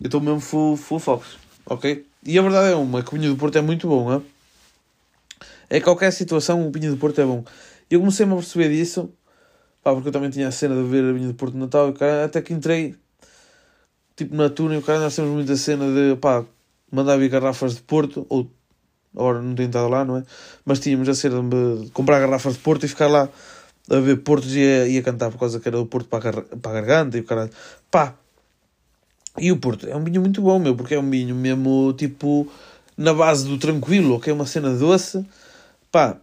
eu 0.00 0.06
estou 0.06 0.20
mesmo 0.20 0.40
full, 0.40 0.76
full 0.76 0.98
fox, 0.98 1.38
ok? 1.66 2.06
E 2.24 2.38
a 2.38 2.42
verdade 2.42 2.72
é 2.72 2.76
uma, 2.76 3.02
que 3.02 3.14
o 3.14 3.18
vinho 3.18 3.32
do 3.32 3.38
Porto 3.38 3.56
é 3.56 3.62
muito 3.62 3.88
bom, 3.88 4.12
é? 4.12 4.20
É 5.70 5.80
qualquer 5.80 6.10
situação 6.10 6.66
o 6.66 6.70
vinho 6.70 6.90
do 6.90 6.96
Porto 6.98 7.20
é 7.20 7.24
bom. 7.24 7.44
E 7.90 7.94
eu 7.94 8.00
comecei-me 8.00 8.32
a 8.32 8.36
perceber 8.36 8.68
disso, 8.70 9.10
pá, 9.82 9.92
porque 9.94 10.08
eu 10.08 10.12
também 10.12 10.30
tinha 10.30 10.48
a 10.48 10.52
cena 10.52 10.74
de 10.74 10.88
ver 10.88 11.04
a 11.04 11.12
vinho 11.12 11.28
do 11.28 11.34
Porto 11.34 11.54
no 11.54 11.60
Natal, 11.60 11.90
e, 11.90 11.92
cara, 11.92 12.24
até 12.24 12.42
que 12.42 12.52
entrei, 12.52 12.94
tipo 14.16 14.34
na 14.34 14.50
Tuna, 14.50 14.74
e 14.74 14.78
o 14.78 14.82
cara 14.82 15.00
nós 15.00 15.16
temos 15.16 15.30
muita 15.30 15.56
cena 15.56 15.86
de, 15.86 16.16
pá, 16.16 16.44
mandar 16.90 17.16
vir 17.16 17.30
garrafas 17.30 17.76
de 17.76 17.82
Porto, 17.82 18.26
ou 18.28 18.50
agora 19.14 19.42
não 19.42 19.54
tenho 19.54 19.68
estado 19.68 19.88
lá, 19.88 20.04
não 20.04 20.18
é? 20.18 20.24
Mas 20.64 20.80
tínhamos 20.80 21.08
a 21.08 21.14
cena 21.14 21.42
de 21.42 21.90
comprar 21.90 22.20
garrafas 22.20 22.54
de 22.54 22.60
Porto 22.60 22.84
e 22.84 22.88
ficar 22.88 23.08
lá 23.08 23.28
a 23.90 23.96
ver 23.96 24.16
Portos 24.18 24.54
e 24.54 24.62
a, 24.62 24.86
e 24.86 24.98
a 24.98 25.02
cantar 25.02 25.30
por 25.30 25.38
causa 25.38 25.58
que 25.58 25.68
era 25.68 25.78
o 25.78 25.86
Porto 25.86 26.08
para 26.08 26.30
a, 26.30 26.42
para 26.42 26.70
a 26.70 26.80
garganta 26.80 27.16
e 27.18 27.20
o 27.20 27.24
caralho. 27.24 27.50
Pá, 27.90 28.14
e 29.38 29.50
o 29.50 29.58
Porto 29.58 29.88
é 29.88 29.96
um 29.96 30.04
vinho 30.04 30.20
muito 30.20 30.40
bom, 30.40 30.58
meu, 30.58 30.76
porque 30.76 30.94
é 30.94 30.98
um 30.98 31.10
vinho 31.10 31.34
mesmo 31.34 31.92
tipo 31.94 32.50
na 32.96 33.12
base 33.12 33.48
do 33.48 33.58
tranquilo, 33.58 34.20
que 34.20 34.30
é 34.30 34.32
uma 34.32 34.46
cena 34.46 34.74
doce. 34.74 35.24
Pá, 35.90 36.16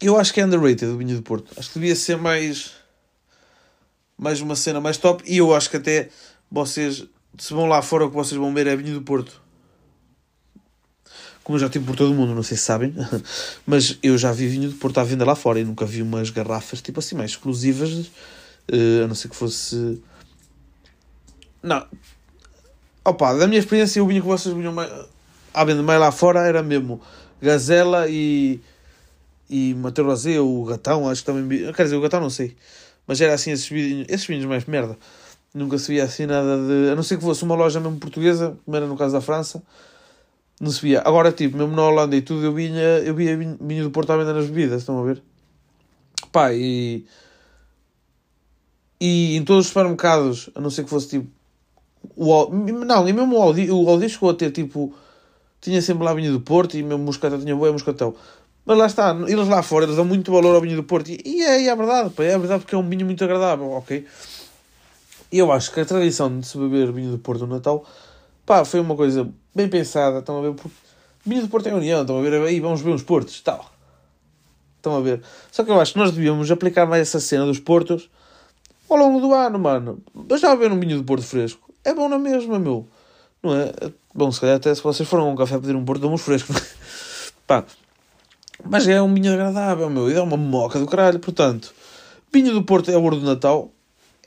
eu 0.00 0.16
acho 0.18 0.34
que 0.34 0.40
é 0.40 0.46
underrated 0.46 0.86
o 0.86 0.98
vinho 0.98 1.16
do 1.16 1.22
Porto. 1.22 1.52
Acho 1.56 1.68
que 1.68 1.78
devia 1.78 1.94
ser 1.94 2.16
mais 2.16 2.72
mais 4.18 4.40
uma 4.40 4.56
cena 4.56 4.80
mais 4.80 4.96
top. 4.96 5.22
E 5.26 5.36
eu 5.36 5.54
acho 5.54 5.70
que 5.70 5.76
até 5.76 6.08
vocês, 6.50 7.06
se 7.38 7.54
vão 7.54 7.66
lá 7.66 7.80
fora, 7.82 8.06
o 8.06 8.10
que 8.10 8.16
vocês 8.16 8.38
vão 8.38 8.52
ver 8.52 8.66
é 8.66 8.74
vinho 8.74 8.94
do 8.94 9.02
Porto 9.02 9.45
como 11.46 11.56
eu 11.56 11.60
já 11.60 11.68
tive 11.68 11.84
por 11.84 11.94
todo 11.94 12.10
o 12.10 12.14
mundo, 12.14 12.34
não 12.34 12.42
sei 12.42 12.56
se 12.56 12.64
sabem, 12.64 12.92
mas 13.64 13.96
eu 14.02 14.18
já 14.18 14.32
vi 14.32 14.48
vinho 14.48 14.68
de 14.68 14.74
Porto 14.74 14.98
à 14.98 15.04
venda 15.04 15.24
lá 15.24 15.36
fora 15.36 15.60
e 15.60 15.64
nunca 15.64 15.86
vi 15.86 16.02
umas 16.02 16.28
garrafas 16.28 16.82
tipo 16.82 16.98
assim 16.98 17.14
mais 17.14 17.30
exclusivas, 17.30 17.92
uh, 17.92 19.04
a 19.04 19.06
não 19.06 19.14
ser 19.14 19.28
que 19.28 19.36
fosse. 19.36 20.02
Não. 21.62 21.86
Opa, 23.04 23.32
da 23.34 23.46
minha 23.46 23.60
experiência, 23.60 24.02
o 24.02 24.08
vinho 24.08 24.22
que 24.22 24.26
vocês 24.26 24.52
vinham 24.52 24.74
à 25.54 25.64
venda 25.64 25.84
mais 25.84 26.00
lá 26.00 26.10
fora 26.10 26.40
era 26.40 26.64
mesmo 26.64 27.00
Gazela 27.40 28.08
e. 28.08 28.60
e 29.48 29.72
Mateu 29.74 30.04
Rosé, 30.04 30.40
ou 30.40 30.62
o 30.62 30.64
Gatão, 30.64 31.08
acho 31.08 31.22
que 31.22 31.26
também. 31.26 31.72
Quer 31.72 31.84
dizer, 31.84 31.94
o 31.94 32.00
Gatão 32.00 32.20
não 32.20 32.30
sei, 32.30 32.56
mas 33.06 33.20
era 33.20 33.34
assim 33.34 33.52
esses 33.52 33.68
vinhos, 33.68 34.04
esses 34.08 34.26
vinhos 34.26 34.46
mais 34.46 34.64
merda. 34.64 34.98
Nunca 35.54 35.78
se 35.78 35.92
via 35.92 36.02
assim 36.02 36.26
nada 36.26 36.56
de. 36.56 36.90
A 36.90 36.96
não 36.96 37.04
ser 37.04 37.18
que 37.18 37.22
fosse 37.22 37.44
uma 37.44 37.54
loja 37.54 37.78
mesmo 37.78 38.00
portuguesa, 38.00 38.58
como 38.64 38.76
era 38.76 38.86
no 38.88 38.96
caso 38.96 39.12
da 39.12 39.20
França 39.20 39.62
não 40.60 40.70
se 40.70 40.80
via. 40.80 41.02
Agora, 41.04 41.32
tipo, 41.32 41.56
mesmo 41.56 41.74
na 41.74 41.82
Holanda 41.82 42.16
e 42.16 42.22
tudo, 42.22 42.44
eu 42.44 42.52
vinha, 42.52 42.80
eu 42.80 43.14
via 43.14 43.36
vinho 43.36 43.84
do 43.84 43.90
Porto 43.90 44.10
à 44.12 44.16
venda 44.16 44.32
nas 44.32 44.46
bebidas, 44.46 44.82
estão 44.82 44.98
a 44.98 45.04
ver? 45.04 45.22
Pá, 46.32 46.52
e. 46.52 47.04
E 48.98 49.36
em 49.36 49.44
todos 49.44 49.66
os 49.66 49.68
supermercados, 49.68 50.48
a 50.54 50.60
não 50.60 50.70
ser 50.70 50.84
que 50.84 50.90
fosse 50.90 51.08
tipo. 51.08 51.30
O, 52.16 52.48
não, 52.50 53.08
e 53.08 53.12
mesmo 53.12 53.36
o 53.36 53.42
Aldi, 53.42 53.70
o 53.70 53.88
Aldi 53.88 54.08
chegou 54.08 54.30
a 54.30 54.34
ter 54.34 54.50
tipo. 54.50 54.94
Tinha 55.60 55.82
sempre 55.82 56.04
lá 56.04 56.14
vinho 56.14 56.32
do 56.32 56.40
Porto 56.40 56.76
e 56.76 56.82
mesmo 56.82 57.04
Moscatel 57.04 57.38
tinha 57.40 57.54
boa 57.54 57.72
Moscatel. 57.72 58.16
Mas 58.64 58.78
lá 58.78 58.86
está, 58.86 59.16
eles 59.28 59.48
lá 59.48 59.62
fora 59.62 59.84
eles 59.84 59.96
dão 59.96 60.04
muito 60.04 60.32
valor 60.32 60.54
ao 60.54 60.60
vinho 60.60 60.76
do 60.76 60.82
Porto 60.82 61.08
e, 61.08 61.20
e 61.24 61.42
é, 61.42 61.62
e 61.62 61.68
é 61.68 61.76
verdade, 61.76 62.10
pá, 62.10 62.24
é 62.24 62.36
verdade 62.36 62.62
porque 62.64 62.74
é 62.74 62.78
um 62.78 62.88
vinho 62.88 63.06
muito 63.06 63.22
agradável, 63.22 63.70
ok? 63.70 64.04
E 65.30 65.38
eu 65.38 65.52
acho 65.52 65.72
que 65.72 65.80
a 65.80 65.84
tradição 65.84 66.40
de 66.40 66.46
se 66.46 66.58
beber 66.58 66.90
vinho 66.90 67.12
do 67.12 67.18
Porto 67.18 67.46
no 67.46 67.54
Natal, 67.54 67.84
pá, 68.46 68.64
foi 68.64 68.80
uma 68.80 68.96
coisa 68.96 69.28
bem 69.54 69.68
pensada, 69.68 70.20
estão 70.20 70.38
a 70.38 70.42
ver? 70.42 70.54
Porque 70.54 71.40
do 71.40 71.48
Porto 71.48 71.68
é 71.68 71.74
União, 71.74 72.02
estão 72.02 72.18
a 72.18 72.22
ver? 72.22 72.32
Aí 72.34 72.60
vamos 72.60 72.80
ver 72.80 72.90
os 72.90 73.02
portos, 73.02 73.40
tal. 73.40 73.68
Estão 74.76 74.96
a 74.96 75.00
ver? 75.00 75.20
Só 75.50 75.64
que 75.64 75.70
eu 75.70 75.80
acho 75.80 75.92
que 75.92 75.98
nós 75.98 76.12
devíamos 76.12 76.48
aplicar 76.50 76.86
mais 76.86 77.02
essa 77.02 77.18
cena 77.18 77.44
dos 77.44 77.58
portos 77.58 78.08
ao 78.88 78.96
longo 78.96 79.20
do 79.20 79.34
ano, 79.34 79.58
mano. 79.58 79.98
Mas 80.14 80.40
já 80.40 80.54
ver 80.54 80.70
um 80.70 80.78
vinho 80.78 80.98
do 80.98 81.04
Porto 81.04 81.24
fresco. 81.24 81.72
É 81.84 81.92
bom 81.92 82.08
na 82.08 82.18
mesma, 82.18 82.58
meu. 82.58 82.86
Não 83.42 83.54
é? 83.54 83.72
Bom, 84.14 84.30
se 84.30 84.40
calhar 84.40 84.56
até 84.56 84.72
se 84.74 84.82
vocês 84.82 85.08
foram 85.08 85.28
a 85.28 85.30
um 85.30 85.36
café 85.36 85.58
pedir 85.58 85.74
um 85.74 85.84
Porto, 85.84 86.02
damos 86.02 86.22
fresco. 86.22 86.52
Pá. 87.46 87.64
Mas 88.64 88.86
é 88.88 89.02
um 89.02 89.12
vinho 89.12 89.32
agradável, 89.32 89.90
meu. 89.90 90.10
E 90.10 90.14
dá 90.14 90.22
uma 90.22 90.36
moca 90.36 90.78
do 90.78 90.86
caralho. 90.86 91.18
Portanto, 91.18 91.74
vinho 92.32 92.52
do 92.52 92.62
Porto 92.62 92.90
é 92.90 92.96
o 92.96 93.02
ouro 93.02 93.16
do 93.16 93.26
Natal. 93.26 93.70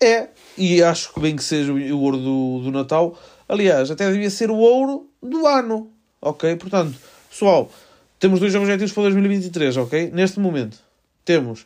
É. 0.01 0.27
E 0.57 0.83
acho 0.83 1.13
que 1.13 1.19
bem 1.21 1.35
que 1.35 1.43
seja 1.43 1.71
o 1.71 2.01
ouro 2.01 2.17
do, 2.17 2.59
do 2.63 2.71
Natal. 2.71 3.17
Aliás, 3.49 3.89
até 3.89 4.11
devia 4.11 4.29
ser 4.29 4.51
o 4.51 4.57
ouro 4.57 5.09
do 5.21 5.47
ano. 5.47 5.91
Ok? 6.21 6.55
Portanto, 6.57 6.95
pessoal, 7.27 7.71
temos 8.19 8.39
dois 8.39 8.53
objetivos 8.53 8.93
para 8.93 9.03
2023, 9.03 9.75
ok? 9.77 10.11
Neste 10.13 10.39
momento, 10.39 10.77
temos 11.25 11.65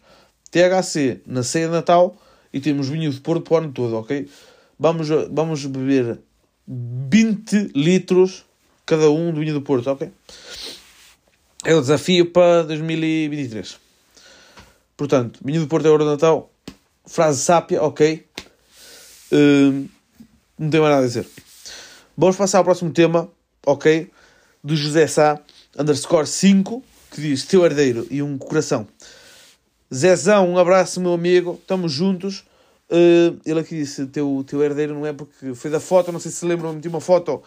THC 0.49 1.19
na 1.27 1.43
ceia 1.43 1.67
de 1.67 1.73
Natal 1.73 2.15
e 2.53 2.61
temos 2.61 2.87
vinho 2.87 3.11
de 3.11 3.19
Porto 3.19 3.41
para 3.41 3.53
o 3.55 3.57
ano 3.57 3.71
todo, 3.73 3.97
ok? 3.97 4.29
Vamos, 4.79 5.09
vamos 5.29 5.65
beber 5.65 6.19
20 6.65 7.71
litros 7.75 8.45
cada 8.85 9.11
um 9.11 9.33
do 9.33 9.41
vinho 9.41 9.53
do 9.53 9.61
Porto, 9.61 9.89
ok? 9.89 10.09
É 11.65 11.75
o 11.75 11.81
desafio 11.81 12.31
para 12.31 12.63
2023. 12.63 13.77
Portanto, 14.95 15.39
vinho 15.43 15.59
do 15.59 15.67
Porto 15.67 15.85
é 15.85 15.89
hora 15.89 16.05
de 16.05 16.11
Natal. 16.11 16.49
Frase 17.05 17.41
sápia, 17.41 17.83
ok? 17.83 18.25
Uh, 19.33 19.89
não 20.57 20.69
tenho 20.69 20.83
mais 20.83 20.95
nada 20.95 21.03
a 21.03 21.07
dizer. 21.07 21.27
Vamos 22.17 22.35
passar 22.35 22.59
ao 22.59 22.63
próximo 22.63 22.91
tema 22.91 23.29
ok? 23.65 24.09
Do 24.63 24.75
José 24.75 25.07
Sá, 25.07 25.39
underscore 25.77 26.27
5, 26.27 26.83
que 27.11 27.21
diz 27.21 27.45
teu 27.45 27.65
herdeiro 27.65 28.07
e 28.09 28.21
um 28.21 28.37
coração. 28.37 28.87
Zezão, 29.93 30.49
um 30.49 30.57
abraço, 30.57 30.99
meu 30.99 31.13
amigo, 31.13 31.59
estamos 31.61 31.91
juntos. 31.91 32.45
Uh, 32.89 33.39
ele 33.45 33.59
aqui 33.59 33.75
disse 33.75 34.05
teu, 34.07 34.43
teu 34.45 34.63
herdeiro, 34.63 34.93
não 34.93 35.05
é? 35.05 35.13
Porque 35.13 35.53
foi 35.53 35.69
da 35.71 35.79
foto, 35.79 36.11
não 36.11 36.19
sei 36.19 36.31
se 36.31 36.45
lembram, 36.45 36.73
meti 36.73 36.87
uma 36.87 37.01
foto 37.01 37.41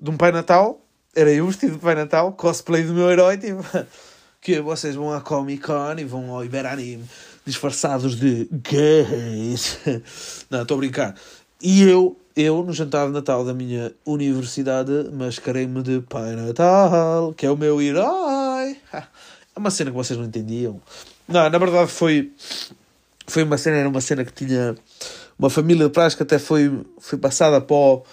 de 0.00 0.10
um 0.10 0.16
Pai 0.16 0.32
Natal, 0.32 0.80
era 1.14 1.30
eu 1.30 1.46
vestido 1.46 1.74
de 1.74 1.78
Pai 1.78 1.94
Natal, 1.94 2.32
cosplay 2.32 2.82
do 2.82 2.92
meu 2.92 3.10
herói, 3.10 3.38
tipo, 3.38 3.62
que 4.40 4.60
vocês 4.60 4.94
vão 4.94 5.12
à 5.12 5.20
Comic 5.20 5.62
Con 5.62 5.96
e 5.98 6.04
vão 6.04 6.30
ao 6.30 6.44
Iberani 6.44 7.02
disfarçados 7.44 8.16
de 8.16 8.48
gays. 8.52 9.78
não, 10.50 10.62
estou 10.62 10.76
a 10.76 10.78
brincar. 10.78 11.14
E 11.62 11.82
eu 11.82 12.16
eu, 12.36 12.62
no 12.62 12.72
jantar 12.74 13.06
de 13.06 13.14
Natal 13.14 13.46
da 13.46 13.54
minha 13.54 13.94
universidade, 14.04 14.92
mascarei-me 15.10 15.82
de 15.82 16.02
Pai 16.02 16.36
Natal, 16.36 17.32
que 17.32 17.46
é 17.46 17.50
o 17.50 17.56
meu 17.56 17.80
herói. 17.80 18.76
É 19.54 19.58
uma 19.58 19.70
cena 19.70 19.90
que 19.90 19.96
vocês 19.96 20.18
não 20.18 20.26
entendiam. 20.26 20.82
Não, 21.26 21.48
na 21.48 21.56
verdade 21.56 21.90
foi, 21.90 22.30
foi 23.26 23.42
uma 23.42 23.56
cena, 23.56 23.78
era 23.78 23.88
uma 23.88 24.02
cena 24.02 24.22
que 24.22 24.30
tinha 24.30 24.76
uma 25.38 25.48
família 25.48 25.86
de 25.86 25.90
praia 25.90 26.10
que 26.10 26.22
até 26.22 26.38
foi, 26.38 26.84
foi 26.98 27.18
passada 27.18 27.58
para 27.58 27.74
o, 27.74 28.04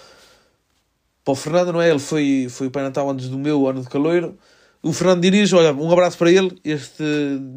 para 1.22 1.32
o 1.32 1.34
Fernando, 1.34 1.74
não 1.74 1.82
é? 1.82 1.90
Ele 1.90 1.98
foi, 1.98 2.46
foi 2.48 2.70
Pai 2.70 2.82
Natal 2.82 3.10
antes 3.10 3.28
do 3.28 3.38
meu 3.38 3.68
ano 3.68 3.82
de 3.82 3.90
caloiro. 3.90 4.38
O 4.82 4.90
Fernando 4.90 5.20
dirige, 5.20 5.54
olha, 5.54 5.74
um 5.74 5.92
abraço 5.92 6.16
para 6.16 6.32
ele. 6.32 6.58
Este 6.64 7.02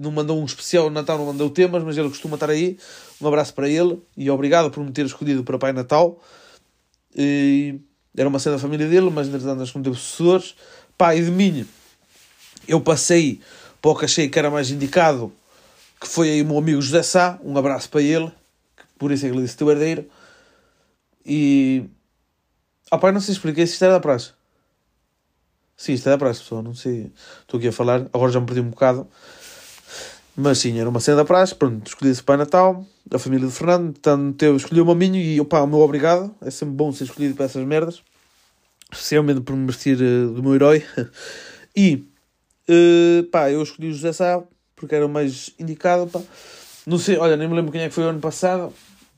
não 0.02 0.12
mandou 0.12 0.38
um 0.38 0.44
especial 0.44 0.90
Natal, 0.90 1.18
não 1.18 1.28
mandou 1.28 1.50
temas, 1.50 1.82
mas 1.82 1.98
ele 1.98 2.10
costuma 2.10 2.36
estar 2.36 2.50
aí. 2.50 2.78
Um 3.22 3.28
abraço 3.30 3.54
para 3.54 3.70
ele 3.70 4.02
e 4.18 4.30
obrigado 4.30 4.70
por 4.70 4.84
me 4.84 4.92
ter 4.92 5.06
escolhido 5.06 5.46
para 5.46 5.58
Pai 5.58 5.72
Natal. 5.72 6.20
E 7.16 7.80
era 8.16 8.28
uma 8.28 8.40
cena 8.40 8.56
da 8.56 8.62
família 8.62 8.88
dele, 8.88 9.10
mas 9.10 9.28
entretanto 9.28 9.60
nós 9.60 9.72
teve 9.72 9.96
sucessores. 9.96 10.56
Pá, 10.98 11.16
e 11.16 11.24
de 11.24 11.32
mim, 11.32 11.68
eu 12.68 12.82
passei 12.82 13.40
para 13.82 13.92
o 13.92 13.96
que 13.96 14.06
achei 14.06 14.28
que 14.28 14.40
era 14.40 14.50
mais 14.50 14.72
indicado, 14.72 15.32
que 16.02 16.08
foi 16.08 16.30
aí 16.30 16.42
o 16.42 16.46
meu 16.46 16.58
amigo 16.58 16.82
José 16.82 17.04
Sá, 17.04 17.40
um 17.44 17.58
abraço 17.58 17.90
para 17.90 18.02
ele, 18.02 18.32
por 18.98 19.12
isso 19.12 19.26
é 19.26 19.30
que 19.30 19.36
ele 19.36 19.44
disse 19.44 19.58
teu 19.58 19.70
herdeiro. 19.70 20.10
E. 21.26 21.86
Ah, 22.90 22.98
pá, 22.98 23.12
não 23.12 23.20
sei 23.20 23.34
explicar 23.34 23.66
se 23.68 23.74
isto 23.74 23.84
era 23.84 23.94
da 23.94 24.00
praxe. 24.00 24.32
Sim, 25.76 25.94
isto 25.94 26.08
é 26.10 26.12
da 26.12 26.18
praxe, 26.18 26.42
pessoal, 26.42 26.64
não 26.64 26.74
sei. 26.74 27.12
Estou 27.42 27.60
aqui 27.60 27.68
a 27.68 27.72
falar, 27.72 28.08
agora 28.12 28.32
já 28.32 28.40
me 28.40 28.48
perdi 28.48 28.62
um 28.62 28.70
bocado. 28.70 29.08
Mas 30.40 30.60
sim, 30.60 30.80
era 30.80 30.88
uma 30.88 31.00
cena 31.00 31.18
da 31.18 31.26
praxe, 31.26 31.56
pronto, 31.56 31.88
escolhi-se 31.88 32.22
para 32.22 32.38
Natal, 32.38 32.86
a 33.12 33.18
família 33.18 33.48
de 33.48 33.52
Fernando, 33.52 33.94
portanto, 33.94 34.46
escolhi 34.56 34.80
o 34.80 34.86
maminho 34.86 35.16
e, 35.16 35.42
opá, 35.42 35.62
o 35.62 35.68
meu 35.68 35.80
obrigado, 35.80 36.32
é 36.42 36.52
sempre 36.52 36.76
bom 36.76 36.92
ser 36.92 37.06
escolhido 37.06 37.34
para 37.34 37.46
essas 37.46 37.66
merdas, 37.66 38.04
especialmente 38.92 39.42
por 39.42 39.56
me 39.56 39.66
vestir 39.66 39.98
uh, 40.00 40.32
do 40.32 40.44
meu 40.44 40.54
herói. 40.54 40.86
E, 41.80 42.08
uh, 42.68 43.24
pá, 43.32 43.52
eu 43.52 43.62
escolhi 43.62 43.90
o 43.90 43.94
José 43.94 44.12
Sá, 44.12 44.42
porque 44.76 44.96
era 44.96 45.06
o 45.06 45.10
mais 45.10 45.52
indicado, 45.60 46.08
pá. 46.08 46.20
Não 46.88 46.98
sei, 46.98 47.16
olha, 47.18 47.38
nem 47.38 47.48
me 47.48 47.54
lembro 47.54 47.72
quem 47.72 47.82
é 47.82 47.88
que 47.88 47.94
foi 47.94 48.04
o 48.04 48.08
ano 48.08 48.20
passado, 48.20 48.74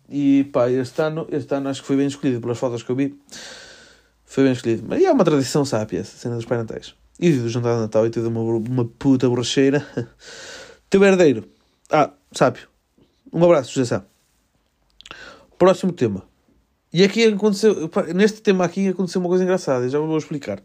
e, 0.09 0.45
pá, 0.51 0.69
este 0.69 1.01
ano, 1.01 1.25
este 1.31 1.55
ano 1.55 1.69
acho 1.69 1.79
que 1.81 1.87
foi 1.87 1.95
bem 1.95 2.07
escolhido, 2.07 2.41
pelas 2.41 2.57
fotos 2.57 2.83
que 2.83 2.89
eu 2.89 2.97
vi, 2.97 3.17
foi 4.25 4.43
bem 4.43 4.51
escolhido. 4.51 4.83
Mas 4.87 5.01
é 5.01 5.09
uma 5.09 5.23
tradição 5.23 5.63
sápia, 5.63 5.99
essa 5.99 6.17
cena 6.17 6.35
dos 6.35 6.43
Pai 6.43 6.57
Natais. 6.57 6.93
E 7.17 7.31
do 7.31 7.47
jantar 7.47 7.75
de 7.75 7.81
Natal 7.81 8.05
e 8.05 8.09
tudo 8.09 8.27
uma, 8.27 8.41
uma 8.41 8.85
puta 8.85 9.29
borracheira. 9.29 9.85
Teu 10.89 11.03
herdeiro. 11.03 11.47
Ah, 11.91 12.11
sábio. 12.31 12.67
Um 13.31 13.43
abraço, 13.43 13.85
Sá. 13.85 14.03
Próximo 15.57 15.91
tema. 15.91 16.23
E 16.91 17.03
aqui 17.03 17.25
aconteceu, 17.25 17.89
neste 18.15 18.41
tema 18.41 18.65
aqui 18.65 18.87
aconteceu 18.87 19.21
uma 19.21 19.29
coisa 19.29 19.43
engraçada, 19.43 19.87
já 19.87 19.99
vou 19.99 20.17
explicar. 20.17 20.59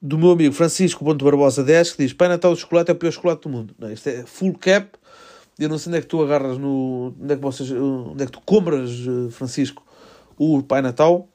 Do 0.00 0.16
meu 0.16 0.30
amigo 0.30 0.54
Francisco 0.54 1.04
Ponto 1.04 1.22
Barbosa 1.22 1.62
10, 1.62 1.92
que 1.92 2.02
diz: 2.02 2.12
Pai 2.14 2.28
Natal 2.28 2.54
de 2.54 2.60
chocolate 2.60 2.90
é 2.90 2.94
o 2.94 2.96
pior 2.96 3.12
chocolate 3.12 3.42
do 3.42 3.50
mundo. 3.50 3.74
Não, 3.78 3.92
isto 3.92 4.08
é 4.08 4.24
full 4.24 4.54
cap, 4.54 4.98
Eu 5.58 5.68
não 5.68 5.76
sei 5.76 5.90
onde 5.90 5.98
é 5.98 6.00
que 6.00 6.06
tu 6.06 6.22
agarras 6.22 6.56
no. 6.56 7.14
Onde 7.20 7.34
é 7.34 7.36
que 7.36 7.42
vocês. 7.42 7.70
Onde 7.70 8.22
é 8.22 8.26
que 8.26 8.32
tu 8.32 8.40
compras, 8.40 8.90
eh, 8.90 9.30
Francisco, 9.30 9.84
o 10.38 10.62
Pai 10.62 10.80
Natal. 10.80 11.28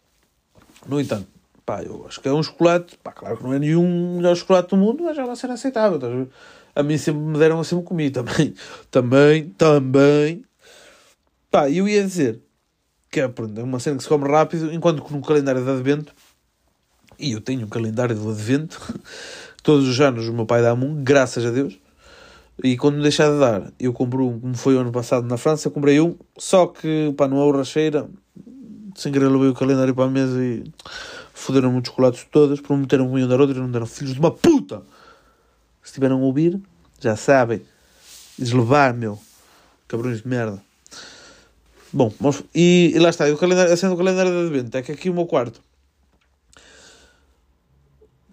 No 0.87 0.99
entanto, 0.99 1.27
pá, 1.65 1.83
eu 1.83 2.05
acho 2.07 2.19
que 2.19 2.27
é 2.27 2.33
um 2.33 2.41
chocolate. 2.41 2.97
Pá, 3.03 3.11
claro 3.11 3.37
que 3.37 3.43
não 3.43 3.53
é 3.53 3.59
nenhum 3.59 4.17
melhor 4.17 4.35
chocolate 4.35 4.69
do 4.69 4.77
mundo, 4.77 5.03
mas 5.03 5.15
já 5.15 5.25
vai 5.25 5.35
ser 5.35 5.51
aceitável. 5.51 5.97
Estás 5.97 6.13
a 6.13 6.15
ver? 6.15 6.29
A 6.77 6.83
mim 6.83 6.95
sempre 6.95 7.21
me 7.21 7.39
deram, 7.39 7.63
sempre 7.63 7.85
comi 7.85 8.11
também. 8.11 8.53
Também, 8.91 9.49
também. 9.57 10.45
Pá, 11.49 11.67
eu 11.71 11.89
ia 11.89 12.03
dizer 12.03 12.39
que 13.09 13.19
é, 13.19 13.27
pronto, 13.27 13.59
é 13.59 13.63
uma 13.63 13.79
cena 13.79 13.97
que 13.97 14.03
se 14.03 14.09
come 14.09 14.29
rápido, 14.29 14.71
enquanto 14.71 15.01
que 15.01 15.11
no 15.11 15.19
calendário 15.23 15.63
de 15.63 15.71
Advento, 15.71 16.13
e 17.17 17.31
eu 17.31 17.41
tenho 17.41 17.65
um 17.65 17.67
calendário 17.67 18.15
de 18.15 18.21
Advento, 18.21 18.79
todos 19.63 19.87
os 19.87 19.99
anos 19.99 20.27
o 20.27 20.33
meu 20.33 20.45
pai 20.45 20.61
dá-me 20.61 20.85
um, 20.85 21.03
graças 21.03 21.43
a 21.43 21.49
Deus. 21.49 21.79
E 22.63 22.77
quando 22.77 22.97
me 22.97 23.01
deixar 23.01 23.31
de 23.31 23.39
dar, 23.39 23.73
eu 23.79 23.91
compro 23.91 24.27
um, 24.27 24.39
como 24.39 24.55
foi 24.55 24.75
o 24.75 24.79
ano 24.79 24.91
passado 24.91 25.25
na 25.25 25.35
França, 25.35 25.71
comprei 25.71 25.99
um, 25.99 26.15
só 26.37 26.67
que, 26.67 27.11
pá, 27.17 27.27
não 27.27 27.41
é 27.41 27.57
racheira, 27.57 28.07
sem 28.93 29.11
querer 29.11 29.29
levei 29.29 29.49
o 29.49 29.55
calendário 29.55 29.95
para 29.95 30.05
a 30.05 30.09
mesa 30.09 30.39
e 30.45 30.63
foderam-me 31.33 31.79
os 31.79 31.87
chocolates 31.87 32.27
todas, 32.31 32.61
prometeram 32.61 33.11
um 33.11 33.17
e 33.17 33.27
dar 33.27 33.41
outro 33.41 33.57
e 33.57 33.59
não 33.59 33.71
deram 33.71 33.87
filhos 33.87 34.13
de 34.13 34.19
uma 34.19 34.29
puta! 34.29 34.83
Se 35.87 35.91
estiveram 35.91 36.17
a 36.17 36.25
ouvir, 36.25 36.59
já 36.99 37.15
sabem. 37.15 37.61
Deslevar, 38.37 38.93
meu. 38.93 39.17
Cabrões 39.87 40.21
de 40.21 40.27
merda. 40.27 40.61
Bom, 41.93 42.11
e, 42.53 42.91
e 42.93 42.99
lá 42.99 43.09
está. 43.09 43.25
O 43.31 43.37
calendário, 43.37 43.71
a 43.71 43.77
cena 43.77 43.93
do 43.93 43.97
calendário 43.97 44.29
de 44.29 44.37
advento 44.37 44.75
é 44.75 44.81
que 44.81 44.91
aqui 44.91 45.09
o 45.09 45.13
meu 45.13 45.25
quarto. 45.25 45.61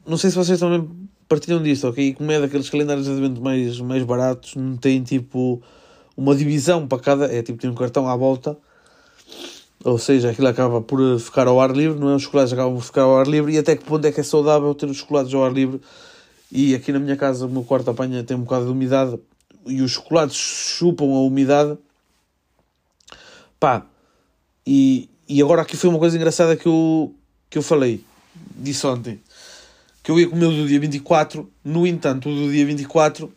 Não 0.05 0.17
sei 0.17 0.31
se 0.31 0.37
vocês 0.37 0.59
também 0.59 1.09
partilham 1.29 1.63
disto, 1.63 1.87
ok? 1.87 2.15
Como 2.15 2.33
é 2.33 2.41
daqueles 2.41 2.69
calendários 2.69 3.07
de 3.07 3.13
advento 3.13 3.41
mais, 3.41 3.79
mais 3.79 4.03
baratos, 4.03 4.57
não 4.57 4.77
tem 4.77 5.01
tipo 5.05 5.63
uma 6.17 6.35
divisão 6.35 6.89
para 6.89 6.99
cada. 6.99 7.33
É 7.33 7.41
tipo, 7.41 7.61
tem 7.61 7.71
um 7.71 7.77
cartão 7.77 8.09
à 8.09 8.17
volta. 8.17 8.59
Ou 9.85 9.97
seja, 9.97 10.31
aquilo 10.31 10.49
acaba 10.49 10.81
por 10.81 11.21
ficar 11.21 11.47
ao 11.47 11.61
ar 11.61 11.71
livre, 11.71 12.01
não 12.01 12.11
é? 12.11 12.17
Os 12.17 12.23
chocolates 12.23 12.53
acabam 12.53 12.75
por 12.75 12.85
ficar 12.85 13.03
ao 13.03 13.17
ar 13.17 13.29
livre. 13.29 13.53
E 13.53 13.59
até 13.59 13.77
que 13.77 13.85
ponto 13.85 14.05
é 14.05 14.11
que 14.11 14.19
é 14.19 14.25
saudável 14.25 14.75
ter 14.75 14.87
os 14.87 14.97
chocolates 14.97 15.33
ao 15.33 15.45
ar 15.45 15.53
livre? 15.53 15.81
E 16.57 16.73
aqui 16.73 16.93
na 16.93 17.01
minha 17.01 17.17
casa, 17.17 17.47
o 17.47 17.51
meu 17.51 17.65
quarto 17.65 17.91
apanha, 17.91 18.23
tem 18.23 18.37
um 18.37 18.43
bocado 18.43 18.67
de 18.67 18.71
umidade 18.71 19.19
e 19.67 19.83
os 19.83 19.91
chocolates 19.91 20.37
chupam 20.37 21.07
a 21.07 21.21
umidade. 21.21 21.77
Pá, 23.59 23.85
e, 24.65 25.11
e 25.29 25.43
agora 25.43 25.63
aqui 25.63 25.77
foi 25.77 25.91
uma 25.91 25.99
coisa 25.99 26.17
engraçada 26.17 26.57
que 26.57 26.67
eu, 26.67 27.13
que 27.51 27.59
eu 27.59 27.63
falei, 27.63 28.05
disse 28.55 28.87
ontem, 28.87 29.21
que 30.01 30.13
eu 30.13 30.21
ia 30.21 30.29
comer 30.29 30.47
o 30.47 30.53
do 30.53 30.69
dia 30.69 30.79
24, 30.79 31.51
no 31.65 31.85
entanto, 31.85 32.29
o 32.29 32.33
do 32.33 32.53
dia 32.53 32.65
24, 32.65 33.33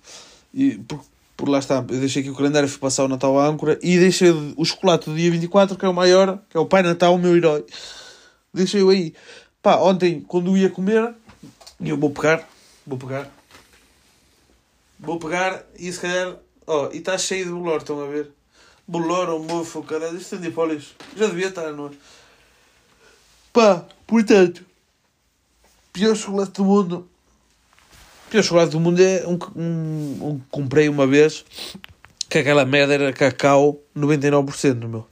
e, 0.53 0.78
por, 0.78 1.03
por 1.36 1.49
lá 1.49 1.57
está, 1.57 1.78
eu 1.78 1.99
deixei 1.99 2.22
aqui 2.22 2.30
o 2.30 2.36
calendário, 2.36 2.70
fui 2.70 2.78
passar 2.78 3.03
o 3.03 3.07
Natal 3.07 3.39
à 3.39 3.47
âncora 3.47 3.80
e 3.82 3.97
deixei 3.97 4.30
o 4.30 4.63
chocolate 4.63 5.09
do 5.09 5.15
dia 5.15 5.32
24, 5.32 5.76
que 5.76 5.86
é 5.86 5.89
o 5.89 5.93
maior, 5.93 6.39
que 6.47 6.55
é 6.55 6.59
o 6.59 6.68
Pai 6.68 6.84
Natal, 6.84 7.15
o 7.15 7.18
meu 7.18 7.36
herói. 7.36 7.65
Deixei-o 8.53 8.89
aí. 8.89 9.15
Pá, 9.59 9.78
ontem, 9.78 10.22
quando 10.22 10.51
eu 10.51 10.57
ia 10.57 10.70
comer, 10.70 11.15
e 11.80 11.89
eu 11.89 11.97
vou 11.97 12.11
pegar, 12.11 12.47
vou 12.88 12.98
pegar, 12.98 13.30
vou 14.98 15.20
pegar 15.20 15.64
e 15.78 15.92
se 15.92 16.00
calhar, 16.00 16.38
oh, 16.66 16.90
e 16.94 16.98
está 16.98 17.18
cheio 17.18 17.46
de 17.46 17.52
bolor, 17.52 17.78
estão 17.78 18.02
a 18.02 18.08
ver? 18.08 18.32
Bolor 18.88 19.28
ou 19.30 19.44
mofo, 19.44 19.84
caralho, 19.84 20.18
isto 20.18 20.38
tem 20.38 20.50
de 20.50 20.96
Já 21.18 21.28
devia 21.28 21.50
estar, 21.50 21.74
não 21.74 21.88
é? 21.88 21.92
Pá, 23.52 23.86
portanto, 24.08 24.66
pior 25.92 26.16
chocolate 26.16 26.54
do 26.54 26.64
mundo. 26.64 27.10
Pior 28.30 28.44
chocolate 28.44 28.72
do 28.72 28.80
mundo 28.80 29.02
é 29.02 29.28
um, 29.28 29.38
um, 29.56 30.28
um 30.30 30.40
que 30.40 30.46
comprei 30.50 30.88
uma 30.88 31.06
vez 31.06 31.44
que 32.30 32.38
aquela 32.38 32.66
merda 32.66 32.94
era 32.94 33.12
cacau 33.12 33.82
99%, 33.96 34.88
meu. 34.88 35.06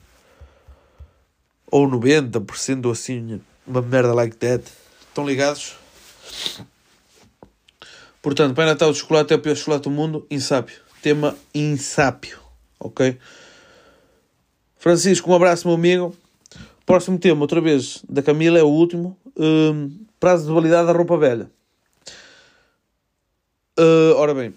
Ou 1.70 1.86
90% 1.86 2.86
ou 2.86 2.92
assim, 2.92 3.40
uma 3.66 3.82
merda 3.82 4.14
like 4.14 4.36
that. 4.36 4.64
Estão 5.08 5.26
ligados? 5.26 5.76
Portanto, 8.26 8.56
Pai 8.56 8.66
Natal 8.66 8.90
de 8.90 8.98
chocolate 8.98 9.32
é 9.32 9.36
o 9.36 9.38
pior 9.38 9.54
chocolate 9.54 9.84
do 9.84 9.90
mundo, 9.92 10.26
insápio. 10.28 10.80
Tema 11.00 11.36
insápio, 11.54 12.40
ok? 12.80 13.16
Francisco, 14.76 15.30
um 15.30 15.34
abraço, 15.36 15.68
meu 15.68 15.76
amigo. 15.76 16.12
Próximo 16.84 17.20
tema, 17.20 17.42
outra 17.42 17.60
vez, 17.60 18.02
da 18.08 18.24
Camila, 18.24 18.58
é 18.58 18.64
o 18.64 18.66
último. 18.66 19.16
Um, 19.36 19.96
prazo 20.18 20.48
de 20.48 20.52
validade 20.52 20.88
da 20.88 20.92
roupa 20.92 21.16
velha. 21.16 21.48
Uh, 23.78 24.16
ora 24.16 24.34
bem, 24.34 24.52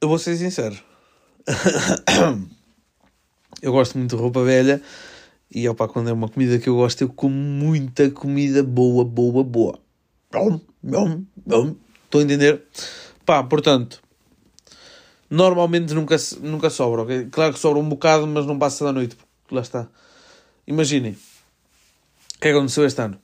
eu 0.00 0.08
vou 0.08 0.18
ser 0.18 0.36
sincero. 0.36 0.76
eu 3.62 3.70
gosto 3.70 3.96
muito 3.96 4.16
de 4.16 4.20
roupa 4.20 4.42
velha 4.42 4.82
e 5.50 5.68
opa, 5.68 5.88
quando 5.88 6.10
é 6.10 6.12
uma 6.12 6.28
comida 6.28 6.58
que 6.58 6.68
eu 6.68 6.76
gosto, 6.76 7.02
eu 7.02 7.08
como 7.08 7.34
muita 7.34 8.10
comida 8.10 8.62
boa, 8.62 9.04
boa, 9.04 9.42
boa. 9.42 9.78
Estou 12.04 12.20
a 12.20 12.24
entender? 12.24 12.62
Pá, 13.24 13.42
portanto, 13.42 14.02
normalmente 15.30 15.94
nunca, 15.94 16.16
nunca 16.40 16.70
sobra, 16.70 17.02
ok? 17.02 17.28
Claro 17.30 17.54
que 17.54 17.58
sobra 17.58 17.80
um 17.80 17.88
bocado, 17.88 18.26
mas 18.26 18.46
não 18.46 18.58
passa 18.58 18.84
da 18.84 18.92
noite, 18.92 19.16
porque 19.16 19.54
lá 19.54 19.62
está. 19.62 19.88
Imaginem, 20.66 21.12
o 21.12 22.40
que 22.40 22.48
é 22.48 22.52
que 22.52 22.56
aconteceu 22.56 22.84
este 22.84 23.00
ano? 23.00 23.18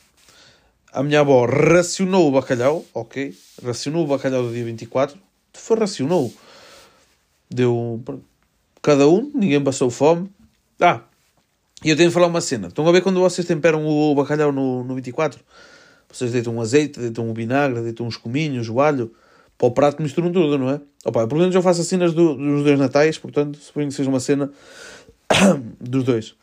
A 0.93 1.03
minha 1.03 1.20
avó 1.20 1.45
racionou 1.45 2.29
o 2.29 2.33
bacalhau, 2.33 2.85
ok? 2.95 3.37
Racionou 3.62 4.05
o 4.05 4.07
bacalhau 4.07 4.45
do 4.45 4.53
dia 4.53 4.64
24. 4.64 5.18
Foi 5.53 5.79
racionou. 5.79 6.33
Deu 7.51 8.03
cada 8.81 9.09
um, 9.09 9.31
ninguém 9.35 9.62
passou 9.62 9.91
fome. 9.91 10.31
Ah, 10.81 11.03
e 11.85 11.91
eu 11.91 11.97
tenho 11.97 12.09
de 12.09 12.14
falar 12.14 12.26
uma 12.26 12.41
cena. 12.41 12.68
Estão 12.68 12.89
a 12.89 12.93
ver 12.93 13.03
quando 13.03 13.20
vocês 13.20 13.47
temperam 13.47 13.87
o 13.87 14.14
bacalhau 14.14 14.51
no, 14.51 14.82
no 14.82 14.95
24? 14.95 15.39
Vocês 16.11 16.32
deitam 16.32 16.57
um 16.57 16.61
azeite, 16.61 16.99
deitam 16.99 17.28
um 17.28 17.35
vinagre, 17.35 17.82
deitam 17.82 18.07
uns 18.07 18.16
cominhos, 18.16 18.68
o 18.68 18.80
alho 18.80 19.12
para 19.59 19.68
o 19.68 19.70
prato 19.70 20.03
misturam 20.03 20.32
tudo, 20.32 20.59
não 20.59 20.70
é? 20.70 20.80
Opa, 21.05 21.26
pelo 21.26 21.41
menos 21.41 21.55
eu 21.55 21.62
faço 21.62 21.82
as 21.82 21.87
cenas 21.87 22.14
do, 22.14 22.35
dos 22.35 22.64
dois 22.64 22.78
natais, 22.78 23.18
portanto, 23.18 23.59
suponho 23.59 23.89
que 23.89 23.95
seja 23.95 24.09
uma 24.09 24.20
cena 24.20 24.51
dos 25.78 26.05
dois. 26.05 26.35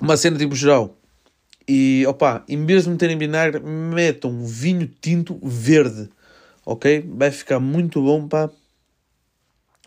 Uma 0.00 0.16
cena 0.16 0.38
tipo 0.38 0.54
geral. 0.54 0.96
E, 1.68 2.04
opa, 2.06 2.44
em 2.48 2.64
vez 2.64 2.84
de 2.84 2.90
meterem 2.90 3.18
vinagre, 3.18 3.62
metam 3.62 4.44
vinho 4.44 4.90
tinto 5.00 5.38
verde, 5.42 6.08
ok? 6.64 7.04
Vai 7.06 7.30
ficar 7.30 7.60
muito 7.60 8.00
bom, 8.00 8.26
pá. 8.26 8.48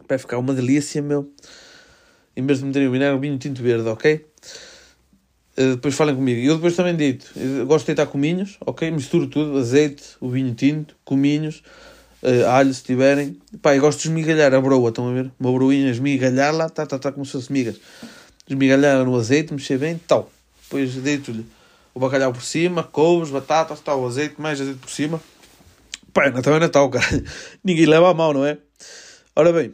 Vai 0.08 0.18
ficar 0.18 0.38
uma 0.38 0.54
delícia, 0.54 1.02
meu. 1.02 1.32
Em 2.40 2.46
vez 2.46 2.60
de 2.60 2.66
meterem 2.66 2.90
vinagre, 2.90 3.20
vinho 3.20 3.38
tinto 3.38 3.62
verde, 3.62 3.90
ok? 3.90 4.26
Uh, 5.58 5.76
depois 5.76 5.94
falem 5.94 6.16
comigo. 6.16 6.40
Eu 6.40 6.56
depois 6.56 6.74
também 6.74 6.96
dito, 6.96 7.30
eu 7.36 7.66
gosto 7.66 7.84
de 7.86 7.88
deitar 7.88 8.10
cominhos, 8.10 8.56
ok? 8.66 8.90
Misturo 8.90 9.28
tudo, 9.28 9.58
azeite, 9.58 10.04
o 10.22 10.30
vinho 10.30 10.56
tinto, 10.56 10.96
cominhos, 11.04 11.62
uh, 12.24 12.48
alho 12.48 12.74
se 12.74 12.82
tiverem. 12.82 13.38
Pá, 13.62 13.76
eu 13.76 13.82
gosto 13.82 14.00
de 14.00 14.08
esmigalhar 14.08 14.54
a 14.54 14.62
broa, 14.62 14.88
estão 14.88 15.10
a 15.10 15.14
ver? 15.14 15.30
Uma 15.38 15.52
broinha, 15.52 15.92
esmigalhar 15.92 16.56
lá, 16.56 16.70
tá, 16.70 16.86
tá, 16.86 16.98
tá, 16.98 17.12
como 17.12 17.26
se 17.26 17.34
fosse 17.34 17.52
migas. 17.52 17.76
Esmigalhar 18.48 19.04
no 19.04 19.18
azeite, 19.18 19.54
mexer 19.54 19.78
bem, 19.78 20.00
tal. 20.08 20.32
Depois 20.64 20.94
deito-lhe 20.94 21.46
o 21.94 22.00
bacalhau 22.00 22.32
por 22.32 22.42
cima, 22.42 22.84
couves, 22.84 23.32
batatas, 23.32 23.82
tal, 23.82 24.00
o 24.00 24.08
azeite, 24.08 24.36
mais 24.40 24.62
azeite 24.62 24.80
por 24.80 24.90
cima. 24.90 25.22
Pá, 26.14 26.30
Natal 26.30 26.56
é 26.56 26.60
Natal, 26.60 26.90
cara. 26.90 27.06
Ninguém 27.62 27.86
leva 27.86 28.10
a 28.10 28.14
mão, 28.14 28.32
não 28.32 28.46
é? 28.46 28.58
Ora 29.36 29.52
bem. 29.52 29.74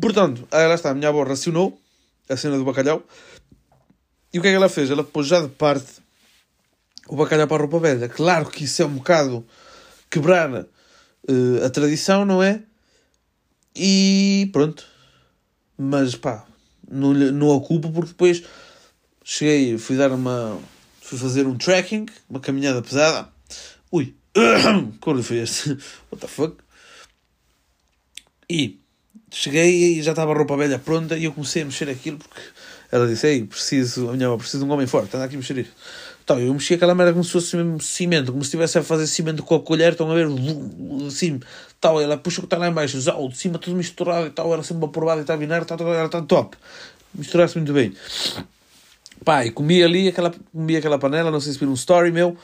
Portanto, 0.00 0.46
aí 0.50 0.66
lá 0.66 0.74
está, 0.74 0.90
a 0.90 0.94
minha 0.94 1.08
avó 1.08 1.22
racionou 1.22 1.80
a 2.28 2.36
cena 2.36 2.58
do 2.58 2.64
bacalhau. 2.64 3.02
E 4.32 4.38
o 4.38 4.42
que 4.42 4.48
é 4.48 4.50
que 4.50 4.56
ela 4.56 4.68
fez? 4.68 4.90
Ela 4.90 5.04
pôs 5.04 5.26
já 5.26 5.40
de 5.40 5.48
parte 5.48 6.02
o 7.08 7.16
bacalhau 7.16 7.46
para 7.46 7.56
a 7.56 7.60
roupa 7.60 7.78
velha. 7.78 8.08
Claro 8.08 8.48
que 8.50 8.64
isso 8.64 8.82
é 8.82 8.86
um 8.86 8.94
bocado 8.94 9.46
quebrar 10.10 10.50
uh, 10.52 11.64
a 11.64 11.70
tradição, 11.70 12.24
não 12.24 12.42
é? 12.42 12.62
E 13.76 14.48
pronto. 14.52 14.86
Mas 15.76 16.14
pá, 16.14 16.46
não, 16.88 17.12
não 17.12 17.48
ocupo 17.48 17.90
porque 17.90 18.10
depois 18.10 18.44
cheguei, 19.24 19.76
fui 19.78 19.96
dar 19.96 20.12
uma. 20.12 20.60
fui 21.00 21.18
fazer 21.18 21.46
um 21.46 21.56
trekking, 21.56 22.06
uma 22.28 22.40
caminhada 22.40 22.82
pesada. 22.82 23.28
Ui, 23.90 24.14
quando 25.00 25.22
foi 25.22 25.38
este? 25.38 25.70
What 26.10 26.20
the 26.20 26.28
fuck? 26.28 26.56
E 28.48 28.83
cheguei 29.34 29.98
e 29.98 30.02
já 30.02 30.12
estava 30.12 30.32
a 30.32 30.36
roupa 30.36 30.56
velha 30.56 30.78
pronta 30.78 31.16
e 31.16 31.24
eu 31.24 31.32
comecei 31.32 31.62
a 31.62 31.64
mexer 31.64 31.88
aquilo 31.88 32.18
porque 32.18 32.40
ela 32.90 33.06
disse: 33.06 33.26
Ei, 33.26 33.44
preciso, 33.44 34.08
a 34.08 34.12
minha 34.12 34.28
avó, 34.28 34.36
preciso 34.36 34.64
de 34.64 34.70
um 34.70 34.72
homem 34.72 34.86
forte, 34.86 35.14
anda 35.16 35.24
aqui 35.24 35.34
a 35.34 35.38
mexer 35.38 35.58
isto. 35.58 35.72
Então, 36.22 36.40
eu 36.40 36.54
mexi 36.54 36.74
aquela 36.74 36.94
merda 36.94 37.12
como 37.12 37.22
se 37.22 37.32
fosse 37.32 37.54
mesmo 37.54 37.78
cimento, 37.80 38.32
como 38.32 38.42
se 38.42 38.48
estivesse 38.48 38.78
a 38.78 38.82
fazer 38.82 39.06
cimento 39.06 39.42
com 39.42 39.56
a 39.56 39.60
colher, 39.60 39.92
estão 39.92 40.10
a 40.10 40.14
ver, 40.14 40.26
assim, 41.06 41.38
tal, 41.78 42.00
ela 42.00 42.16
puxa 42.16 42.38
o 42.38 42.42
que 42.42 42.46
está 42.46 42.56
lá 42.56 42.68
embaixo, 42.68 42.96
o 42.96 43.28
de 43.28 43.36
cima 43.36 43.58
tudo 43.58 43.76
misturado 43.76 44.28
e 44.28 44.30
tal, 44.30 44.50
era 44.52 44.62
sempre 44.62 44.86
aprovado 44.86 45.20
e 45.20 45.22
está 45.22 45.36
vinagre, 45.36 45.66
tal, 45.66 45.78
era 45.92 46.06
está 46.06 46.22
top. 46.22 46.56
Misturasse 47.14 47.58
muito 47.58 47.74
bem. 47.74 47.92
Pá, 49.22 49.44
e 49.44 49.50
comi 49.50 49.82
ali, 49.82 50.08
aquela, 50.08 50.32
comi 50.50 50.76
aquela 50.76 50.98
panela, 50.98 51.30
não 51.30 51.40
sei 51.40 51.52
se 51.52 51.58
viram 51.58 51.72
um 51.72 51.74
story 51.74 52.10
meu, 52.10 52.38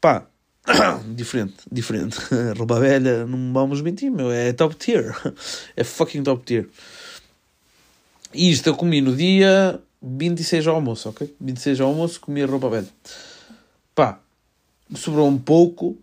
pá, 0.00 0.26
diferente, 1.14 1.56
diferente. 1.70 2.18
Roupa 2.56 2.80
velha, 2.80 3.26
não 3.26 3.52
vamos 3.52 3.80
mentir, 3.80 4.10
meu, 4.10 4.30
é 4.30 4.52
top 4.52 4.74
tier. 4.76 5.14
É 5.76 5.84
fucking 5.84 6.22
top 6.22 6.44
tier. 6.44 6.68
E 8.32 8.50
isto 8.50 8.68
eu 8.68 8.74
comi 8.74 9.00
no 9.00 9.14
dia 9.14 9.80
26 10.02 10.66
ao 10.66 10.76
almoço, 10.76 11.08
ok? 11.08 11.34
26 11.40 11.80
ao 11.80 11.88
almoço 11.88 12.20
comi 12.20 12.42
a 12.42 12.46
roupa 12.46 12.68
velha. 12.68 12.88
Pá, 13.94 14.20
sobrou 14.94 15.28
um 15.28 15.38
pouco 15.38 15.96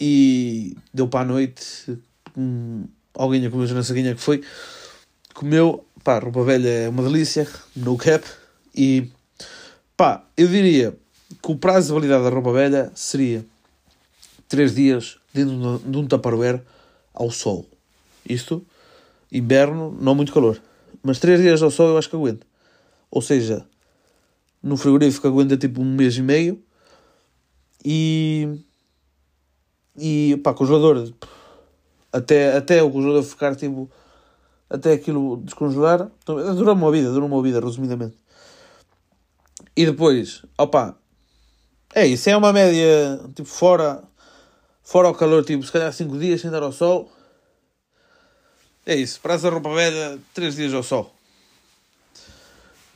e 0.00 0.76
deu 0.92 1.06
para 1.06 1.20
a 1.20 1.24
noite. 1.24 1.98
Hum, 2.36 2.84
alguém 3.14 3.46
a 3.46 3.50
comer, 3.50 3.72
não 3.72 3.82
sei 3.82 4.02
quem 4.02 4.14
que 4.14 4.20
foi. 4.20 4.42
Comeu, 5.34 5.86
pá, 6.02 6.18
roupa 6.18 6.42
velha 6.42 6.68
é 6.68 6.88
uma 6.88 7.02
delícia, 7.02 7.46
no 7.76 7.96
cap. 7.96 8.24
E 8.74 9.08
pá, 9.96 10.24
eu 10.36 10.48
diria 10.48 10.96
que 11.42 11.52
o 11.52 11.56
prazo 11.56 11.88
de 11.88 11.94
validade 11.94 12.24
da 12.24 12.30
roupa 12.30 12.52
velha 12.52 12.90
seria 12.94 13.44
3 14.52 14.74
dias 14.74 15.16
dentro 15.32 15.78
de 15.78 15.96
um 15.96 16.06
tupperware 16.06 16.62
ao 17.14 17.30
sol. 17.30 17.66
Isto, 18.28 18.62
inverno, 19.32 19.96
não 19.98 20.14
muito 20.14 20.30
calor. 20.30 20.60
Mas 21.02 21.18
3 21.18 21.40
dias 21.40 21.62
ao 21.62 21.70
sol 21.70 21.88
eu 21.88 21.98
acho 21.98 22.10
que 22.10 22.16
aguento. 22.16 22.46
Ou 23.10 23.22
seja, 23.22 23.64
no 24.62 24.76
frigorífico 24.76 25.26
aguenta 25.26 25.56
tipo 25.56 25.80
um 25.80 25.94
mês 25.94 26.18
e 26.18 26.22
meio. 26.22 26.62
E. 27.82 28.46
E 29.96 30.38
pá, 30.44 30.52
congelador. 30.52 31.10
Até, 32.12 32.54
até 32.54 32.82
o 32.82 32.90
congelador 32.90 33.22
ficar 33.22 33.56
tipo. 33.56 33.90
Até 34.68 34.92
aquilo 34.92 35.38
descongelar. 35.38 36.10
Então, 36.22 36.54
dura 36.54 36.74
uma 36.74 36.92
vida, 36.92 37.10
dura 37.10 37.24
uma 37.24 37.42
vida, 37.42 37.58
resumidamente. 37.58 38.16
E 39.74 39.86
depois, 39.86 40.42
opa. 40.58 40.98
É 41.94 42.06
isso, 42.06 42.28
é 42.28 42.36
uma 42.36 42.52
média 42.52 43.20
tipo 43.34 43.48
fora 43.48 44.02
Fora 44.82 45.08
o 45.08 45.14
calor, 45.14 45.44
tipo, 45.44 45.62
se 45.64 45.72
calhar 45.72 45.92
5 45.92 46.18
dias 46.18 46.40
sem 46.40 46.50
dar 46.50 46.62
ao 46.62 46.72
sol. 46.72 47.10
É 48.84 48.94
isso. 48.94 49.20
Praça 49.20 49.48
roupa 49.48 49.72
velha, 49.74 50.18
3 50.34 50.56
dias 50.56 50.74
ao 50.74 50.82
sol. 50.82 51.14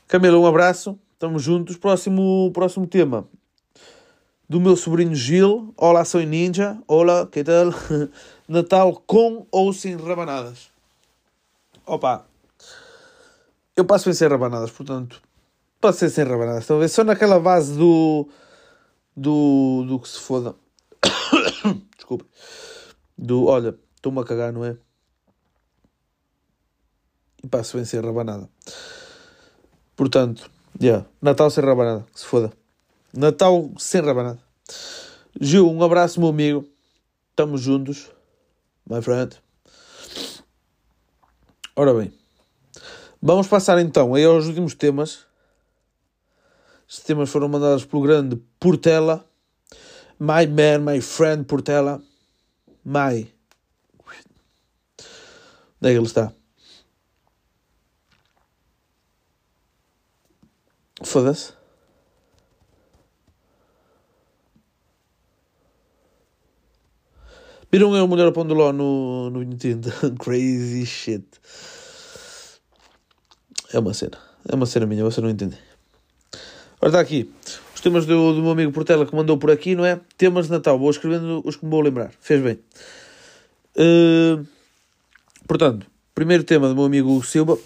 Camila, 0.09 0.39
um 0.39 0.47
abraço. 0.47 0.99
Estamos 1.13 1.43
juntos. 1.43 1.77
Próximo, 1.77 2.51
próximo 2.53 2.87
tema. 2.87 3.27
Do 4.49 4.61
meu 4.61 4.77
sobrinho 4.77 5.15
Gil. 5.15 5.73
Olá, 5.77 6.05
sou 6.05 6.21
ninja. 6.21 6.79
Olá, 6.87 7.27
que 7.27 7.43
tal? 7.43 7.73
Natal 8.49 9.03
com 9.07 9.47
ou 9.51 9.73
sem 9.73 9.97
rabanadas. 9.97 10.71
Opa. 11.85 12.27
Eu 13.77 13.85
passo 13.85 14.07
bem 14.07 14.15
sem 14.15 14.29
rabanadas, 14.29 14.71
portanto. 14.71 15.21
Ser 15.93 16.11
sem 16.11 16.25
rabanadas. 16.25 16.67
Talvez 16.67 16.91
só 16.93 17.05
naquela 17.05 17.39
base 17.39 17.77
do. 17.77 18.29
Do. 19.17 19.85
Do 19.87 20.01
que 20.01 20.09
se 20.09 20.19
foda. 20.19 20.55
Desculpa. 22.07 22.25
Do, 23.19 23.47
olha, 23.47 23.77
estou-me 23.97 24.21
a 24.21 24.25
cagar, 24.25 24.53
não 24.53 24.65
é? 24.65 24.77
E 27.43 27.49
passo 27.49 27.77
bem 27.77 27.85
sem 27.85 28.01
rabanada. 28.01 28.49
Portanto, 29.97 30.49
yeah, 30.81 31.05
Natal 31.21 31.51
sem 31.51 31.65
rabanada, 31.65 32.07
que 32.13 32.21
se 32.21 32.27
foda. 32.27 32.53
Natal 33.13 33.73
sem 33.77 34.01
rabanada. 34.01 34.39
Gil, 35.41 35.69
um 35.69 35.83
abraço, 35.83 36.21
meu 36.21 36.29
amigo. 36.29 36.65
Estamos 37.31 37.61
juntos, 37.61 38.09
my 38.89 39.03
friend. 39.03 39.37
Ora 41.75 41.93
bem, 41.93 42.15
vamos 43.21 43.49
passar 43.49 43.81
então 43.81 44.15
aí 44.15 44.25
aos 44.25 44.47
últimos 44.47 44.75
temas. 44.75 45.27
Estes 46.89 47.05
temas 47.05 47.29
foram 47.31 47.49
mandados 47.49 47.85
pelo 47.85 48.03
grande 48.03 48.37
Portela. 48.61 49.29
My 50.19 50.47
man, 50.47 50.85
my 50.85 51.01
friend 51.01 51.45
Portela. 51.47 52.03
My. 52.85 53.31
Onde 55.83 55.91
é 55.91 55.93
que 55.93 55.99
ele 55.99 56.07
está? 56.07 56.33
Foda-se. 61.05 61.53
Viram 67.71 67.95
eu 67.95 68.09
mulher 68.09 68.27
a 68.27 68.31
ló 68.31 68.73
no, 68.73 69.29
no 69.29 69.43
Nintendo? 69.43 69.93
Crazy 70.19 70.87
shit. 70.87 71.27
É 73.71 73.79
uma 73.79 73.93
cena. 73.93 74.19
É 74.49 74.55
uma 74.55 74.65
cena 74.65 74.87
minha, 74.87 75.05
você 75.05 75.21
não 75.21 75.29
entende. 75.29 75.59
Ora, 76.81 76.89
está 76.89 77.01
aqui 77.01 77.31
temas 77.87 78.05
do, 78.05 78.33
do 78.33 78.43
meu 78.43 78.51
amigo 78.51 78.73
Portela 78.73 79.07
que 79.07 79.15
mandou 79.15 79.39
por 79.39 79.49
aqui, 79.49 79.77
não 79.77 79.85
é? 79.85 80.01
Temas 80.19 80.47
de 80.47 80.51
Natal. 80.51 80.77
Vou 80.77 80.91
escrevendo 80.91 81.41
os 81.45 81.55
que 81.55 81.65
me 81.65 81.71
vou 81.71 81.81
lembrar. 81.81 82.11
Fez 82.21 82.43
bem. 82.43 82.59
Uh, 83.77 84.45
portanto, 85.47 85.87
primeiro 86.13 86.43
tema 86.43 86.69
do 86.69 86.75
meu 86.75 86.85
amigo 86.85 87.23
Silva. 87.23 87.57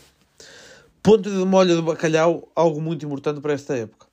Ponto 1.03 1.31
de 1.31 1.45
molho 1.47 1.75
de 1.75 1.81
bacalhau, 1.81 2.47
algo 2.55 2.83
muito 2.83 3.07
importante 3.07 3.41
para 3.41 3.55
esta 3.55 3.75
época. 3.75 4.07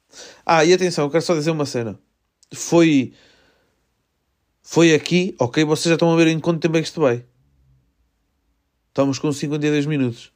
Ah, 0.46 0.64
e 0.64 0.74
atenção, 0.74 1.10
quero 1.10 1.22
só 1.22 1.36
dizer 1.36 1.52
uma 1.52 1.66
cena. 1.66 2.00
Foi. 2.54 3.12
Foi 4.62 4.94
aqui, 4.94 5.36
ok? 5.38 5.66
Vocês 5.66 5.90
já 5.90 5.96
estão 5.96 6.14
a 6.14 6.16
ver 6.16 6.28
em 6.28 6.40
quanto 6.40 6.62
tempo 6.62 6.78
é 6.78 6.82
que 6.82 6.88
isto 6.88 7.02
vai. 7.02 7.26
Estamos 8.88 9.20
com 9.20 9.30
52 9.30 9.86
minutos. 9.86 10.32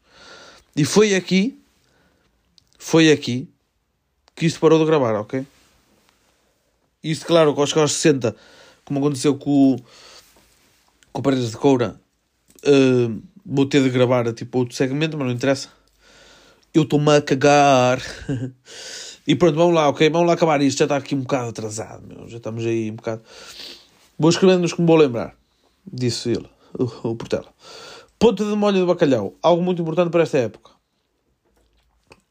E 0.75 0.83
foi 0.83 1.15
aqui. 1.15 1.57
Foi 2.77 3.09
aqui 3.09 3.47
que 4.35 4.45
isto 4.45 4.59
parou 4.59 4.77
de 4.79 4.85
gravar, 4.85 5.15
ok? 5.15 5.45
Isto, 7.03 7.25
claro, 7.25 7.53
aos, 7.57 7.75
aos 7.75 7.93
60, 7.93 8.35
como 8.85 8.99
aconteceu 8.99 9.35
com, 9.35 9.77
com 11.11 11.19
o 11.19 11.23
Paredes 11.23 11.51
de 11.51 11.57
Coura, 11.57 11.99
uh, 12.65 13.21
vou 13.45 13.65
ter 13.65 13.81
de 13.81 13.89
gravar 13.89 14.31
tipo 14.33 14.59
outro 14.59 14.75
segmento, 14.75 15.17
mas 15.17 15.27
não 15.27 15.33
interessa. 15.33 15.69
Eu 16.73 16.83
estou-me 16.83 17.11
a 17.15 17.21
cagar. 17.21 18.01
e 19.27 19.35
pronto, 19.35 19.55
vamos 19.55 19.75
lá, 19.75 19.89
ok? 19.89 20.09
Vamos 20.09 20.27
lá 20.27 20.33
acabar 20.33 20.61
isto. 20.61 20.79
Já 20.79 20.85
está 20.85 20.97
aqui 20.97 21.15
um 21.15 21.21
bocado 21.21 21.49
atrasado, 21.49 22.07
meu. 22.07 22.27
Já 22.29 22.37
estamos 22.37 22.65
aí 22.65 22.91
um 22.91 22.95
bocado. 22.95 23.21
Vou 24.17 24.29
escrevendo-nos 24.29 24.73
como 24.73 24.87
vou 24.87 24.97
lembrar. 24.97 25.35
Disse 25.91 26.29
ele, 26.29 26.49
o, 26.77 27.15
Portela. 27.15 27.51
Ponto 28.19 28.47
de 28.47 28.55
molho 28.55 28.79
de 28.79 28.85
bacalhau. 28.85 29.35
Algo 29.41 29.63
muito 29.63 29.81
importante 29.81 30.11
para 30.11 30.23
esta 30.23 30.37
época. 30.37 30.71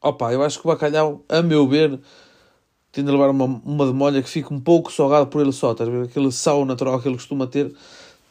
Opa, 0.01 0.33
eu 0.33 0.43
acho 0.43 0.61
que 0.61 0.67
o 0.67 0.71
bacalhau, 0.71 1.25
a 1.29 1.43
meu 1.43 1.69
ver, 1.69 2.01
tende 2.93 3.09
a 3.09 3.13
levar 3.13 3.31
uma, 3.31 3.45
uma 3.45 3.87
demolha 3.87 4.23
que 4.23 4.29
fica 4.29 4.53
um 4.53 4.61
pouco 4.61 4.93
salgado 4.93 5.27
por 5.27 5.41
ele 5.41 5.53
só, 5.53 5.73
estás 5.73 5.89
a 5.89 5.93
ver? 5.93 6.05
Aquele 6.05 6.33
sal 6.33 6.65
natural 6.65 7.01
que 7.01 7.09
ele 7.09 7.17
costuma 7.17 7.47
ter. 7.47 7.75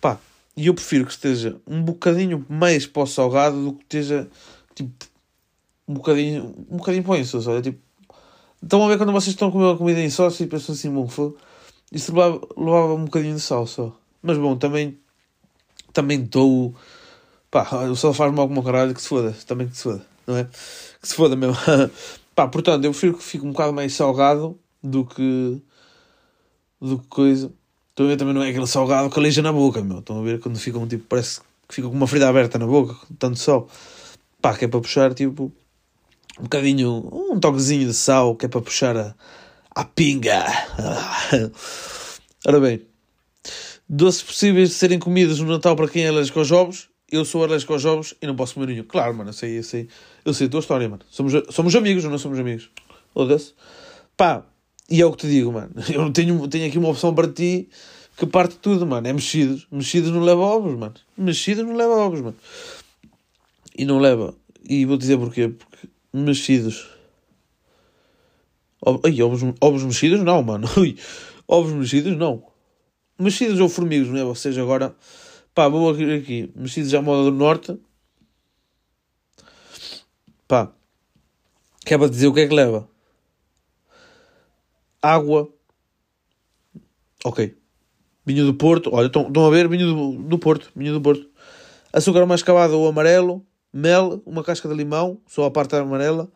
Pá, 0.02 0.18
e 0.56 0.68
eu 0.68 0.74
prefiro 0.74 1.06
que 1.06 1.12
esteja 1.12 1.58
um 1.68 1.82
bocadinho 1.82 2.46
mais 2.50 2.86
para 2.86 3.04
o 3.04 3.08
salgado 3.08 3.64
do 3.64 3.74
que 3.74 3.84
esteja 3.84 4.28
tipo 4.76 4.92
um 5.88 5.94
bocadinho, 5.96 6.56
um 6.70 6.78
bocadinho 6.78 7.04
para 7.04 7.14
o. 7.14 7.50
Olha, 7.50 7.62
tipo, 7.62 7.80
estão 8.62 8.86
a 8.86 8.88
ver 8.88 8.98
quando 8.98 9.12
vocês 9.12 9.34
estão 9.34 9.48
a 9.50 9.52
comer 9.52 9.66
uma 9.66 9.78
comida 9.78 10.00
em 10.00 10.10
sócio 10.10 10.44
e 10.44 10.48
pensam 10.48 10.76
assim, 10.76 10.94
bom, 10.94 11.08
foi, 11.08 11.34
isso 11.92 12.14
levava, 12.14 12.40
levava 12.56 12.94
um 12.94 13.06
bocadinho 13.06 13.36
de 13.36 13.42
sal 13.42 13.66
só. 13.66 13.96
Mas 14.22 14.38
bom, 14.38 14.56
também 14.56 15.00
também 15.94 16.24
estou. 16.24 16.76
Pá, 17.50 17.68
o 17.86 17.96
sal 17.96 18.14
faz 18.14 18.32
mal 18.34 18.48
como 18.48 18.64
caralho 18.64 18.94
que 18.94 19.02
se 19.02 19.08
foda, 19.08 19.36
também 19.48 19.68
que 19.68 19.76
se 19.76 19.84
foda, 19.84 20.06
não 20.28 20.38
é? 20.38 20.44
Que 21.02 21.08
se 21.08 21.16
foda 21.16 21.36
mesmo. 21.36 21.58
Pá, 22.40 22.48
portanto, 22.48 22.86
eu 22.86 22.92
prefiro 22.92 23.18
que 23.18 23.22
fique 23.22 23.46
um 23.46 23.52
bocado 23.52 23.74
mais 23.74 23.94
salgado 23.94 24.58
do 24.82 25.04
que. 25.04 25.62
do 26.80 26.98
que 26.98 27.08
coisa. 27.08 27.52
Estão 27.90 28.06
a 28.06 28.10
ver 28.10 28.16
também 28.16 28.34
não 28.34 28.42
é 28.42 28.48
aquele 28.48 28.66
salgado 28.66 29.10
que 29.10 29.20
aleija 29.20 29.42
na 29.42 29.52
boca, 29.52 29.84
meu. 29.84 30.00
Estão 30.00 30.22
a 30.22 30.24
ver 30.24 30.40
quando 30.40 30.58
fica 30.58 30.80
um 30.80 30.88
tipo, 30.88 31.04
parece 31.04 31.42
que 31.68 31.76
fica 31.76 31.90
com 31.90 31.94
uma 31.94 32.08
ferida 32.08 32.30
aberta 32.30 32.58
na 32.58 32.66
boca, 32.66 32.96
tanto 33.18 33.38
sal. 33.38 33.68
Pá, 34.42 34.56
que 34.56 34.64
é 34.64 34.70
para 34.70 34.80
puxar 34.80 35.14
tipo. 35.14 35.52
um 36.40 36.44
bocadinho. 36.44 37.10
um 37.12 37.38
toquezinho 37.42 37.86
de 37.86 37.94
sal 37.94 38.34
que 38.38 38.46
é 38.46 38.48
para 38.48 38.62
puxar 38.62 38.96
a. 38.96 39.14
a 39.76 39.84
pinga. 39.84 40.46
Ora 42.48 42.62
bem. 42.62 42.88
Doces 43.90 44.24
possíveis 44.24 44.70
de 44.70 44.76
serem 44.76 44.98
comidos 44.98 45.42
no 45.42 45.52
Natal 45.52 45.76
para 45.76 45.90
quem 45.90 46.06
é 46.06 46.08
alérgico 46.08 46.40
aos 46.40 46.54
ovos 46.54 46.90
eu 47.12 47.26
sou 47.26 47.44
alérgico 47.44 47.74
aos 47.74 47.86
ovos 47.86 48.14
e 48.22 48.28
não 48.28 48.36
posso 48.36 48.54
comer 48.54 48.68
nenhum. 48.68 48.84
Claro, 48.84 49.16
mano, 49.16 49.30
eu 49.30 49.34
sei, 49.34 49.58
eu 49.58 49.64
sei, 49.64 49.88
eu 50.30 50.34
sei 50.34 50.48
a 50.48 50.50
tua 50.50 50.60
história, 50.60 50.88
mano. 50.88 51.04
Somos, 51.10 51.34
somos 51.50 51.76
amigos 51.76 52.04
ou 52.06 52.12
não 52.12 52.18
somos 52.18 52.40
amigos? 52.40 52.70
Foda-se. 53.14 53.54
Pá, 54.16 54.46
e 54.90 55.02
é 55.02 55.06
o 55.06 55.12
que 55.12 55.18
te 55.18 55.28
digo, 55.28 55.52
mano. 55.52 55.72
Eu 55.94 56.12
tenho, 56.12 56.48
tenho 56.48 56.68
aqui 56.68 56.78
uma 56.78 56.90
opção 56.90 57.14
para 57.14 57.28
ti 57.28 57.70
que 58.18 58.26
parte 58.26 58.58
tudo, 58.58 58.86
mano. 58.86 59.08
É 59.08 59.14
mexidos. 59.14 59.68
Mexidos 59.72 60.12
não 60.12 60.22
leva 60.22 60.42
ovos, 60.42 60.78
mano. 60.78 60.94
Mexidos 61.18 61.66
não 61.66 61.76
leva 61.76 61.94
ovos, 61.94 62.22
mano. 62.22 62.36
E 63.78 63.86
não 63.86 64.00
leva. 64.00 64.36
E 64.68 64.86
vou 64.86 64.98
dizer 64.98 65.18
porquê. 65.18 65.50
Porque 65.50 65.88
mexidos. 66.14 66.88
Ai, 69.04 69.22
ovos, 69.22 69.42
ovos 69.62 69.84
mexidos 69.84 70.24
não, 70.24 70.42
mano. 70.42 70.68
Ui, 70.78 70.98
ovos 71.48 71.74
mexidos 71.74 72.18
não. 72.18 72.44
Mexidos 73.18 73.60
ou 73.60 73.70
formigos, 73.70 74.10
não 74.10 74.18
é? 74.18 74.24
Ou 74.24 74.36
seja, 74.36 74.62
agora 74.62 74.96
Pá, 75.60 75.68
vou 75.68 75.90
aqui, 75.90 76.14
aqui 76.14 76.52
mexidos 76.56 76.94
à 76.94 77.02
moda 77.02 77.30
do 77.30 77.36
norte. 77.36 77.78
Pá, 80.50 80.74
quer 81.86 82.00
para 82.00 82.10
dizer 82.10 82.26
o 82.26 82.34
que 82.34 82.40
é 82.40 82.48
que 82.48 82.56
leva? 82.56 82.90
Água. 85.00 85.48
Ok. 87.24 87.56
Vinho 88.26 88.48
do 88.48 88.56
Porto, 88.56 88.90
olha, 88.92 89.06
estão, 89.06 89.46
a 89.46 89.50
ver? 89.52 89.70
Vinho 89.70 89.94
do, 89.94 90.24
do 90.24 90.40
Porto, 90.40 90.72
vinho 90.76 90.94
do 90.94 91.02
Porto. 91.02 91.30
Açúcar 91.94 92.26
mascavado 92.26 92.80
ou 92.80 92.88
amarelo, 92.88 93.46
mel, 93.72 94.24
uma 94.26 94.44
casca 94.44 94.68
de 94.68 94.74
limão, 94.74 95.22
só 95.28 95.46
a 95.46 95.52
parte 95.52 95.76
amarela, 95.76 96.28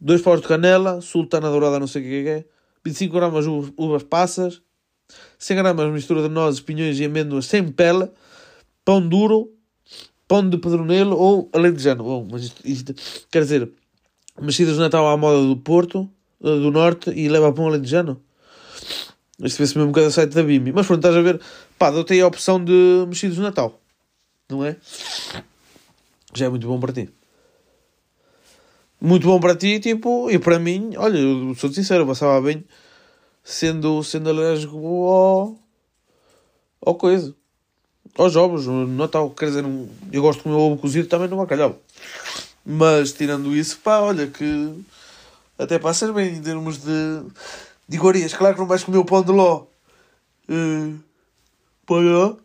dois 0.00 0.20
paus 0.20 0.40
de 0.40 0.48
canela, 0.48 1.00
sultana 1.00 1.48
dourada, 1.50 1.78
não 1.78 1.86
sei 1.86 2.02
o 2.02 2.04
que 2.04 2.28
é, 2.28 2.44
25 2.84 3.14
gramas 3.14 3.46
uvas, 3.46 3.72
uvas 3.76 4.02
passas, 4.02 4.60
100 5.38 5.56
gramas 5.56 5.92
mistura 5.92 6.22
de 6.22 6.28
nozes, 6.28 6.60
pinhões 6.60 6.98
e 6.98 7.04
amêndoas 7.04 7.46
sem 7.46 7.70
pele, 7.70 8.10
pão 8.84 9.00
duro, 9.00 9.52
pão 10.30 10.48
de 10.48 10.56
pedronelo 10.58 11.16
ou 11.18 11.50
alentejano. 11.52 12.04
Bom, 12.04 12.28
mas 12.30 12.44
isto, 12.44 12.62
isto 12.64 12.94
quer 13.32 13.42
dizer, 13.42 13.68
mexidas 14.40 14.74
de 14.74 14.80
Natal 14.80 15.08
à 15.08 15.16
moda 15.16 15.44
do 15.44 15.56
Porto, 15.56 16.08
eh, 16.40 16.46
do 16.46 16.70
Norte, 16.70 17.10
e 17.10 17.28
leva 17.28 17.52
pão 17.52 17.66
alentejano. 17.66 18.22
Isto 19.42 19.58
vê-se 19.58 19.76
mesmo 19.76 19.92
cada 19.92 20.08
site 20.08 20.32
da 20.32 20.44
Bimbi. 20.44 20.70
Mas 20.70 20.86
pronto, 20.86 21.00
estás 21.00 21.16
a 21.16 21.20
ver, 21.20 21.40
pá, 21.76 21.90
dou-te 21.90 22.20
a 22.20 22.26
opção 22.28 22.64
de 22.64 23.04
mexidos 23.08 23.38
de 23.38 23.42
Natal. 23.42 23.80
Não 24.48 24.64
é? 24.64 24.76
Já 26.32 26.46
é 26.46 26.48
muito 26.48 26.68
bom 26.68 26.78
para 26.78 26.92
ti. 26.92 27.10
Muito 29.00 29.26
bom 29.26 29.40
para 29.40 29.56
ti, 29.56 29.80
tipo, 29.80 30.30
e 30.30 30.38
para 30.38 30.60
mim, 30.60 30.92
olha, 30.96 31.18
eu 31.18 31.56
sou 31.56 31.72
sincero, 31.72 32.06
passava 32.06 32.40
bem 32.40 32.64
sendo, 33.42 34.04
sendo 34.04 34.30
alérgico 34.30 34.76
ao, 35.08 35.58
ao 36.86 36.94
coisa 36.94 37.34
aos 38.16 38.36
ovos, 38.36 38.66
no 38.66 38.86
Natal, 38.86 39.30
quer 39.30 39.46
dizer, 39.46 39.64
eu 40.12 40.22
gosto 40.22 40.38
de 40.38 40.42
comer 40.44 40.56
ovo 40.56 40.76
cozido 40.76 41.08
também 41.08 41.28
no 41.28 41.36
bacalhau. 41.36 41.78
Mas 42.64 43.12
tirando 43.12 43.54
isso, 43.54 43.78
pá, 43.78 44.00
olha 44.00 44.26
que 44.26 44.74
até 45.58 45.78
passa 45.78 46.12
bem 46.12 46.36
em 46.36 46.42
termos 46.42 46.78
de, 46.78 47.22
de 47.88 47.96
iguarias. 47.96 48.34
Claro 48.34 48.54
que 48.54 48.60
não 48.60 48.68
vais 48.68 48.84
comer 48.84 48.98
o 48.98 49.04
pão 49.04 49.22
de 49.22 49.32
ló. 49.32 49.64
Uh, 50.48 50.98
pão 51.86 52.00
de. 52.00 52.40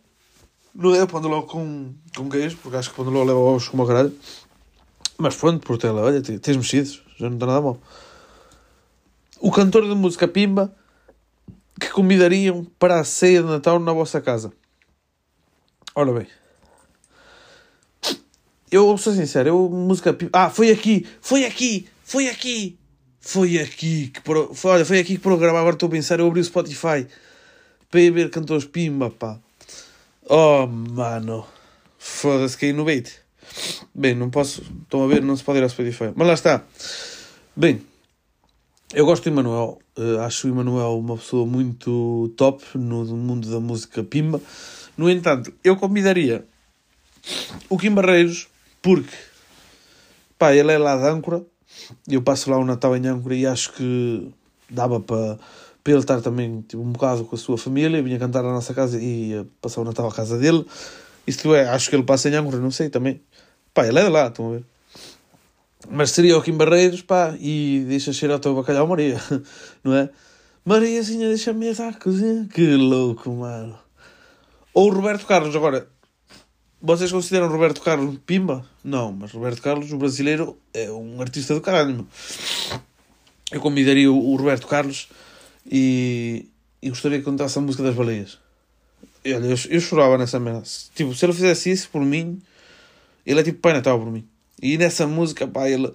Não 0.74 0.94
é 0.96 1.06
pão 1.06 1.22
de 1.22 1.28
ló 1.28 1.42
com, 1.44 1.94
com 2.16 2.30
queijo, 2.30 2.58
porque 2.62 2.78
acho 2.78 2.90
que 2.90 2.96
pão 2.96 3.06
de 3.06 3.12
ló 3.12 3.24
leva 3.24 3.40
ovos 3.40 3.68
como 3.68 3.84
a 3.84 3.88
caralho. 3.88 4.14
Mas 5.18 5.36
pronto, 5.36 5.66
Portela, 5.66 6.02
olha, 6.02 6.22
tens 6.22 6.58
mexidos, 6.58 7.02
já 7.18 7.28
não 7.28 7.36
está 7.36 7.46
nada 7.46 7.62
mal. 7.62 7.78
O 9.40 9.52
cantor 9.52 9.84
de 9.88 9.96
música 9.96 10.28
Pimba 10.28 10.74
que 11.80 11.90
convidariam 11.90 12.66
para 12.80 13.00
a 13.00 13.04
ceia 13.04 13.42
de 13.42 13.48
Natal 13.48 13.80
na 13.80 13.94
vossa 13.94 14.20
casa. 14.20 14.52
Ora 15.96 16.12
bem. 16.12 16.28
Eu 18.70 18.98
sou 18.98 19.14
sincero, 19.14 19.48
eu 19.48 19.70
música. 19.70 20.16
Ah, 20.34 20.50
foi 20.50 20.70
aqui, 20.70 21.08
foi 21.22 21.46
aqui, 21.46 21.88
foi 22.04 22.28
aqui, 22.28 22.78
foi 23.22 23.58
aqui 23.60 24.10
que 24.10 24.20
pro... 24.20 24.54
foi, 24.54 24.72
olha, 24.72 24.84
foi 24.84 25.00
aqui 25.00 25.16
que 25.16 25.22
programa. 25.22 25.58
Agora 25.58 25.78
estou 25.78 25.88
a 25.88 25.92
pensar, 25.92 26.20
eu 26.20 26.28
abri 26.28 26.42
o 26.42 26.44
Spotify 26.44 27.08
para 27.90 28.02
ir 28.02 28.12
ver 28.12 28.30
cantores 28.30 28.66
Pimba, 28.66 29.10
pá. 29.10 29.40
Oh, 30.28 30.68
mano, 30.68 31.46
foda-se, 31.98 32.58
caí 32.58 32.74
no 32.74 32.84
bait. 32.84 33.14
Bem, 33.94 34.16
não 34.16 34.30
posso, 34.30 34.64
estão 34.84 35.06
a 35.06 35.08
ver, 35.08 35.22
não 35.22 35.38
se 35.38 35.44
pode 35.46 35.60
ir 35.60 35.64
ao 35.64 35.70
Spotify, 35.70 36.12
mas 36.14 36.28
lá 36.28 36.34
está. 36.34 36.64
Bem, 37.56 37.82
eu 38.94 39.06
gosto 39.06 39.24
do 39.24 39.30
Emanuel, 39.30 39.80
uh, 39.98 40.20
acho 40.22 40.48
o 40.48 40.52
Emanuel 40.52 41.00
uma 41.00 41.16
pessoa 41.16 41.46
muito 41.46 42.34
top 42.36 42.66
no 42.78 43.06
mundo 43.06 43.50
da 43.50 43.62
música 43.62 44.04
Pimba. 44.04 44.42
No 44.98 45.10
entanto, 45.10 45.54
eu 45.64 45.76
convidaria 45.76 46.46
o 47.70 47.78
Kim 47.78 47.94
Barreiros 47.94 48.48
porque 48.82 49.16
pá, 50.38 50.54
ele 50.54 50.72
é 50.72 50.78
lá 50.78 50.96
de 50.96 51.08
Âncora 51.08 51.44
eu 52.08 52.22
passo 52.22 52.50
lá 52.50 52.58
o 52.58 52.66
Natal 52.66 52.96
em 52.96 53.08
Âncora 53.08 53.36
e 53.36 53.46
acho 53.46 53.74
que 53.74 54.32
dava 54.70 55.00
para, 55.00 55.38
ele 55.86 55.98
estar 55.98 56.22
também 56.22 56.62
tipo, 56.62 56.82
um 56.82 56.92
bocado 56.92 57.26
com 57.26 57.36
a 57.36 57.40
sua 57.40 57.58
família, 57.58 58.02
vinha 58.02 58.20
cantar 58.20 58.44
na 58.44 58.52
nossa 58.52 58.74
casa 58.74 59.00
e 59.00 59.30
ia 59.30 59.48
passar 59.62 59.82
o 59.82 59.84
Natal 59.84 60.08
à 60.08 60.12
casa 60.12 60.38
dele. 60.38 60.66
Isto 61.28 61.54
é, 61.56 61.68
acho 61.70 61.90
que 61.90 61.96
ele 61.96 62.04
passa 62.04 62.30
em 62.30 62.36
Âncora, 62.36 62.58
não 62.58 62.72
sei 62.72 62.90
também. 62.90 63.22
Pá, 63.74 63.88
ele 63.88 64.00
é 64.00 64.04
de 64.04 64.10
lá, 64.10 64.28
estão 64.28 64.50
a 64.50 64.52
ver. 64.54 64.64
Mas 65.90 66.12
seria 66.12 66.38
o 66.38 66.42
Kim 66.42 66.54
Barreiros, 66.54 67.02
pá, 67.02 67.36
e 67.40 67.86
deixa 67.88 68.14
cheirar 68.14 68.38
o 68.38 68.40
teu 68.40 68.56
bacalhau 68.56 68.88
Maria, 68.88 69.20
não 69.84 69.94
é? 69.94 70.10
Mariazinha, 70.64 71.28
deixa-me 71.28 71.68
ir 71.68 71.80
à 71.82 71.94
cozinha. 71.94 72.48
Que 72.52 72.76
louco, 72.76 73.30
mano. 73.32 73.85
Ou 74.76 74.90
o 74.90 74.94
Roberto 74.94 75.26
Carlos, 75.26 75.56
agora, 75.56 75.88
vocês 76.82 77.10
consideram 77.10 77.48
Roberto 77.48 77.80
Carlos 77.80 78.20
pimba? 78.26 78.66
Não, 78.84 79.10
mas 79.10 79.32
Roberto 79.32 79.62
Carlos, 79.62 79.90
o 79.94 79.98
brasileiro, 79.98 80.58
é 80.74 80.92
um 80.92 81.22
artista 81.22 81.54
do 81.54 81.62
caralho. 81.62 82.06
Eu 83.50 83.62
convidaria 83.62 84.12
o 84.12 84.36
Roberto 84.36 84.68
Carlos 84.68 85.08
e, 85.66 86.50
e 86.82 86.90
gostaria 86.90 87.20
que 87.20 87.24
contasse 87.24 87.58
a 87.58 87.62
música 87.62 87.84
das 87.84 87.96
baleias. 87.96 88.38
E, 89.24 89.34
olha, 89.34 89.46
eu, 89.46 89.58
eu 89.70 89.80
chorava 89.80 90.18
nessa 90.18 90.42
merda. 90.42 90.64
Tipo, 90.94 91.16
se 91.16 91.26
ele 91.26 91.32
fizesse 91.32 91.72
isso 91.72 91.90
por 91.90 92.02
mim, 92.02 92.42
ele 93.26 93.40
é 93.40 93.44
tipo 93.44 93.60
Pai 93.60 93.72
Natal 93.72 93.98
por 93.98 94.12
mim. 94.12 94.28
E 94.62 94.78
nessa 94.78 95.08
música, 95.08 95.48
pá, 95.48 95.70
ele. 95.70 95.90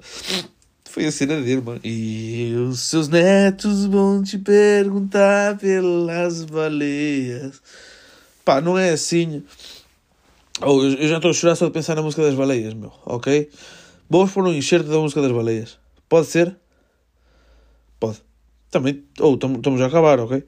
Foi 0.86 1.04
a 1.04 1.12
cena 1.12 1.38
dele, 1.38 1.60
mano. 1.60 1.80
E 1.84 2.54
os 2.66 2.80
seus 2.80 3.08
netos 3.08 3.84
vão 3.84 4.22
te 4.22 4.38
perguntar 4.38 5.58
pelas 5.58 6.44
baleias. 6.46 7.60
Pá, 8.50 8.60
não 8.60 8.76
é 8.76 8.90
assim. 8.90 9.44
Oh, 10.60 10.82
eu 10.82 11.06
já 11.06 11.18
estou 11.18 11.30
a 11.30 11.34
chorar 11.34 11.54
só 11.54 11.66
de 11.66 11.70
pensar 11.70 11.94
na 11.94 12.02
música 12.02 12.20
das 12.20 12.34
baleias, 12.34 12.74
meu. 12.74 12.92
Ok? 13.06 13.48
Vamos 14.08 14.32
pôr 14.32 14.44
um 14.44 14.52
enxerto 14.52 14.88
da 14.88 14.98
música 14.98 15.22
das 15.22 15.30
baleias. 15.30 15.78
Pode 16.08 16.26
ser? 16.26 16.56
Pode. 18.00 18.20
Também. 18.68 19.04
Ou 19.20 19.38
oh, 19.40 19.54
estamos 19.54 19.80
a 19.80 19.86
acabar, 19.86 20.18
ok? 20.18 20.44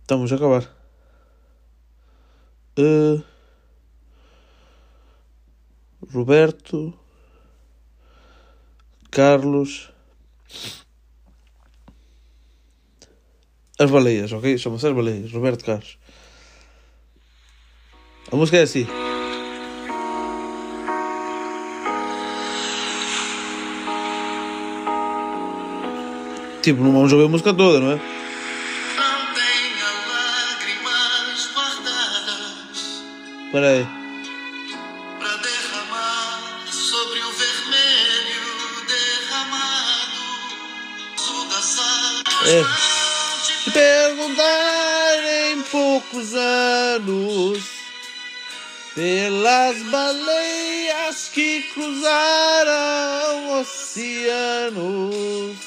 Estamos 0.00 0.32
a 0.32 0.36
acabar. 0.36 0.70
Uh, 2.78 3.20
Roberto. 6.12 6.94
Carlos. 9.10 9.90
As 13.76 13.90
baleias, 13.90 14.32
ok? 14.32 14.56
Chamam-se 14.56 14.86
as 14.86 14.94
baleias. 14.94 15.32
Roberto 15.32 15.64
Carlos. 15.64 15.98
A 18.32 18.36
música 18.36 18.56
é 18.56 18.62
assim. 18.62 18.86
Tipo, 26.62 26.82
não 26.82 26.92
vamos 26.92 27.12
ouvir 27.12 27.26
a 27.26 27.28
música 27.28 27.52
toda, 27.52 27.78
não 27.78 27.92
é? 27.92 27.96
Não 27.96 29.34
tenha 29.34 29.90
lágrimas 30.08 31.50
guardadas. 31.52 33.04
Espera 33.46 33.68
aí. 33.68 33.86
Para 35.18 35.36
derramar 35.36 36.66
sobre 36.70 37.18
o 37.18 37.32
vermelho 37.32 38.42
derramado. 38.88 40.14
É. 42.46 42.64
Se 43.44 43.70
perguntar 43.70 45.52
em 45.52 45.62
poucos 45.64 46.34
anos 46.34 47.73
pelas 48.94 49.82
baleias 49.90 51.28
que 51.28 51.62
cruzaram 51.74 53.60
oceanos. 53.60 55.58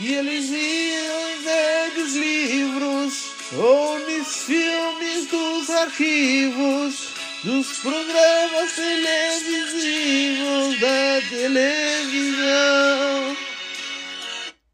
E 0.00 0.14
eles 0.14 0.48
iam 0.48 1.30
em 1.30 1.38
velhos 1.44 2.16
livros 2.16 3.30
ou 3.56 3.98
nos 3.98 4.36
filmes 4.38 5.28
dos 5.28 5.70
arquivos 5.70 7.12
dos 7.44 7.78
programas 7.78 8.74
televisivos 8.74 10.80
da 10.80 11.20
televisão. 11.28 13.36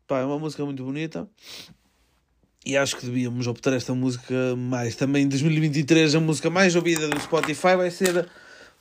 Pá, 0.07 0.21
é 0.21 0.25
uma 0.25 0.39
música 0.39 0.65
muito 0.65 0.83
bonita 0.85 1.29
e 2.69 2.77
acho 2.77 2.99
que 2.99 3.07
devíamos 3.07 3.47
optar 3.47 3.73
esta 3.73 3.95
música 3.95 4.55
mais. 4.55 4.95
Também 4.95 5.25
em 5.25 5.29
2023 5.29 6.15
a 6.15 6.21
música 6.21 6.51
mais 6.51 6.77
ouvida 6.77 7.09
do 7.09 7.19
Spotify 7.19 7.75
vai 7.75 7.91
ser. 7.91 8.29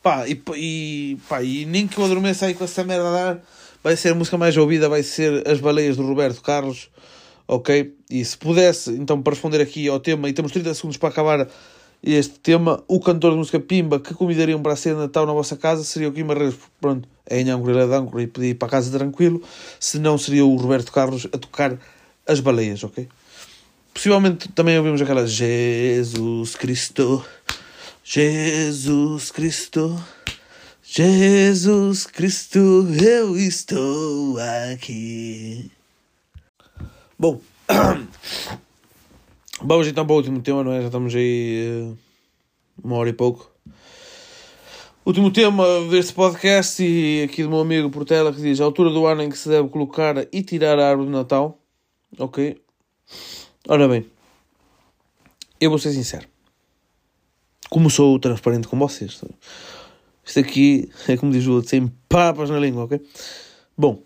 Pá, 0.04 0.28
e, 0.28 0.42
e, 0.58 1.18
pá, 1.30 1.42
e 1.42 1.66
nem 1.66 1.88
que 1.88 1.98
eu 1.98 2.04
adormeça 2.04 2.48
aí 2.48 2.54
com 2.54 2.66
essa 2.66 2.84
merda 2.84 3.08
a 3.08 3.12
dar, 3.12 3.44
vai 3.82 3.96
ser 3.96 4.10
a 4.10 4.16
música 4.16 4.38
mais 4.38 4.58
ouvida, 4.58 4.90
vai 4.90 5.04
ser 5.04 5.48
As 5.48 5.62
Baleias 5.62 5.96
do 5.96 6.06
Roberto 6.06 6.42
Carlos, 6.42 6.90
ok? 7.48 7.96
E 8.10 8.24
se 8.26 8.38
pudesse, 8.38 8.92
então, 8.92 9.22
para 9.22 9.34
responder 9.34 9.62
aqui 9.62 9.88
ao 9.88 10.02
tema, 10.02 10.28
e 10.28 10.34
temos 10.34 10.52
30 10.52 10.74
segundos 10.74 10.98
para 10.98 11.10
acabar 11.10 11.48
este 12.04 12.40
tema, 12.40 12.84
o 12.88 13.00
cantor 13.00 13.32
de 13.32 13.38
música 13.38 13.60
Pimba 13.60 14.00
que 14.00 14.14
convidariam 14.14 14.62
para 14.62 14.74
a 14.74 14.76
ceia 14.76 14.96
de 14.96 15.02
Natal 15.02 15.26
na 15.26 15.34
vossa 15.34 15.56
casa 15.56 15.84
seria 15.84 16.10
o 16.10 16.12
Kim 16.12 16.26
pronto, 16.80 17.08
é 17.26 17.40
em 17.40 17.50
Angra 17.50 17.88
de 17.88 17.94
Âncora 17.94 18.22
e 18.22 18.28
pedir 18.28 18.56
para 18.56 18.68
casa 18.68 18.96
tranquilo, 18.96 19.42
se 19.80 19.98
não 19.98 20.18
seria 20.18 20.46
o 20.46 20.56
Roberto 20.58 20.92
Carlos 20.92 21.26
a 21.34 21.38
tocar 21.38 21.78
as 22.28 22.40
baleias, 22.40 22.84
ok? 22.84 23.08
Possivelmente 23.98 24.48
também 24.50 24.78
ouvimos 24.78 25.02
aquela 25.02 25.26
Jesus 25.26 26.56
Cristo, 26.56 27.26
Jesus 28.04 29.32
Cristo, 29.32 30.00
Jesus 30.84 32.06
Cristo, 32.06 32.88
eu 33.04 33.36
estou 33.36 34.38
aqui. 34.72 35.72
Bom, 37.18 37.42
Vamos 39.64 39.88
então 39.88 40.06
para 40.06 40.14
o 40.14 40.18
último 40.18 40.44
tema, 40.44 40.64
não 40.64 40.74
é? 40.74 40.82
Já 40.82 40.86
estamos 40.86 41.16
aí 41.16 41.68
uh, 41.82 41.98
uma 42.84 42.98
hora 42.98 43.10
e 43.10 43.14
pouco. 43.14 43.52
Último 45.04 45.32
tema 45.32 45.66
deste 45.90 46.14
podcast 46.14 46.84
e 46.84 47.24
aqui 47.24 47.42
do 47.42 47.50
meu 47.50 47.62
amigo 47.62 47.90
Portela 47.90 48.32
que 48.32 48.42
diz 48.42 48.62
a 48.62 48.64
altura 48.64 48.92
do 48.92 49.08
ano 49.08 49.24
em 49.24 49.30
que 49.30 49.38
se 49.40 49.50
deve 49.50 49.70
colocar 49.70 50.28
e 50.32 50.44
tirar 50.44 50.78
a 50.78 50.88
árvore 50.88 51.08
de 51.08 51.16
Natal. 51.16 51.60
Ok. 52.20 52.62
Ora 53.70 53.86
bem, 53.86 54.06
eu 55.60 55.70
vou 55.70 55.78
ser 55.78 55.92
sincero. 55.92 56.26
Como 57.70 57.90
sou 57.90 58.18
transparente 58.18 58.66
com 58.66 58.80
vocês. 58.80 59.22
Isto 60.24 60.40
aqui 60.40 60.90
é 61.06 61.18
como 61.18 61.34
diz 61.34 61.46
o 61.48 61.52
outro, 61.52 61.70
sem 61.70 61.92
papas 62.08 62.50
na 62.50 62.60
língua, 62.60 62.86
ok? 62.86 63.06
Bom, 63.78 64.02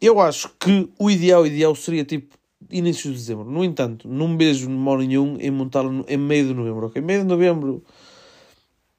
eu 0.00 0.20
acho 0.20 0.50
que 0.60 0.88
o 0.96 1.10
ideal, 1.10 1.44
ideal 1.44 1.74
seria 1.74 2.04
tipo 2.04 2.38
início 2.70 3.10
de 3.10 3.16
dezembro. 3.16 3.50
No 3.50 3.64
entanto, 3.64 4.06
não 4.06 4.36
beijo 4.36 4.70
mal 4.70 4.98
nenhum 4.98 5.36
em 5.40 5.50
montá-lo 5.50 6.04
em 6.06 6.16
meio 6.16 6.46
de 6.46 6.54
novembro, 6.54 6.86
ok? 6.86 7.02
Meio 7.02 7.22
de 7.22 7.26
novembro 7.26 7.84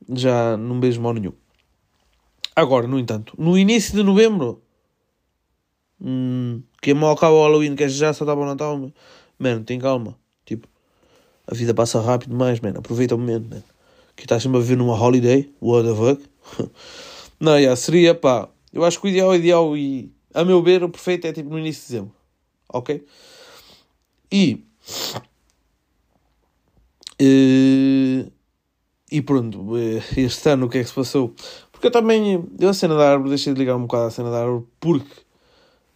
já 0.09 0.57
não 0.57 0.81
beijo 0.81 0.99
mal 0.99 1.13
nenhum. 1.13 1.31
Agora, 2.53 2.87
no 2.87 2.99
entanto, 2.99 3.35
no 3.37 3.57
início 3.57 3.95
de 3.95 4.03
novembro, 4.03 4.64
hum, 6.05 6.61
que 6.81 6.91
é 6.91 6.93
mal 6.93 7.11
acaba 7.11 7.33
o 7.33 7.41
Halloween, 7.41 7.75
que 7.75 7.83
é 7.83 7.89
já 7.89 8.13
só 8.13 8.23
estava 8.23 8.39
o 8.41 8.45
Natal, 8.45 8.91
mano, 9.39 9.63
tem 9.63 9.79
calma. 9.79 10.15
Tipo, 10.45 10.67
a 11.47 11.55
vida 11.55 11.73
passa 11.73 11.99
rápido 11.99 12.29
demais, 12.29 12.59
mano. 12.59 12.79
Aproveita 12.79 13.15
o 13.15 13.17
momento, 13.17 13.49
mano. 13.49 13.63
Que 14.15 14.23
estás 14.23 14.43
sempre 14.43 14.59
a 14.59 14.61
viver 14.61 14.77
numa 14.77 14.93
holiday, 14.93 15.51
what 15.59 15.87
the 15.87 15.95
fuck? 15.95 16.71
não, 17.39 17.57
yeah, 17.57 17.75
seria 17.75 18.13
pá. 18.13 18.47
Eu 18.71 18.85
acho 18.85 19.01
que 19.01 19.07
o 19.07 19.09
ideal, 19.09 19.29
o 19.29 19.35
ideal 19.35 19.77
e 19.77 20.11
a 20.33 20.43
meu 20.45 20.61
ver, 20.61 20.83
o 20.83 20.89
perfeito 20.89 21.25
é 21.27 21.33
tipo 21.33 21.49
no 21.49 21.59
início 21.59 21.81
de 21.81 21.87
dezembro, 21.87 22.15
ok? 22.69 23.05
E. 24.31 24.65
Uh, 27.21 28.31
e 29.09 29.21
pronto, 29.21 29.77
eh, 29.77 30.03
este 30.17 30.49
ano 30.49 30.65
o 30.65 30.69
que 30.69 30.79
é 30.79 30.83
que 30.83 30.89
se 30.89 30.95
passou? 30.95 31.33
Porque 31.71 31.87
eu 31.87 31.91
também. 31.91 32.43
Eu 32.59 32.69
a 32.69 32.73
cena 32.73 32.95
da 32.95 33.11
árvore, 33.11 33.29
deixei 33.29 33.53
de 33.53 33.59
ligar 33.59 33.75
um 33.75 33.83
bocado 33.83 34.05
a 34.07 34.11
cena 34.11 34.29
da 34.29 34.41
árvore, 34.43 34.65
porque 34.79 35.24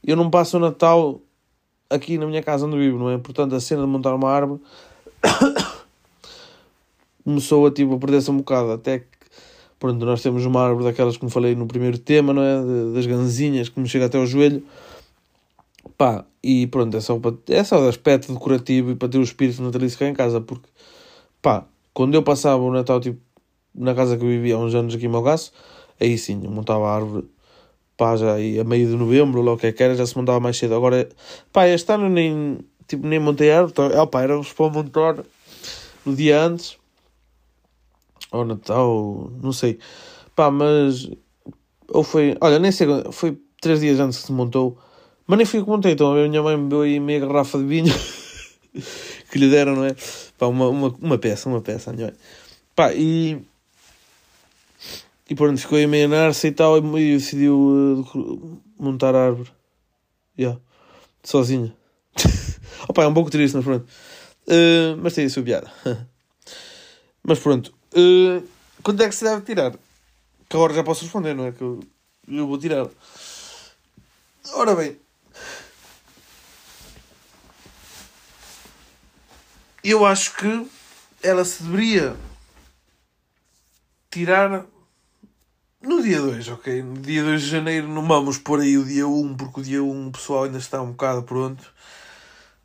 eu 0.04 0.16
não 0.16 0.30
passo 0.30 0.58
o 0.58 0.60
Natal 0.60 1.22
aqui 1.90 2.18
na 2.18 2.28
minha 2.28 2.44
casa 2.44 2.66
onde 2.66 2.78
vivo, 2.78 2.98
não 2.98 3.10
é? 3.10 3.18
Portanto, 3.18 3.56
a 3.56 3.60
cena 3.60 3.82
de 3.82 3.88
montar 3.88 4.14
uma 4.14 4.30
árvore 4.30 4.62
começou 7.24 7.66
a, 7.66 7.72
tipo, 7.72 7.96
a 7.96 7.98
perder-se 7.98 8.32
um 8.32 8.38
bocado. 8.38 8.72
Até 8.72 9.00
que, 9.00 9.08
pronto, 9.80 10.06
nós 10.06 10.22
temos 10.22 10.46
uma 10.46 10.62
árvore 10.62 10.86
daquelas 10.86 11.18
que 11.18 11.26
me 11.26 11.32
falei 11.32 11.56
no 11.56 11.68
primeiro 11.68 11.98
tema, 11.98 12.34
não 12.34 12.44
é? 12.44 12.94
Das 12.94 13.06
ganzinhas 13.06 13.70
que 13.70 13.80
me 13.80 13.88
chega 13.88 14.06
até 14.06 14.18
ao 14.18 14.26
joelho. 14.26 14.64
Pá, 15.98 16.26
e 16.42 16.68
pronto, 16.68 16.96
é 16.96 17.02
só, 17.02 17.20
para, 17.20 17.36
é 17.50 17.64
só 17.64 17.82
de 17.82 17.90
aspecto 17.90 18.34
decorativo 18.34 18.92
e 18.92 18.96
para 18.96 19.10
ter 19.10 19.18
o 19.18 19.24
espírito 19.24 19.62
natalício 19.62 20.00
cá 20.00 20.08
em 20.08 20.14
casa, 20.14 20.40
porque, 20.40 20.68
pá, 21.42 21.66
quando 21.94 22.16
eu 22.16 22.24
passava 22.24 22.64
o 22.64 22.72
Natal, 22.72 23.02
tipo, 23.02 23.20
na 23.76 23.94
casa 23.94 24.18
que 24.18 24.24
eu 24.24 24.30
vivia 24.30 24.56
há 24.56 24.60
uns 24.60 24.74
anos 24.74 24.96
aqui 24.96 25.06
em 25.06 25.10
Malgaço, 25.10 25.52
aí 26.00 26.18
sim, 26.18 26.40
eu 26.44 26.52
montava 26.52 26.88
a 26.88 26.96
árvore, 26.96 27.26
pá, 28.00 28.16
já 28.16 28.36
aí 28.36 28.58
a 28.58 28.64
meio 28.64 28.88
de 28.88 28.96
novembro, 28.96 29.42
logo 29.42 29.58
que 29.58 29.68
é 29.68 29.74
que 29.74 29.84
era, 29.84 29.94
já 29.94 30.06
se 30.06 30.16
montava 30.16 30.40
mais 30.40 30.58
cedo. 30.58 30.74
Agora, 30.74 31.10
pá, 31.52 31.68
este 31.68 31.92
ano 31.92 32.08
nem, 32.08 32.60
tipo, 32.88 33.06
nem 33.06 33.20
montei 33.20 33.52
árvore, 33.52 33.74
então, 33.74 34.08
pá, 34.08 34.22
era 34.24 34.40
para 34.40 34.70
montar 34.70 35.26
no 36.06 36.16
dia 36.16 36.42
antes, 36.42 36.78
ou 38.32 38.46
Natal, 38.46 39.30
não 39.44 39.52
sei, 39.52 39.80
pá, 40.34 40.50
mas, 40.50 41.12
ou 41.90 42.02
foi, 42.02 42.38
olha, 42.40 42.58
nem 42.58 42.72
sei, 42.72 42.88
foi 43.12 43.38
três 43.62 43.82
dias 43.82 44.00
antes 44.00 44.20
que 44.20 44.28
se 44.28 44.32
montou, 44.32 44.78
mas 45.28 45.38
nem 45.38 45.46
fui 45.46 45.62
que 45.62 45.70
montei, 45.70 45.92
então 45.92 46.14
a 46.14 46.26
minha 46.26 46.42
mãe 46.42 46.56
me 46.56 46.70
deu 46.70 46.82
aí 46.82 47.02
meia 47.02 47.20
garrafa 47.20 47.58
de 47.58 47.66
vinho 47.66 47.94
que 49.30 49.38
lhe 49.38 49.50
deram, 49.50 49.76
não 49.76 49.84
é? 49.84 49.94
Pá, 50.38 50.48
uma, 50.48 50.70
uma, 50.70 50.96
uma 51.02 51.18
peça, 51.18 51.50
uma 51.50 51.60
peça, 51.60 51.92
não 51.92 52.06
é? 52.06 52.14
Pá, 52.74 52.94
e. 52.94 53.38
E 55.30 55.36
pronto, 55.36 55.62
ficou 55.62 55.78
meio 55.88 56.10
narça 56.10 56.48
e 56.48 56.52
tal, 56.52 56.80
e 56.98 57.14
decidiu 57.14 57.56
uh, 57.56 58.62
montar 58.80 59.14
a 59.14 59.28
árvore. 59.28 59.52
Yeah. 60.38 60.60
Sozinha. 61.24 61.76
Opa, 62.90 63.04
é 63.04 63.08
um 63.08 63.14
pouco 63.14 63.30
triste, 63.30 63.56
mas 63.56 63.64
pronto. 63.64 63.88
Uh, 64.48 64.98
mas 64.98 65.14
tem 65.14 65.26
a 65.26 65.30
sua 65.30 65.44
piada. 65.44 65.72
mas 67.22 67.38
pronto. 67.38 67.72
Uh, 67.94 68.44
quando 68.82 69.04
é 69.04 69.10
que 69.10 69.14
se 69.14 69.24
deve 69.24 69.42
tirar? 69.44 69.74
Que 70.50 70.56
agora 70.56 70.74
já 70.74 70.84
posso 70.84 71.04
responder, 71.04 71.36
não 71.36 71.46
é? 71.46 71.52
Que 71.52 71.62
eu, 71.62 71.80
eu 72.28 72.48
vou 72.48 72.58
tirar. 72.58 72.88
Ora 74.54 74.76
bem, 74.76 74.98
eu 79.84 80.06
acho 80.06 80.36
que 80.36 80.68
ela 81.22 81.46
se 81.46 81.62
deveria 81.62 82.16
tirar 84.10 84.66
no 85.82 86.02
dia 86.02 86.20
2, 86.20 86.48
ok? 86.50 86.84
No 86.84 86.96
dia 86.96 87.24
2 87.24 87.42
de 87.42 87.48
janeiro 87.50 87.88
não 87.88 88.08
vamos 88.08 88.38
pôr 88.38 88.60
aí 88.60 88.78
o 88.78 88.86
dia 88.86 89.08
1, 89.08 89.36
porque 89.36 89.62
o 89.62 89.64
dia 89.64 89.84
1 89.84 90.08
o 90.08 90.12
pessoal 90.12 90.44
ainda 90.44 90.58
está 90.58 90.82
um 90.82 90.92
bocado 90.92 91.24
pronto. 91.24 91.64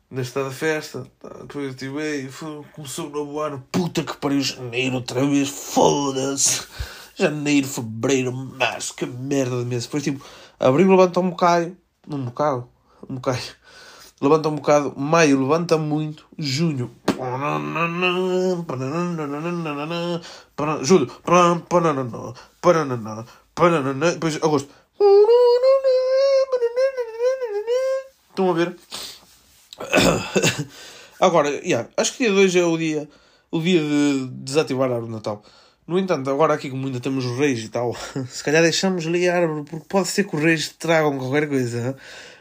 Ainda 0.09 0.21
está 0.21 0.43
da 0.43 0.51
festa. 0.51 1.05
Tá, 1.19 1.29
depois 1.41 1.67
eu 1.67 1.73
tive, 1.75 2.01
ei, 2.01 2.29
começou 2.73 3.07
o 3.07 3.09
novo 3.09 3.39
ano, 3.39 3.63
puta 3.71 4.03
que 4.03 4.17
pariu, 4.17 4.41
janeiro 4.41 4.95
outra 4.95 5.25
vez, 5.25 5.49
foda-se. 5.49 6.67
Janeiro, 7.15 7.67
fevereiro, 7.67 8.31
março, 8.33 8.93
que 8.93 9.05
merda 9.05 9.59
de 9.59 9.65
mês. 9.65 9.85
Depois 9.85 10.03
tipo, 10.03 10.23
abril 10.59 10.89
levanta 10.89 11.19
um 11.21 11.29
bocado, 11.29 11.77
um 12.07 12.25
bocado, 12.25 12.69
um 13.09 13.15
bocado 13.15 13.41
levanta 14.21 14.49
um 14.49 14.55
bocado, 14.55 14.93
maio 14.97 15.41
levanta 15.41 15.77
muito, 15.77 16.25
junho. 16.37 16.91
Julho. 20.83 21.11
Depois 24.13 24.35
agosto. 24.37 24.69
Estão 28.29 28.49
a 28.49 28.53
ver? 28.53 28.75
Agora, 31.19 31.49
yeah, 31.63 31.87
acho 31.95 32.13
que 32.13 32.25
dia 32.25 32.33
2 32.33 32.55
é 32.55 32.65
o 32.65 32.77
dia, 32.77 33.09
o 33.49 33.61
dia 33.61 33.79
de 33.79 34.27
desativar 34.43 34.91
a 34.91 34.95
árvore 34.95 35.11
de 35.11 35.15
Natal. 35.15 35.43
No 35.87 35.97
entanto, 35.99 36.29
agora 36.29 36.53
aqui 36.53 36.69
como 36.69 36.87
ainda 36.87 36.99
temos 36.99 37.25
os 37.25 37.37
reis 37.37 37.63
e 37.63 37.69
tal, 37.69 37.95
se 38.27 38.43
calhar 38.43 38.61
deixamos 38.61 39.07
ali 39.07 39.29
a 39.29 39.37
árvore, 39.37 39.63
porque 39.69 39.85
pode 39.87 40.07
ser 40.07 40.25
que 40.25 40.35
os 40.35 40.41
reis 40.41 40.69
tragam 40.69 41.17
qualquer 41.17 41.47
coisa, 41.47 41.95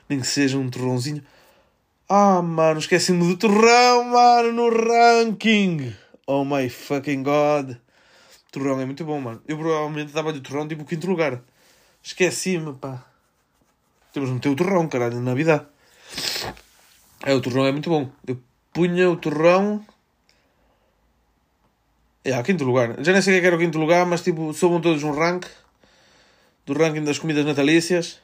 nem 0.09 0.19
que 0.21 0.27
seja 0.27 0.59
um 0.59 0.69
torrãozinho. 0.69 1.23
Ah, 2.17 2.41
mano, 2.41 2.79
esqueci-me 2.79 3.27
do 3.27 3.37
torrão, 3.37 4.05
mano, 4.05 4.53
no 4.53 4.69
ranking. 4.71 5.93
Oh 6.29 6.45
my 6.45 6.69
fucking 6.69 7.25
god. 7.25 7.77
Torrão 8.53 8.81
é 8.81 8.87
muito 8.87 9.05
bom, 9.05 9.21
mano. 9.21 9.43
Eu 9.49 9.59
provavelmente 9.59 10.13
dava-lhe 10.13 10.39
o 10.39 10.41
torrão 10.41 10.69
tipo 10.69 10.85
quinto 10.85 11.09
lugar. 11.09 11.43
Esqueci-me, 12.01 12.73
pá. 12.75 13.05
Temos 14.13 14.29
de 14.29 14.35
meter 14.37 14.49
o 14.49 14.55
torrão, 14.55 14.87
caralho, 14.87 15.21
na 15.21 15.35
vida. 15.35 15.69
É, 17.27 17.35
o 17.35 17.41
torrão 17.41 17.67
é 17.67 17.73
muito 17.73 17.91
bom. 17.91 18.09
Eu 18.25 18.41
punha 18.73 19.11
o 19.11 19.17
torrão. 19.17 19.85
É, 22.25 22.41
quinto 22.45 22.63
lugar. 22.63 22.95
Já 23.03 23.13
nem 23.13 23.23
sei 23.23 23.39
o 23.39 23.41
que 23.41 23.45
é 23.45 23.49
era 23.49 23.57
o 23.57 23.59
quinto 23.59 23.77
lugar, 23.77 24.07
mas 24.07 24.23
tipo, 24.23 24.55
sobam 24.55 24.81
todos 24.81 25.03
um 25.03 25.11
rank. 25.11 25.47
Do 26.65 26.75
ranking 26.75 27.03
das 27.03 27.19
comidas 27.19 27.45
natalícias. 27.45 28.21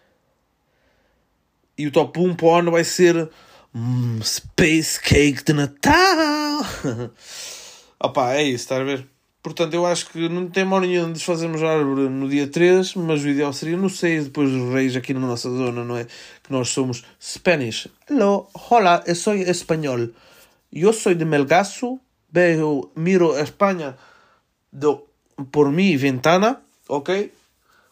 E 1.76 1.88
o 1.88 1.90
top 1.90 2.20
1 2.20 2.36
para 2.36 2.46
o 2.46 2.54
ano 2.54 2.70
vai 2.70 2.84
ser 2.84 3.28
Hum, 3.72 4.18
space 4.20 5.00
Cake 5.00 5.44
de 5.44 5.52
Natal! 5.52 6.66
Opa, 8.02 8.34
é 8.34 8.42
isso, 8.42 8.64
está 8.64 8.78
a 8.78 8.82
ver? 8.82 9.06
Portanto, 9.40 9.74
eu 9.74 9.86
acho 9.86 10.10
que 10.10 10.28
não 10.28 10.50
tem 10.50 10.64
mal 10.64 10.80
nenhum 10.80 11.06
de 11.06 11.12
desfazermos 11.12 11.62
a 11.62 11.70
árvore 11.74 12.08
no 12.08 12.28
dia 12.28 12.48
3, 12.48 12.96
mas 12.96 13.22
o 13.22 13.28
ideal 13.28 13.52
seria 13.52 13.76
no 13.76 13.88
6, 13.88 14.24
depois 14.24 14.50
dos 14.50 14.74
reis 14.74 14.96
aqui 14.96 15.14
na 15.14 15.20
nossa 15.20 15.48
zona, 15.48 15.84
não 15.84 15.96
é? 15.96 16.04
Que 16.42 16.50
nós 16.50 16.68
somos 16.70 17.04
Spanish. 17.22 17.86
Hello, 18.10 18.48
hola, 18.70 19.04
eu 19.06 19.14
sou 19.14 19.34
espanhol. 19.34 20.08
Eu 20.72 20.92
sou 20.92 21.14
de 21.14 21.24
Melgaço, 21.24 22.00
veo, 22.28 22.90
miro 22.96 23.36
a 23.36 23.42
Espanha 23.42 23.96
do, 24.72 25.06
por 25.52 25.70
mi 25.70 25.96
ventana, 25.96 26.60
ok? 26.88 27.32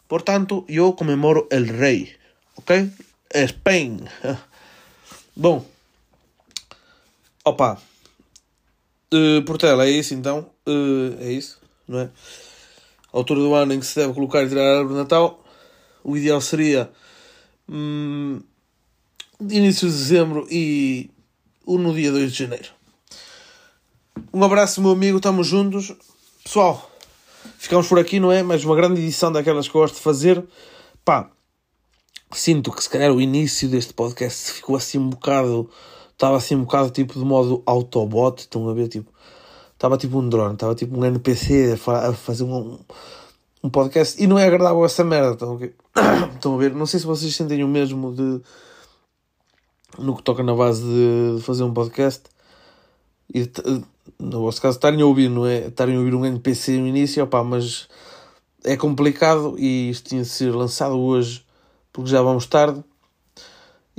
Portanto, 0.09 0.65
eu 0.67 0.91
comemoro 0.91 1.47
el 1.49 1.67
rei, 1.67 2.15
ok? 2.57 2.91
Spain. 3.33 4.01
Bom, 5.35 5.65
opa, 7.45 7.81
uh, 9.13 9.41
Portela, 9.45 9.85
é 9.85 9.91
isso 9.91 10.13
então, 10.13 10.49
uh, 10.67 11.17
é 11.19 11.31
isso, 11.31 11.59
não 11.87 11.99
é? 11.99 12.09
A 13.11 13.17
altura 13.17 13.39
do 13.39 13.53
ano 13.53 13.73
em 13.73 13.79
que 13.79 13.85
se 13.85 13.95
deve 13.95 14.13
colocar 14.13 14.43
e 14.43 14.49
tirar 14.49 14.63
a 14.63 14.77
árvore 14.79 14.95
de 14.95 14.99
Natal, 14.99 15.43
o 16.03 16.15
ideal 16.17 16.41
seria 16.41 16.89
hum, 17.67 18.41
início 19.39 19.87
de 19.87 19.95
dezembro 19.95 20.47
e 20.49 21.09
no 21.65 21.93
dia 21.93 22.11
2 22.11 22.31
de 22.31 22.37
janeiro. 22.37 22.69
Um 24.33 24.43
abraço, 24.43 24.81
meu 24.81 24.91
amigo, 24.91 25.17
estamos 25.17 25.47
juntos. 25.47 25.93
Pessoal, 26.43 26.91
ficamos 27.57 27.87
por 27.87 27.99
aqui, 27.99 28.19
não 28.19 28.31
é? 28.31 28.43
Mais 28.43 28.63
uma 28.63 28.75
grande 28.75 28.99
edição 28.99 29.31
daquelas 29.31 29.67
que 29.67 29.75
eu 29.75 29.81
gosto 29.81 29.95
de 29.95 30.01
fazer. 30.01 30.43
Pá, 31.05 31.29
sinto 32.31 32.71
que 32.71 32.83
se 32.83 32.89
calhar 32.89 33.11
o 33.11 33.21
início 33.21 33.67
deste 33.67 33.93
podcast 33.93 34.51
ficou 34.51 34.75
assim 34.75 34.97
um 34.97 35.09
bocado 35.09 35.69
estava 36.19 36.35
assim 36.35 36.55
um 36.55 36.63
bocado 36.63 36.89
tipo 36.89 37.17
de 37.17 37.23
modo 37.23 37.63
Autobot, 37.65 38.41
estão 38.41 38.67
a 38.69 38.73
ver? 38.73 38.89
Tipo, 38.89 39.09
estava 39.73 39.97
tipo 39.97 40.19
um 40.19 40.27
drone, 40.27 40.53
estava 40.53 40.75
tipo 40.75 40.99
um 40.99 41.05
NPC 41.05 41.71
a, 41.73 41.77
fa 41.77 42.09
a 42.09 42.13
fazer 42.13 42.43
um, 42.43 42.77
um 43.63 43.69
podcast 43.69 44.21
e 44.21 44.27
não 44.27 44.37
é 44.37 44.45
agradável 44.45 44.83
essa 44.83 45.03
merda, 45.03 45.31
estão 45.31 45.53
a 45.53 45.55
ver? 45.55 45.75
estão 46.35 46.55
a 46.55 46.57
ver? 46.57 46.75
Não 46.75 46.85
sei 46.85 46.99
se 46.99 47.05
vocês 47.05 47.33
sentem 47.33 47.63
o 47.63 47.67
mesmo 47.69 48.13
de 48.13 48.41
no 49.97 50.15
que 50.15 50.23
toca 50.23 50.43
na 50.43 50.53
base 50.53 50.83
de 50.83 51.41
fazer 51.41 51.63
um 51.63 51.73
podcast 51.73 52.23
e 53.33 53.49
no 54.19 54.41
vosso 54.41 54.61
caso 54.61 54.77
estarem 54.77 55.01
a 55.01 55.05
ouvir, 55.05 55.29
não 55.29 55.45
é? 55.45 55.67
Estarem 55.67 55.95
a 55.95 55.99
ouvir 55.99 56.13
um 56.13 56.25
NPC 56.25 56.77
no 56.77 56.87
início, 56.87 57.23
opá, 57.23 57.43
mas 57.43 57.87
é 58.65 58.75
complicado 58.75 59.55
e 59.57 59.89
isto 59.89 60.09
tinha 60.09 60.21
de 60.21 60.27
ser 60.27 60.53
lançado 60.53 60.99
hoje 60.99 61.45
porque 61.99 62.11
já 62.11 62.21
vamos 62.21 62.45
tarde 62.45 62.81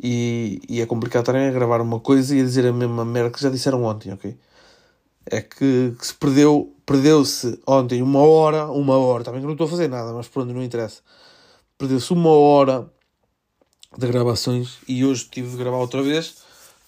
e, 0.02 0.58
e 0.66 0.80
é 0.80 0.86
complicado 0.86 1.20
estarem 1.20 1.46
a 1.46 1.52
gravar 1.52 1.82
uma 1.82 2.00
coisa 2.00 2.34
e 2.34 2.40
a 2.40 2.42
dizer 2.42 2.66
a 2.66 2.72
mesma 2.72 3.04
merda 3.04 3.30
que 3.30 3.42
já 3.42 3.50
disseram 3.50 3.84
ontem, 3.84 4.10
ok? 4.10 4.38
É 5.26 5.42
que, 5.42 5.94
que 5.98 6.06
se 6.06 6.14
perdeu, 6.14 6.74
perdeu-se 6.86 7.60
ontem 7.66 8.00
uma 8.00 8.20
hora, 8.20 8.66
uma 8.68 8.96
hora, 8.96 9.22
também 9.22 9.42
não 9.42 9.52
estou 9.52 9.66
a 9.66 9.70
fazer 9.70 9.88
nada, 9.88 10.14
mas 10.14 10.28
pronto, 10.28 10.50
não 10.50 10.62
interessa. 10.62 11.02
Perdeu-se 11.76 12.10
uma 12.14 12.30
hora 12.30 12.90
de 13.98 14.06
gravações 14.06 14.78
e 14.88 15.04
hoje 15.04 15.28
tive 15.30 15.50
de 15.50 15.56
gravar 15.58 15.76
outra 15.76 16.02
vez. 16.02 16.36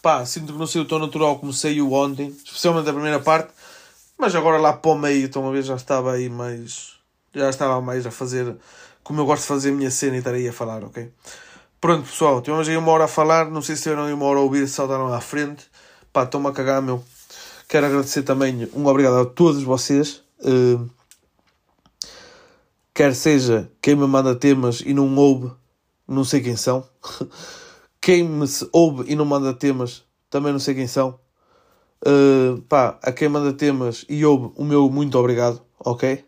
Pá, 0.01 0.25
sinto 0.25 0.55
que 0.55 0.59
não 0.59 0.67
saiu 0.67 0.89
tão 0.89 0.99
natural 0.99 1.39
como 1.39 1.53
saiu 1.53 1.93
ontem, 1.93 2.29
especialmente 2.29 2.89
a 2.89 2.93
primeira 2.95 3.21
parte, 3.21 3.53
mas 4.17 4.35
agora 4.35 4.57
lá 4.57 4.73
para 4.73 4.91
o 4.91 4.99
meio, 4.99 5.27
estão 5.27 5.47
a 5.47 5.53
ver, 5.53 5.63
já 5.63 5.75
estava 5.75 6.13
aí 6.13 6.31
mais. 6.31 6.93
Já 7.35 7.51
estava 7.51 7.83
mais 7.83 8.07
a 8.07 8.11
fazer 8.11 8.57
como 9.03 9.21
eu 9.21 9.27
gosto 9.27 9.43
de 9.43 9.49
fazer 9.49 9.71
a 9.71 9.73
minha 9.73 9.91
cena 9.91 10.17
e 10.17 10.19
estar 10.19 10.35
aí 10.35 10.49
a 10.49 10.53
falar, 10.53 10.85
ok? 10.85 11.13
Pronto, 11.81 12.09
pessoal, 12.09 12.41
tivemos 12.41 12.69
aí 12.69 12.77
uma 12.77 12.93
hora 12.93 13.05
a 13.05 13.09
falar. 13.09 13.51
Não 13.51 13.61
sei 13.61 13.75
se 13.75 13.83
tiveram 13.83 14.05
aí 14.05 14.13
uma 14.13 14.25
hora 14.27 14.39
a 14.39 14.43
ouvir, 14.43 14.69
se 14.69 14.75
saltaram 14.75 15.13
à 15.13 15.21
frente. 15.21 15.67
Pá, 16.13 16.23
estão-me 16.23 16.47
a 16.47 16.53
cagar, 16.53 16.81
meu. 16.81 17.03
Quero 17.69 17.87
agradecer 17.87 18.23
também 18.23 18.69
um 18.73 18.87
obrigado 18.87 19.19
a 19.19 19.25
todos 19.25 19.63
vocês. 19.63 20.23
Uh, 20.39 20.89
quer 22.95 23.15
seja 23.15 23.69
quem 23.81 23.97
me 23.97 24.07
manda 24.07 24.35
temas 24.35 24.81
e 24.85 24.95
não 24.95 25.17
ouve, 25.17 25.51
não 26.07 26.23
sei 26.23 26.41
quem 26.41 26.57
são. 26.57 26.87
quem 28.01 28.23
me 28.23 28.47
ouve 28.73 29.11
e 29.11 29.17
não 29.17 29.25
manda 29.25 29.53
temas, 29.53 30.05
também 30.31 30.53
não 30.53 30.61
sei 30.61 30.75
quem 30.75 30.87
são. 30.87 31.19
Uh, 32.07 32.61
pá, 32.69 32.99
a 33.03 33.11
quem 33.11 33.29
manda 33.29 33.53
temas 33.53 34.05
e 34.09 34.25
ouve, 34.25 34.53
o 34.57 34.65
meu 34.65 34.89
muito 34.91 35.19
obrigado, 35.19 35.61
ok? 35.81 36.25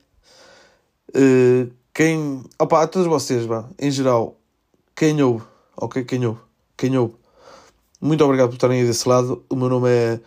Uh, 1.10 1.70
quem. 1.94 2.42
Opa, 2.58 2.82
a 2.82 2.86
todos 2.86 3.06
vocês, 3.06 3.46
vá, 3.46 3.64
em 3.78 3.90
geral, 3.90 4.36
quem 4.94 5.22
ouve, 5.22 5.44
ok? 5.76 6.04
Quem 6.04 6.26
ouve, 6.26 6.40
quem 6.76 6.98
ouve. 6.98 7.14
Muito 8.00 8.24
obrigado 8.24 8.48
por 8.48 8.56
estarem 8.56 8.80
aí 8.80 8.86
desse 8.86 9.08
lado. 9.08 9.44
O 9.48 9.56
meu 9.56 9.68
nome 9.68 9.88
é 9.88 10.20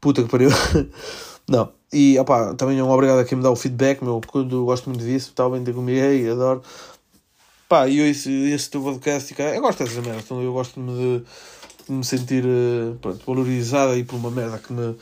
puta 0.00 0.22
que 0.22 0.28
pariu. 0.30 0.50
Não. 1.48 1.72
E 1.92 2.18
opa, 2.18 2.54
também 2.54 2.80
um 2.82 2.90
obrigado 2.90 3.20
a 3.20 3.24
quem 3.24 3.36
me 3.38 3.42
dá 3.42 3.50
o 3.50 3.56
feedback, 3.56 4.02
meu, 4.02 4.20
quando 4.26 4.64
gosto 4.64 4.90
muito 4.90 5.02
disso, 5.02 5.32
tal, 5.34 5.50
bem 5.50 5.64
comigo, 5.74 6.00
aí, 6.00 6.28
adoro. 6.28 6.62
Pá, 7.68 7.88
e 7.88 7.98
eu 7.98 8.06
esse, 8.06 8.30
esse 8.50 8.70
teu 8.70 8.82
podcast, 8.82 9.34
eu 9.38 9.60
gosto 9.60 9.84
dessas 9.84 10.04
merdas, 10.04 10.24
então 10.24 10.42
eu 10.42 10.52
gosto 10.52 10.80
de, 10.80 11.22
de 11.86 11.92
me 11.92 12.04
sentir 12.04 12.44
eh, 12.44 12.94
pronto, 13.00 13.24
valorizado 13.26 13.92
aí 13.92 14.04
por 14.04 14.16
uma 14.16 14.30
merda 14.30 14.58
que 14.58 14.72
me. 14.72 14.96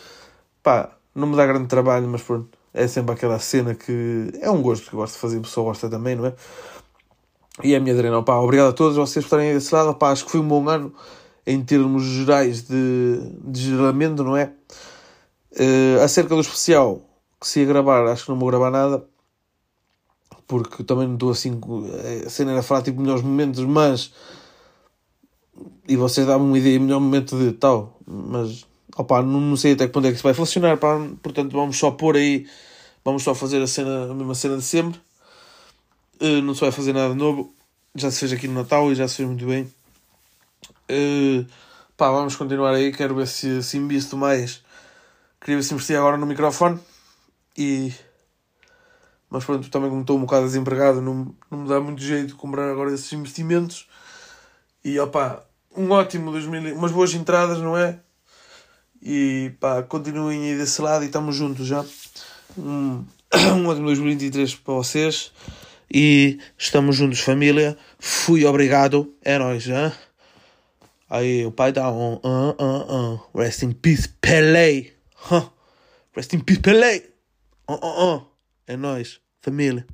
pá, 0.63 0.97
não 1.15 1.29
me 1.29 1.37
dá 1.37 1.47
grande 1.47 1.69
trabalho, 1.69 2.09
mas 2.09 2.23
pronto, 2.23 2.56
é 2.77 2.87
sempre 2.87 3.15
aquela 3.15 3.39
cena 3.39 3.75
que 3.75 4.31
é 4.41 4.51
um 4.51 4.63
gosto 4.63 4.89
que 4.89 4.95
eu 4.95 5.01
gosto 5.01 5.15
de 5.15 5.21
fazer, 5.21 5.39
a 5.39 5.41
pessoa 5.41 5.67
gosta 5.67 5.89
também, 5.89 6.15
não 6.15 6.27
é? 6.27 6.35
E 7.65 7.75
é 7.75 7.79
a 7.79 7.81
minha 7.81 7.95
drena. 7.95 8.23
Pá, 8.23 8.37
obrigado 8.37 8.69
a 8.69 8.73
todos 8.73 8.97
vocês 8.97 9.25
por 9.25 9.29
estarem 9.29 9.55
desse 9.55 9.75
lado. 9.75 9.95
Pá, 9.95 10.11
acho 10.11 10.27
que 10.27 10.31
foi 10.31 10.41
um 10.41 10.49
bom 10.49 10.69
ano 10.69 10.93
em 11.47 11.63
termos 11.65 12.05
gerais 12.05 12.63
de, 12.63 13.19
de 13.45 13.61
geramento, 13.61 14.23
não 14.23 14.37
é? 14.37 14.53
Uh, 15.53 16.03
acerca 16.05 16.35
do 16.35 16.41
especial 16.41 17.01
que 17.41 17.49
se 17.49 17.61
ia 17.61 17.67
gravar, 17.67 18.07
acho 18.07 18.25
que 18.25 18.31
não 18.31 18.39
vou 18.39 18.49
gravar 18.49 18.71
nada 18.71 19.03
porque 20.47 20.85
também 20.85 21.07
não 21.07 21.15
estou 21.15 21.31
assim. 21.31 21.61
A 22.25 22.31
cena 22.31 22.53
era 22.53 22.63
falar 22.63 22.83
tipo 22.83 23.01
melhores 23.01 23.23
momentos, 23.23 23.65
mas. 23.65 24.13
E 25.89 25.97
vocês 25.97 26.27
dão 26.27 26.45
uma 26.45 26.59
ideia, 26.59 26.79
melhor 26.79 27.01
momento 27.01 27.37
de 27.39 27.53
tal, 27.53 27.99
mas. 28.07 28.67
Opá, 28.97 29.23
não, 29.23 29.57
sei 29.57 29.73
até 29.73 29.87
que 29.87 29.93
ponto 29.93 30.07
é 30.07 30.11
que 30.11 30.17
isso 30.17 30.23
vai 30.25 30.33
funcionar, 30.33 30.79
pá, 30.79 30.99
portanto 31.23 31.53
vamos 31.53 31.77
só 31.77 31.91
pôr 31.91 32.17
aí. 32.17 32.47
Vamos 33.05 33.23
só 33.23 33.35
fazer 33.35 33.63
a, 33.63 33.67
cena, 33.67 34.11
a 34.11 34.15
mesma 34.15 34.35
cena 34.35 34.57
de 34.57 34.63
sempre. 34.63 35.01
Uh, 36.21 36.41
não 36.43 36.55
se 36.55 36.63
vai 36.63 36.73
fazer 36.73 36.93
nada 36.93 37.15
novo. 37.15 37.55
Já 37.95 38.11
se 38.11 38.21
fez 38.21 38.33
aqui 38.33 38.49
no 38.49 38.55
Natal 38.55 38.91
e 38.91 38.95
já 38.95 39.07
se 39.07 39.17
fez 39.17 39.29
muito 39.29 39.47
bem. 39.47 39.73
Uh, 40.91 41.47
pá, 41.97 42.11
vamos 42.11 42.35
continuar 42.35 42.75
aí. 42.75 42.93
Quero 42.93 43.15
ver 43.15 43.29
se, 43.29 43.63
se 43.63 43.77
invisto 43.77 44.17
mais. 44.17 44.65
Queria 45.41 45.57
ver 45.57 45.63
se 45.63 45.75
investia 45.75 45.99
agora 45.99 46.17
no 46.17 46.27
microfone. 46.27 46.81
E. 47.57 47.93
Mas 49.31 49.45
pronto, 49.45 49.69
também 49.71 49.91
como 49.91 50.01
estou 50.01 50.17
um 50.17 50.23
bocado 50.23 50.47
desempregado, 50.47 51.01
não, 51.01 51.35
não 51.51 51.59
me 51.59 51.69
dá 51.69 51.81
muito 51.81 52.01
jeito 52.01 52.29
de 52.29 52.35
comprar 52.35 52.71
agora 52.71 52.93
esses 52.93 53.13
investimentos. 53.13 53.89
E 54.85 54.99
opá, 54.99 55.45
um 55.77 55.91
ótimo 55.91 56.33
2000, 56.33 56.75
umas 56.77 56.93
boas 56.93 57.13
entradas, 57.15 57.59
não 57.59 57.77
é? 57.77 58.01
E 59.09 59.53
pá, 59.61 59.85
continuem 59.85 60.51
aí 60.51 60.59
desse 60.59 60.83
lado 60.83 61.05
e 61.05 61.07
estamos 61.07 61.37
juntos 61.37 61.65
já. 61.65 61.85
Um, 62.59 63.05
um 63.55 63.69
ótimo 63.69 63.87
2023 63.87 64.57
para 64.57 64.75
vocês 64.75 65.31
e 65.89 66.41
estamos 66.59 66.97
juntos, 66.97 67.21
família. 67.21 67.79
Fui 68.01 68.45
obrigado, 68.45 69.15
é 69.23 69.39
nóis, 69.39 69.69
hein? 69.69 69.93
Aí 71.09 71.47
o 71.47 71.53
pai 71.53 71.73
tá 71.73 71.89
on, 71.89 72.21
uh, 72.25 72.61
uh, 72.61 73.15
uh. 73.15 73.39
Rest 73.39 73.63
in 73.63 73.75
peace, 73.75 74.09
Pelé. 74.21 74.91
Huh. 75.31 75.53
Rest 76.13 76.33
in 76.33 76.41
peace, 76.41 76.61
Pelé. 76.61 77.05
Uh, 77.71 77.75
uh, 77.75 78.17
uh. 78.17 78.27
É 78.67 78.77
nóis, 78.77 79.21
família. 79.41 79.87